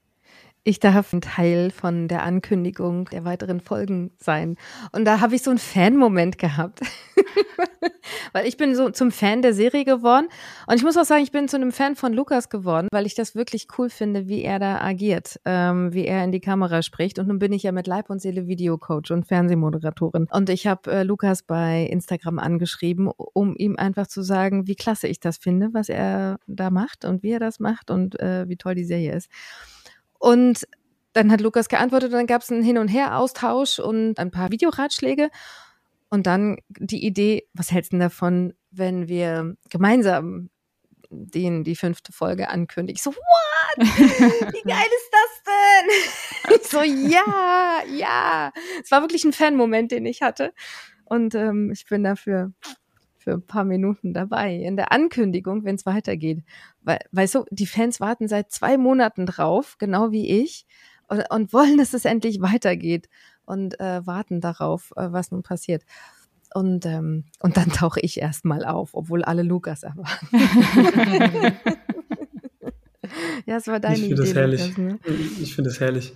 Ich 0.70 0.80
darf 0.80 1.12
ein 1.14 1.22
Teil 1.22 1.72
von 1.72 2.08
der 2.08 2.22
Ankündigung 2.22 3.06
der 3.06 3.26
weiteren 3.26 3.60
Folgen 3.60 4.12
sein. 4.18 4.56
Und 4.92 5.06
da 5.06 5.20
habe 5.20 5.34
ich 5.34 5.42
so 5.42 5.50
einen 5.50 5.58
Fan-Moment 5.58 6.38
gehabt. 6.38 6.82
weil 8.34 8.48
ich 8.48 8.56
bin 8.58 8.76
so 8.76 8.90
zum 8.92 9.12
Fan 9.12 9.42
der 9.42 9.54
Serie 9.54 9.84
geworden. 9.84 10.28
Und 10.68 10.76
ich 10.76 10.84
muss 10.84 10.96
auch 10.96 11.06
sagen, 11.06 11.24
ich 11.24 11.32
bin 11.32 11.48
zu 11.48 11.58
einem 11.58 11.72
Fan 11.72 11.96
von 11.96 12.14
Lukas 12.14 12.50
geworden, 12.50 12.88
weil 12.92 13.08
ich 13.08 13.16
das 13.16 13.34
wirklich 13.34 13.68
cool 13.78 13.90
finde, 13.90 14.28
wie 14.28 14.44
er 14.44 14.60
da 14.60 14.80
agiert, 14.80 15.40
ähm, 15.46 15.92
wie 15.94 16.06
er 16.06 16.24
in 16.24 16.32
die 16.32 16.40
Kamera 16.40 16.84
spricht. 16.84 17.18
Und 17.18 17.28
nun 17.28 17.40
bin 17.40 17.52
ich 17.52 17.64
ja 17.64 17.72
mit 17.72 17.88
Leib 17.88 18.12
und 18.12 18.22
Seele 18.22 18.48
Videocoach 18.48 19.12
und 19.12 19.26
Fernsehmoderatorin. 19.26 20.28
Und 20.32 20.50
ich 20.50 20.68
habe 20.68 20.92
äh, 20.92 21.04
Lukas 21.04 21.42
bei 21.42 21.88
Instagram 21.90 22.38
angeschrieben, 22.38 23.08
um 23.08 23.56
ihm 23.56 23.76
einfach 23.76 24.06
zu 24.06 24.22
sagen, 24.22 24.68
wie 24.68 24.76
klasse 24.76 25.08
ich 25.08 25.20
das 25.20 25.38
finde, 25.38 25.70
was 25.74 25.90
er 25.90 26.40
da 26.46 26.70
macht 26.70 27.06
und 27.06 27.24
wie 27.24 27.32
er 27.32 27.40
das 27.40 27.60
macht 27.60 27.90
und 27.90 28.20
äh, 28.20 28.48
wie 28.48 28.58
toll 28.58 28.76
die 28.76 28.86
Serie 28.86 29.16
ist. 29.16 29.30
Und 30.20 30.68
dann 31.14 31.32
hat 31.32 31.42
Lukas 31.42 31.70
geantwortet 31.70 32.12
und 32.12 32.18
dann 32.18 32.28
gab 32.28 32.44
es 32.44 32.52
einen 32.52 32.64
Hin- 32.64 32.78
und 32.78 32.88
Her-Austausch 32.88 33.80
und 33.80 34.20
ein 34.20 34.32
paar 34.32 34.52
Videoratschläge. 34.52 35.30
Und 36.10 36.28
dann 36.28 36.58
die 36.70 37.06
Idee, 37.06 37.48
was 37.54 37.72
hältst 37.72 37.92
du 37.92 37.96
denn 37.96 38.02
davon, 38.02 38.54
wenn 38.72 39.08
wir 39.08 39.56
gemeinsam 39.70 40.50
den, 41.10 41.64
die 41.64 41.76
fünfte 41.76 42.12
Folge 42.12 42.50
ankündigen? 42.50 42.96
Ich 42.96 43.04
so, 43.04 43.12
what? 43.12 43.78
Wie 43.78 44.70
geil 44.70 44.86
ist 44.86 45.12
das 45.12 45.44
denn? 45.46 45.90
Ich 46.56 46.68
so, 46.68 46.82
ja, 46.82 47.82
ja. 47.96 48.52
Es 48.84 48.90
war 48.90 49.02
wirklich 49.02 49.24
ein 49.24 49.34
Fan-Moment, 49.34 49.92
den 49.92 50.06
ich 50.06 50.22
hatte. 50.22 50.54
Und 51.06 51.36
ähm, 51.36 51.72
ich 51.72 51.86
bin 51.86 52.04
dafür 52.04 52.54
für 53.30 53.36
ein 53.36 53.46
paar 53.46 53.64
Minuten 53.64 54.14
dabei 54.14 54.56
in 54.56 54.76
der 54.76 54.92
Ankündigung, 54.92 55.64
wenn 55.64 55.76
es 55.76 55.86
weitergeht. 55.86 56.44
Weil, 56.82 57.00
weißt 57.12 57.36
du, 57.36 57.46
die 57.52 57.68
Fans 57.68 58.00
warten 58.00 58.28
seit 58.28 58.52
zwei 58.52 58.78
Monaten 58.78 59.28
drauf, 59.28 59.76
genau 59.78 60.12
wie 60.12 60.42
ich, 60.42 60.66
und, 61.08 61.24
und 61.30 61.54
wollen, 61.54 61.78
dass 61.78 61.94
es 61.94 62.06
endlich 62.06 62.42
weitergeht 62.42 63.08
und 63.46 63.80
äh, 63.80 64.06
warten 64.06 64.42
darauf, 64.42 64.94
äh, 64.96 65.12
was 65.12 65.32
nun 65.32 65.44
passiert. 65.44 65.84
Und, 66.56 66.88
ähm, 66.88 67.26
und 67.40 67.58
dann 67.58 67.70
tauche 67.72 68.00
ich 68.00 68.20
erstmal 68.20 68.66
auf, 68.66 68.90
obwohl 68.94 69.24
alle 69.24 69.44
Lukas 69.44 69.84
erwarten. 69.84 70.28
ja, 73.46 73.58
es 73.58 73.68
war 73.68 73.80
deine 73.80 73.98
ich 73.98 74.06
Idee. 74.06 74.16
Das 74.16 74.34
herrlich. 74.34 74.76
Lukas, 74.76 74.78
ne? 74.78 74.98
Ich 75.40 75.54
finde 75.54 75.70
es 75.70 75.80
herrlich 75.80 76.14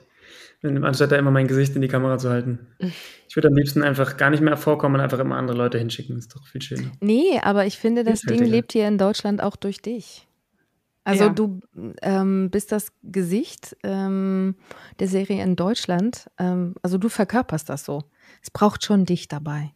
anstatt 0.64 1.12
da 1.12 1.18
immer 1.18 1.32
mein 1.32 1.48
Gesicht 1.48 1.76
in 1.76 1.82
die 1.82 1.88
Kamera 1.88 2.18
zu 2.18 2.30
halten. 2.30 2.60
Ich 3.30 3.36
würde 3.36 3.48
am 3.48 3.56
liebsten 3.56 3.82
einfach 3.82 4.16
gar 4.18 4.30
nicht 4.30 4.44
mehr 4.44 4.56
vorkommen 4.58 4.94
und 4.94 5.02
einfach 5.02 5.18
immer 5.18 5.38
andere 5.38 5.58
Leute 5.58 5.80
hinschicken. 5.80 6.14
Das 6.14 6.26
ist 6.26 6.36
doch 6.36 6.46
viel 6.46 6.62
schöner. 6.62 6.92
Nee, 7.00 7.40
aber 7.42 7.66
ich 7.66 7.80
finde, 7.80 8.04
das 8.04 8.22
Ding 8.22 8.46
lebt 8.46 8.74
hier 8.74 8.88
in 8.88 9.00
Deutschland 9.00 9.42
auch 9.42 9.56
durch 9.56 9.82
dich. 9.82 10.28
Also 11.04 11.26
ja. 11.26 11.30
du 11.30 11.60
ähm, 12.04 12.52
bist 12.52 12.72
das 12.72 12.94
Gesicht 13.02 13.76
ähm, 13.82 14.54
der 15.00 15.08
Serie 15.08 15.44
in 15.44 15.56
Deutschland. 15.56 16.30
Ähm, 16.38 16.76
also 16.84 17.00
du 17.00 17.10
verkörperst 17.10 17.70
das 17.70 17.86
so. 17.86 18.04
Es 18.44 18.52
braucht 18.52 18.86
schon 18.86 19.06
dich 19.06 19.28
dabei. 19.28 19.74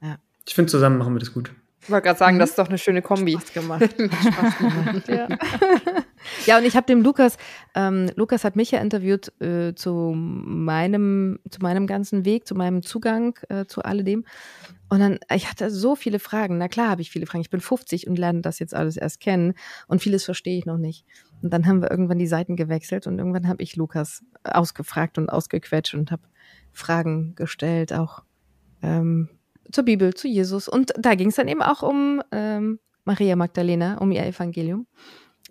Ja. 0.00 0.18
Ich 0.46 0.54
finde, 0.54 0.70
zusammen 0.70 0.98
machen 0.98 1.14
wir 1.14 1.20
das 1.20 1.34
gut. 1.34 1.52
Ich 1.82 1.90
wollte 1.90 2.06
gerade 2.06 2.18
sagen, 2.18 2.36
mhm. 2.36 2.40
das 2.40 2.50
ist 2.50 2.58
doch 2.58 2.68
eine 2.68 2.78
schöne 2.78 3.02
Kombi. 3.02 3.32
Spaß 3.32 3.52
gemacht. 3.52 3.82
Spaß 3.92 4.58
gemacht, 4.58 5.08
ja. 5.08 5.28
ja, 6.46 6.58
und 6.58 6.64
ich 6.64 6.76
habe 6.76 6.86
dem 6.86 7.02
Lukas, 7.02 7.36
ähm, 7.74 8.08
Lukas 8.14 8.44
hat 8.44 8.54
mich 8.54 8.70
ja 8.70 8.80
interviewt 8.80 9.32
äh, 9.40 9.74
zu 9.74 10.12
meinem, 10.14 11.40
zu 11.50 11.60
meinem 11.60 11.88
ganzen 11.88 12.24
Weg, 12.24 12.46
zu 12.46 12.54
meinem 12.54 12.82
Zugang 12.82 13.36
äh, 13.48 13.64
zu 13.66 13.82
alledem. 13.82 14.24
Und 14.88 15.00
dann, 15.00 15.18
ich 15.34 15.50
hatte 15.50 15.70
so 15.70 15.96
viele 15.96 16.20
Fragen. 16.20 16.58
Na 16.58 16.68
klar 16.68 16.90
habe 16.90 17.02
ich 17.02 17.10
viele 17.10 17.26
Fragen. 17.26 17.42
Ich 17.42 17.50
bin 17.50 17.60
50 17.60 18.06
und 18.06 18.16
lerne 18.16 18.42
das 18.42 18.60
jetzt 18.60 18.74
alles 18.74 18.96
erst 18.96 19.20
kennen. 19.20 19.54
Und 19.88 20.02
vieles 20.02 20.24
verstehe 20.24 20.58
ich 20.58 20.66
noch 20.66 20.78
nicht. 20.78 21.04
Und 21.42 21.52
dann 21.52 21.66
haben 21.66 21.82
wir 21.82 21.90
irgendwann 21.90 22.18
die 22.18 22.28
Seiten 22.28 22.54
gewechselt 22.54 23.08
und 23.08 23.18
irgendwann 23.18 23.48
habe 23.48 23.62
ich 23.62 23.74
Lukas 23.74 24.22
ausgefragt 24.44 25.18
und 25.18 25.28
ausgequetscht 25.28 25.94
und 25.94 26.12
habe 26.12 26.22
Fragen 26.72 27.34
gestellt, 27.34 27.92
auch 27.92 28.22
ähm, 28.82 29.28
zur 29.72 29.84
Bibel, 29.84 30.14
zu 30.14 30.28
Jesus. 30.28 30.68
Und 30.68 30.92
da 30.98 31.14
ging 31.14 31.28
es 31.28 31.36
dann 31.36 31.48
eben 31.48 31.62
auch 31.62 31.82
um 31.82 32.22
ähm, 32.30 32.78
Maria 33.04 33.36
Magdalena, 33.36 33.98
um 33.98 34.12
ihr 34.12 34.24
Evangelium 34.24 34.86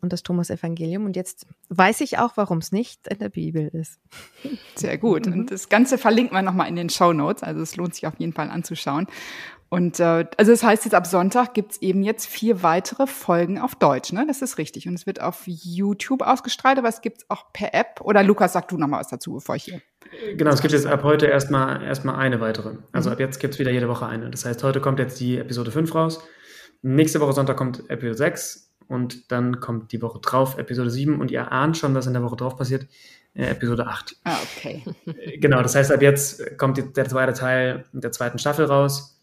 und 0.02 0.14
das 0.14 0.24
Thomas-Evangelium. 0.24 1.06
Und 1.06 1.16
jetzt 1.16 1.46
weiß 1.70 2.02
ich 2.02 2.18
auch, 2.18 2.38
warum 2.38 2.58
es 2.58 2.72
nicht 2.72 3.08
in 3.08 3.20
der 3.20 3.30
Bibel 3.30 3.68
ist. 3.68 4.00
Sehr 4.76 4.98
gut. 4.98 5.28
Und 5.28 5.36
mhm. 5.36 5.46
das 5.48 5.70
Ganze 5.70 5.98
verlinkt 5.98 6.34
man 6.34 6.46
nochmal 6.46 6.68
in 6.68 6.76
den 6.76 6.90
Show 6.90 7.14
Notes. 7.14 7.44
Also 7.44 7.62
es 7.62 7.76
lohnt 7.76 7.96
sich 7.96 8.08
auf 8.08 8.20
jeden 8.20 8.34
Fall 8.34 8.50
anzuschauen. 8.50 9.08
Und 9.70 10.02
äh, 10.02 10.26
also 10.38 10.52
das 10.52 10.64
heißt 10.64 10.84
jetzt 10.84 10.94
ab 10.94 11.08
Sonntag 11.08 11.54
gibt's 11.54 11.78
eben 11.82 12.04
jetzt 12.04 12.26
vier 12.26 12.62
weitere 12.62 13.08
Folgen 13.08 13.58
auf 13.58 13.74
Deutsch, 13.76 14.12
ne? 14.12 14.26
Das 14.28 14.42
ist 14.42 14.58
richtig. 14.58 14.86
Und 14.86 14.96
es 14.96 15.06
wird 15.06 15.22
auf 15.22 15.44
YouTube 15.46 16.24
ausgestrahlt, 16.24 16.78
aber 16.78 16.90
es 16.90 17.00
gibt's 17.00 17.26
auch 17.30 17.54
per 17.54 17.74
App. 17.74 18.02
Oder 18.02 18.22
Lukas, 18.22 18.52
sag 18.52 18.68
du 18.68 18.78
noch 18.78 18.88
mal 18.88 19.00
was 19.00 19.08
dazu, 19.08 19.34
bevor 19.34 19.56
ich 19.56 19.64
hier. 19.64 19.82
Genau, 20.36 20.52
es 20.52 20.62
gibt 20.62 20.74
jetzt 20.74 20.86
ab 20.86 21.04
heute 21.04 21.28
erstmal 21.28 21.84
erstmal 21.84 22.16
eine 22.16 22.42
weitere. 22.42 22.74
Also 22.92 23.10
mhm. 23.10 23.14
ab 23.14 23.20
jetzt 23.20 23.40
gibt's 23.40 23.60
wieder 23.60 23.72
jede 23.72 23.88
Woche 23.88 24.06
eine. 24.06 24.30
Das 24.30 24.46
heißt, 24.46 24.64
heute 24.64 24.82
kommt 24.82 25.00
jetzt 25.00 25.20
die 25.20 25.38
Episode 25.38 25.72
5 25.72 25.94
raus. 25.96 26.24
Nächste 26.82 27.20
Woche 27.20 27.34
Sonntag 27.34 27.58
kommt 27.58 27.90
Episode 27.90 28.18
6 28.18 28.72
und 28.88 29.32
dann 29.32 29.60
kommt 29.60 29.92
die 29.92 30.02
Woche 30.02 30.20
drauf 30.20 30.58
Episode 30.58 30.90
7 30.90 31.20
und 31.20 31.32
ihr 31.32 31.52
ahnt 31.52 31.78
schon, 31.78 31.94
was 31.96 32.08
in 32.08 32.14
der 32.14 32.24
Woche 32.24 32.36
drauf 32.36 32.58
passiert. 32.58 32.88
Äh, 33.34 33.46
Episode 33.52 33.88
8. 33.88 34.18
Ah, 34.26 34.38
okay. 34.58 34.84
genau, 35.40 35.62
das 35.62 35.76
heißt, 35.76 35.92
ab 35.92 36.02
jetzt 36.02 36.58
kommt 36.58 36.78
die, 36.78 36.92
der 36.92 37.08
zweite 37.08 37.34
Teil 37.34 37.86
der 37.94 38.12
zweiten 38.12 38.40
Staffel 38.40 38.66
raus 38.66 39.22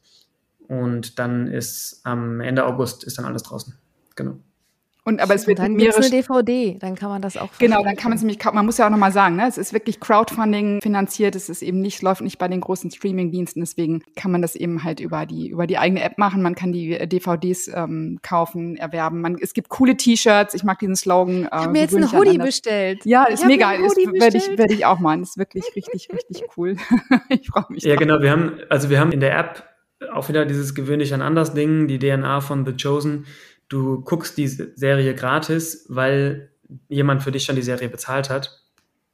und 0.68 1.18
dann 1.18 1.49
ist 1.49 2.01
am 2.05 2.41
Ende 2.41 2.64
August 2.64 3.05
ist 3.05 3.18
dann 3.18 3.24
alles 3.24 3.43
draußen. 3.43 3.74
Genau. 4.16 4.39
Und 5.09 5.22
aber 5.22 5.34
es 5.34 5.46
wird 5.46 5.59
dann 5.59 5.72
mehrere 5.72 5.96
eine 5.96 6.11
DVD, 6.11 6.76
dann 6.78 6.94
kann 6.94 7.09
man 7.09 7.22
das 7.22 7.38
auch. 7.38 7.48
Genau, 7.59 7.82
dann 7.82 7.96
kann 7.96 8.11
man 8.11 8.18
es 8.18 8.22
nämlich, 8.22 8.44
man 8.44 8.66
muss 8.66 8.76
ja 8.76 8.84
auch 8.84 8.90
nochmal 8.90 9.11
sagen, 9.11 9.36
ne, 9.36 9.48
es 9.48 9.56
ist 9.56 9.72
wirklich 9.72 10.00
Crowdfunding 10.00 10.82
finanziert, 10.82 11.34
es 11.34 11.48
ist 11.48 11.62
eben 11.62 11.80
nicht, 11.80 12.02
läuft 12.02 12.20
nicht 12.20 12.36
bei 12.36 12.46
den 12.46 12.61
großen 12.61 12.90
Streaming-Diensten, 12.90 13.61
deswegen 13.61 14.02
kann 14.16 14.30
man 14.30 14.42
das 14.42 14.54
eben 14.54 14.84
halt 14.84 15.00
über 15.00 15.24
die 15.24 15.48
über 15.48 15.66
die 15.66 15.78
eigene 15.78 16.02
App 16.02 16.18
machen. 16.18 16.42
Man 16.42 16.54
kann 16.54 16.72
die 16.72 16.92
äh, 16.92 17.06
DVDs 17.06 17.68
ähm, 17.68 18.18
kaufen, 18.22 18.76
erwerben. 18.76 19.22
Man, 19.22 19.38
es 19.40 19.54
gibt 19.54 19.70
coole 19.70 19.96
T-Shirts. 19.96 20.52
Ich 20.52 20.62
mag 20.62 20.78
diesen 20.78 20.94
Slogan. 20.94 21.44
Äh, 21.44 21.46
ich 21.46 21.52
habe 21.52 21.72
mir 21.72 21.80
jetzt 21.80 21.96
ein 21.96 22.12
Hoodie 22.12 22.36
bestellt. 22.36 23.06
Ja, 23.06 23.24
ist 23.24 23.46
mega. 23.46 23.78
Das 23.78 23.96
werde 23.96 24.36
ich 24.36 24.59
werde 24.59 24.74
ich 24.74 24.84
auch 24.84 24.98
machen. 24.98 25.22
Ist 25.22 25.38
wirklich 25.38 25.64
richtig 25.74 26.11
richtig 26.12 26.44
cool. 26.59 26.76
ich 27.30 27.48
freue 27.48 27.64
mich. 27.70 27.82
Ja, 27.82 27.94
drauf. 27.94 28.00
genau. 28.00 28.20
Wir 28.20 28.30
haben 28.30 28.59
also 28.68 28.90
wir 28.90 29.00
haben 29.00 29.12
in 29.12 29.20
der 29.20 29.38
App 29.38 29.64
auch 30.12 30.28
wieder 30.28 30.44
dieses 30.44 30.74
gewöhnlich 30.74 31.14
an 31.14 31.22
anders 31.22 31.54
Ding, 31.54 31.88
die 31.88 31.98
DNA 31.98 32.42
von 32.42 32.66
The 32.66 32.74
Chosen. 32.76 33.24
Du 33.69 34.01
guckst 34.01 34.39
die 34.39 34.49
Serie 34.49 35.14
gratis, 35.14 35.87
weil 35.89 36.51
jemand 36.89 37.23
für 37.23 37.33
dich 37.33 37.45
schon 37.45 37.57
die 37.57 37.62
Serie 37.62 37.89
bezahlt 37.89 38.31
hat. 38.31 38.62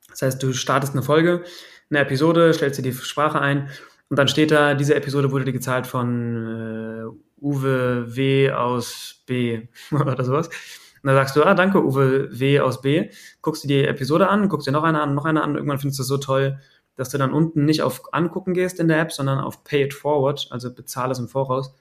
Das 0.09 0.23
heißt, 0.23 0.43
du 0.43 0.53
startest 0.53 0.93
eine 0.93 1.03
Folge, 1.03 1.45
eine 1.91 2.01
Episode, 2.01 2.53
stellst 2.55 2.79
dir 2.79 2.83
die 2.83 2.93
Sprache 2.93 3.41
ein 3.41 3.69
und 4.09 4.19
dann 4.19 4.29
steht 4.29 4.51
da, 4.51 4.75
diese 4.75 4.95
Episode 4.95 5.33
wurde 5.33 5.45
dir 5.45 5.53
gezahlt 5.53 5.87
von 5.87 6.47
äh, 6.47 7.43
Uwe 7.43 8.17
W. 8.17 8.53
aus 8.53 9.23
B 9.27 9.69
oder 9.91 10.25
sowas. 10.25 10.49
Und 10.49 11.09
dann 11.09 11.17
sagst 11.17 11.37
du, 11.37 11.43
ah, 11.43 11.55
danke, 11.55 11.85
Uwe 11.85 12.29
W. 12.31 12.61
aus 12.61 12.81
B. 12.81 13.11
Guckst 13.43 13.65
du 13.65 13.69
die 13.69 13.85
Episode 13.85 14.29
an, 14.29 14.49
guckst 14.49 14.67
dir 14.67 14.73
noch 14.73 14.85
eine 14.85 15.01
an, 15.01 15.15
noch 15.15 15.25
eine 15.25 15.43
an. 15.43 15.57
Irgendwann 15.57 15.79
findest 15.79 15.99
du 15.99 16.03
es 16.03 16.09
so 16.09 16.17
toll, 16.17 16.61
dass 16.97 17.11
du 17.11 17.19
dann 17.19 17.33
unten 17.33 17.65
nicht 17.65 17.83
auf 17.83 18.03
Angucken 18.13 18.55
gehst 18.55 18.79
in 18.79 18.89
der 18.89 19.01
App, 19.01 19.13
sondern 19.13 19.41
auf 19.41 19.65
Pay 19.65 19.85
it 19.85 19.95
forward, 19.95 20.47
also 20.51 20.73
bezahl 20.73 21.11
es 21.11 21.19
im 21.19 21.29
Voraus 21.29 21.75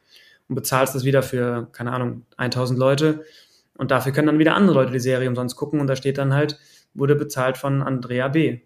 und 0.50 0.56
bezahlst 0.56 0.96
das 0.96 1.04
wieder 1.04 1.24
für, 1.24 1.68
keine 1.72 1.91
Ahnung, 1.91 2.26
1000 2.38 2.78
Leute. 2.78 3.26
Und 3.78 3.91
dafür 3.91 4.12
können 4.12 4.28
dann 4.28 4.39
wieder 4.39 4.56
andere 4.56 4.76
Leute 4.76 4.91
die 4.91 5.00
Serie 5.00 5.30
umsonst 5.30 5.56
gucken 5.56 5.80
und 5.80 5.88
da 5.88 5.96
steht 5.96 6.18
dann 6.18 6.34
halt, 6.34 6.60
wurde 6.94 7.16
bezahlt 7.16 7.58
von 7.58 7.82
Andrea 7.82 8.28
B. 8.28 8.62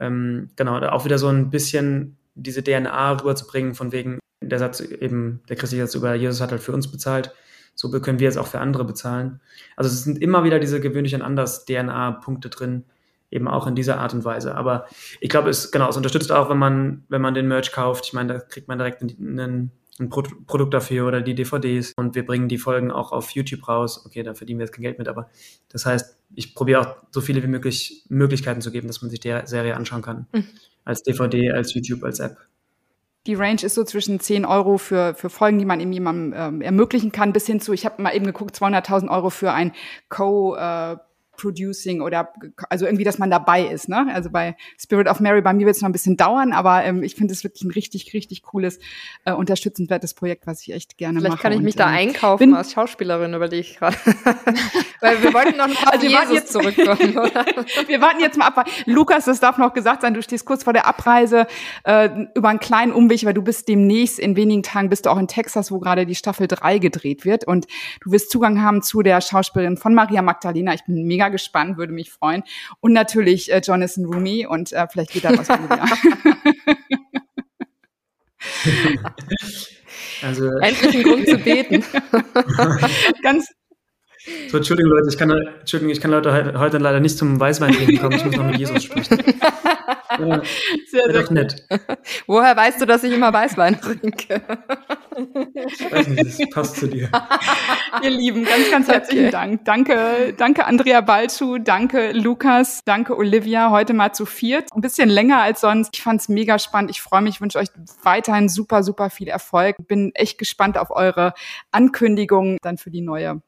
Ähm, 0.00 0.50
genau, 0.56 0.78
auch 0.80 1.04
wieder 1.04 1.18
so 1.18 1.28
ein 1.28 1.50
bisschen 1.50 2.18
diese 2.34 2.62
DNA 2.62 3.12
rüberzubringen, 3.12 3.74
von 3.74 3.92
wegen, 3.92 4.18
der 4.40 4.58
Satz 4.58 4.80
eben, 4.80 5.42
der 5.48 5.56
christliche 5.56 5.86
Satz 5.86 5.94
über 5.94 6.14
Jesus 6.14 6.40
hat 6.40 6.52
halt 6.52 6.62
für 6.62 6.72
uns 6.72 6.90
bezahlt, 6.90 7.32
so 7.74 7.90
können 7.90 8.18
wir 8.18 8.28
es 8.28 8.36
auch 8.36 8.46
für 8.46 8.60
andere 8.60 8.84
bezahlen. 8.84 9.40
Also 9.76 9.88
es 9.88 10.04
sind 10.04 10.20
immer 10.20 10.44
wieder 10.44 10.58
diese 10.58 10.80
gewöhnlichen 10.80 11.22
anders 11.22 11.64
DNA-Punkte 11.64 12.50
drin, 12.50 12.84
eben 13.30 13.46
auch 13.46 13.66
in 13.66 13.74
dieser 13.74 13.98
Art 13.98 14.14
und 14.14 14.24
Weise. 14.24 14.54
Aber 14.56 14.86
ich 15.20 15.28
glaube, 15.28 15.50
es, 15.50 15.70
genau, 15.70 15.88
es 15.88 15.96
unterstützt 15.96 16.32
auch, 16.32 16.50
wenn 16.50 16.58
man, 16.58 17.04
wenn 17.08 17.22
man 17.22 17.34
den 17.34 17.46
Merch 17.46 17.72
kauft. 17.72 18.06
Ich 18.06 18.12
meine, 18.12 18.34
da 18.34 18.40
kriegt 18.40 18.68
man 18.68 18.78
direkt 18.78 19.02
einen 19.02 19.70
ein 20.00 20.08
Pro 20.08 20.22
Produkt 20.46 20.74
dafür 20.74 21.06
oder 21.06 21.20
die 21.20 21.34
DVDs 21.34 21.92
und 21.96 22.14
wir 22.14 22.24
bringen 22.24 22.48
die 22.48 22.58
Folgen 22.58 22.90
auch 22.90 23.12
auf 23.12 23.30
YouTube 23.30 23.66
raus. 23.68 24.04
Okay, 24.06 24.22
da 24.22 24.34
verdienen 24.34 24.60
wir 24.60 24.66
jetzt 24.66 24.74
kein 24.74 24.82
Geld 24.82 24.98
mit, 24.98 25.08
aber 25.08 25.28
das 25.68 25.86
heißt, 25.86 26.16
ich 26.34 26.54
probiere 26.54 26.80
auch 26.80 26.96
so 27.10 27.20
viele 27.20 27.42
wie 27.42 27.48
möglich 27.48 28.04
Möglichkeiten 28.08 28.60
zu 28.60 28.70
geben, 28.70 28.86
dass 28.86 29.02
man 29.02 29.10
sich 29.10 29.20
die 29.20 29.36
Serie 29.44 29.76
anschauen 29.76 30.02
kann. 30.02 30.26
Mhm. 30.32 30.44
Als 30.84 31.02
DVD, 31.02 31.50
als 31.52 31.74
YouTube, 31.74 32.04
als 32.04 32.20
App. 32.20 32.36
Die 33.26 33.34
Range 33.34 33.60
ist 33.62 33.74
so 33.74 33.84
zwischen 33.84 34.20
10 34.20 34.46
Euro 34.46 34.78
für, 34.78 35.14
für 35.14 35.28
Folgen, 35.28 35.58
die 35.58 35.66
man 35.66 35.80
eben 35.80 35.92
jemandem 35.92 36.32
ähm, 36.34 36.60
ermöglichen 36.62 37.12
kann, 37.12 37.32
bis 37.34 37.46
hin 37.46 37.60
zu, 37.60 37.72
ich 37.74 37.84
habe 37.84 38.00
mal 38.00 38.14
eben 38.14 38.24
geguckt, 38.24 38.56
200.000 38.56 39.10
Euro 39.10 39.28
für 39.28 39.52
ein 39.52 39.72
Co- 40.08 40.56
äh, 40.56 40.96
Producing 41.38 42.02
oder 42.02 42.32
also 42.68 42.84
irgendwie, 42.84 43.04
dass 43.04 43.18
man 43.18 43.30
dabei 43.30 43.62
ist. 43.62 43.88
Ne? 43.88 44.08
Also 44.12 44.30
bei 44.30 44.56
Spirit 44.78 45.08
of 45.08 45.20
Mary, 45.20 45.40
bei 45.40 45.54
mir 45.54 45.66
wird 45.66 45.76
es 45.76 45.82
noch 45.82 45.88
ein 45.88 45.92
bisschen 45.92 46.16
dauern, 46.16 46.52
aber 46.52 46.84
ähm, 46.84 47.02
ich 47.02 47.14
finde 47.14 47.32
es 47.32 47.44
wirklich 47.44 47.62
ein 47.62 47.70
richtig, 47.70 48.12
richtig 48.12 48.42
cooles, 48.42 48.78
äh, 49.24 49.32
unterstützenswertes 49.32 50.14
Projekt, 50.14 50.46
was 50.46 50.62
ich 50.62 50.72
echt 50.74 50.98
gerne 50.98 51.20
Vielleicht 51.20 51.30
mache. 51.30 51.40
Vielleicht 51.40 51.42
kann 51.42 51.52
ich 51.52 51.64
mich 51.64 51.74
und, 51.74 51.80
da 51.80 51.88
ähm, 51.90 52.08
einkaufen 52.08 52.54
als 52.54 52.72
Schauspielerin, 52.72 53.32
überlege 53.32 53.60
ich 53.60 53.78
gerade. 53.78 53.96
Weil 55.00 55.22
wir 55.22 55.32
wollten 55.32 55.56
noch 55.56 55.68
mal 55.84 55.92
also 55.92 56.02
wir 56.02 56.10
Jesus 56.10 56.34
jetzt 56.34 56.52
zurückkommen, 56.52 57.16
oder? 57.18 57.46
wir 57.86 58.00
warten 58.00 58.20
jetzt 58.20 58.36
mal 58.36 58.46
ab. 58.46 58.68
Lukas, 58.86 59.24
das 59.26 59.40
darf 59.40 59.58
noch 59.58 59.72
gesagt 59.72 60.02
sein, 60.02 60.14
du 60.14 60.22
stehst 60.22 60.44
kurz 60.44 60.64
vor 60.64 60.72
der 60.72 60.86
Abreise 60.86 61.46
äh, 61.84 62.10
über 62.34 62.48
einen 62.48 62.58
kleinen 62.58 62.92
Umweg, 62.92 63.24
weil 63.24 63.34
du 63.34 63.42
bist 63.42 63.68
demnächst, 63.68 64.18
in 64.18 64.36
wenigen 64.36 64.64
Tagen 64.64 64.88
bist 64.88 65.06
du 65.06 65.10
auch 65.10 65.18
in 65.18 65.28
Texas, 65.28 65.70
wo 65.70 65.78
gerade 65.78 66.04
die 66.04 66.16
Staffel 66.16 66.48
3 66.48 66.78
gedreht 66.78 67.24
wird 67.24 67.46
und 67.46 67.66
du 68.00 68.10
wirst 68.10 68.30
Zugang 68.30 68.60
haben 68.60 68.82
zu 68.82 69.02
der 69.02 69.20
Schauspielerin 69.20 69.76
von 69.76 69.94
Maria 69.94 70.22
Magdalena. 70.22 70.74
Ich 70.74 70.84
bin 70.84 71.04
mega 71.04 71.27
gespannt, 71.28 71.78
würde 71.78 71.92
mich 71.92 72.10
freuen. 72.10 72.42
Und 72.80 72.92
natürlich 72.92 73.52
äh, 73.52 73.60
Jonathan 73.64 74.04
Rumi 74.04 74.46
und 74.46 74.72
äh, 74.72 74.86
vielleicht 74.90 75.12
geht 75.12 75.24
da 75.24 75.36
was 75.36 75.46
von 75.46 75.68
dir. 75.68 75.84
Also, 80.22 80.50
Endlich 80.58 80.96
ein 80.96 81.02
Grund 81.02 81.28
zu 81.28 81.38
beten. 81.38 81.84
ganz, 83.22 83.52
so, 84.48 84.56
Entschuldigung, 84.56 84.92
Leute, 84.92 85.08
ich 85.08 85.18
kann, 85.18 85.30
Entschuldigung, 85.30 85.92
ich 85.92 86.00
kann 86.00 86.10
Leute 86.10 86.58
heute 86.58 86.78
leider 86.78 87.00
nicht 87.00 87.16
zum 87.18 87.38
Weißwein 87.38 87.74
kommen. 87.98 88.12
Ich 88.12 88.24
muss 88.24 88.36
noch 88.36 88.46
mit 88.46 88.58
Jesus 88.58 88.84
sprechen. 88.84 89.18
Ja, 90.18 90.42
sehr, 90.90 91.12
sehr 91.12 91.32
nett. 91.32 91.66
Woher 92.26 92.56
weißt 92.56 92.80
du, 92.80 92.86
dass 92.86 93.04
ich 93.04 93.12
immer 93.12 93.32
Weißwein 93.32 93.80
trinke? 93.80 94.42
Ich 95.54 95.92
weiß 95.92 96.08
nicht, 96.08 96.40
das 96.40 96.50
passt 96.50 96.76
zu 96.76 96.88
dir. 96.88 97.10
Ihr 98.02 98.10
Lieben, 98.10 98.44
ganz, 98.44 98.70
ganz 98.70 98.88
herzlichen 98.88 99.26
okay. 99.26 99.32
Dank. 99.32 99.64
Danke, 99.64 100.34
danke 100.36 100.66
Andrea 100.66 101.00
Balschuh, 101.00 101.58
danke 101.58 102.12
Lukas, 102.12 102.82
danke 102.84 103.16
Olivia, 103.16 103.70
heute 103.70 103.94
mal 103.94 104.12
zu 104.12 104.26
viert. 104.26 104.68
Ein 104.72 104.80
bisschen 104.80 105.08
länger 105.08 105.40
als 105.40 105.60
sonst. 105.60 105.90
Ich 105.94 106.02
fand 106.02 106.20
es 106.20 106.28
mega 106.28 106.58
spannend. 106.58 106.90
Ich 106.90 107.02
freue 107.02 107.22
mich, 107.22 107.40
wünsche 107.40 107.58
euch 107.58 107.68
weiterhin 108.02 108.48
super, 108.48 108.82
super 108.82 109.10
viel 109.10 109.28
Erfolg. 109.28 109.76
Bin 109.86 110.12
echt 110.14 110.38
gespannt 110.38 110.78
auf 110.78 110.90
eure 110.90 111.34
Ankündigungen 111.70 112.58
dann 112.62 112.78
für 112.78 112.90
die 112.90 113.02
neue 113.02 113.40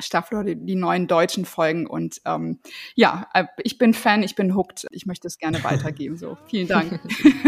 Staffel 0.00 0.38
oder 0.38 0.54
die 0.54 0.74
neuen 0.74 1.06
deutschen 1.06 1.44
Folgen. 1.44 1.86
Und 1.86 2.20
ähm, 2.24 2.58
ja, 2.94 3.28
äh, 3.34 3.44
ich 3.62 3.78
bin 3.78 3.94
Fan, 3.94 4.22
ich 4.22 4.34
bin 4.34 4.54
hooked. 4.54 4.86
Ich 4.90 5.06
möchte 5.06 5.28
es 5.28 5.38
gerne 5.38 5.62
weitergeben. 5.62 6.16
So, 6.16 6.36
vielen 6.46 6.68
Dank. 6.68 7.00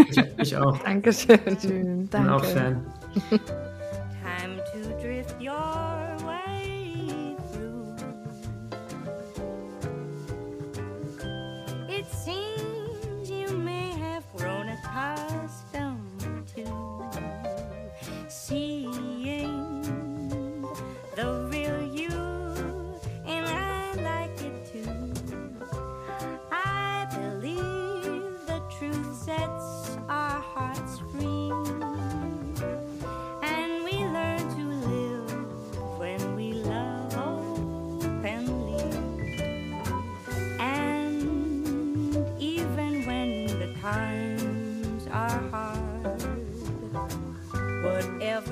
ich, 0.09 0.17
ich 0.37 0.57
auch. 0.57 0.77
Dankeschön. 0.79 1.39
Schön, 1.59 2.09
danke. 2.09 2.27
Bin 2.27 2.29
auch 2.29 2.45
Fan. 2.45 2.93
Time 3.29 4.57
to 4.71 4.89
drift 5.01 5.35
your 5.41 6.15
way 6.25 7.35
through. 7.51 7.95
It 11.89 12.05
seems 12.07 13.29
you 13.29 13.57
may 13.57 13.91
have 13.91 14.23
grown 14.35 14.69
accustomed 14.69 16.47
to 16.55 17.09
seeing 18.29 19.06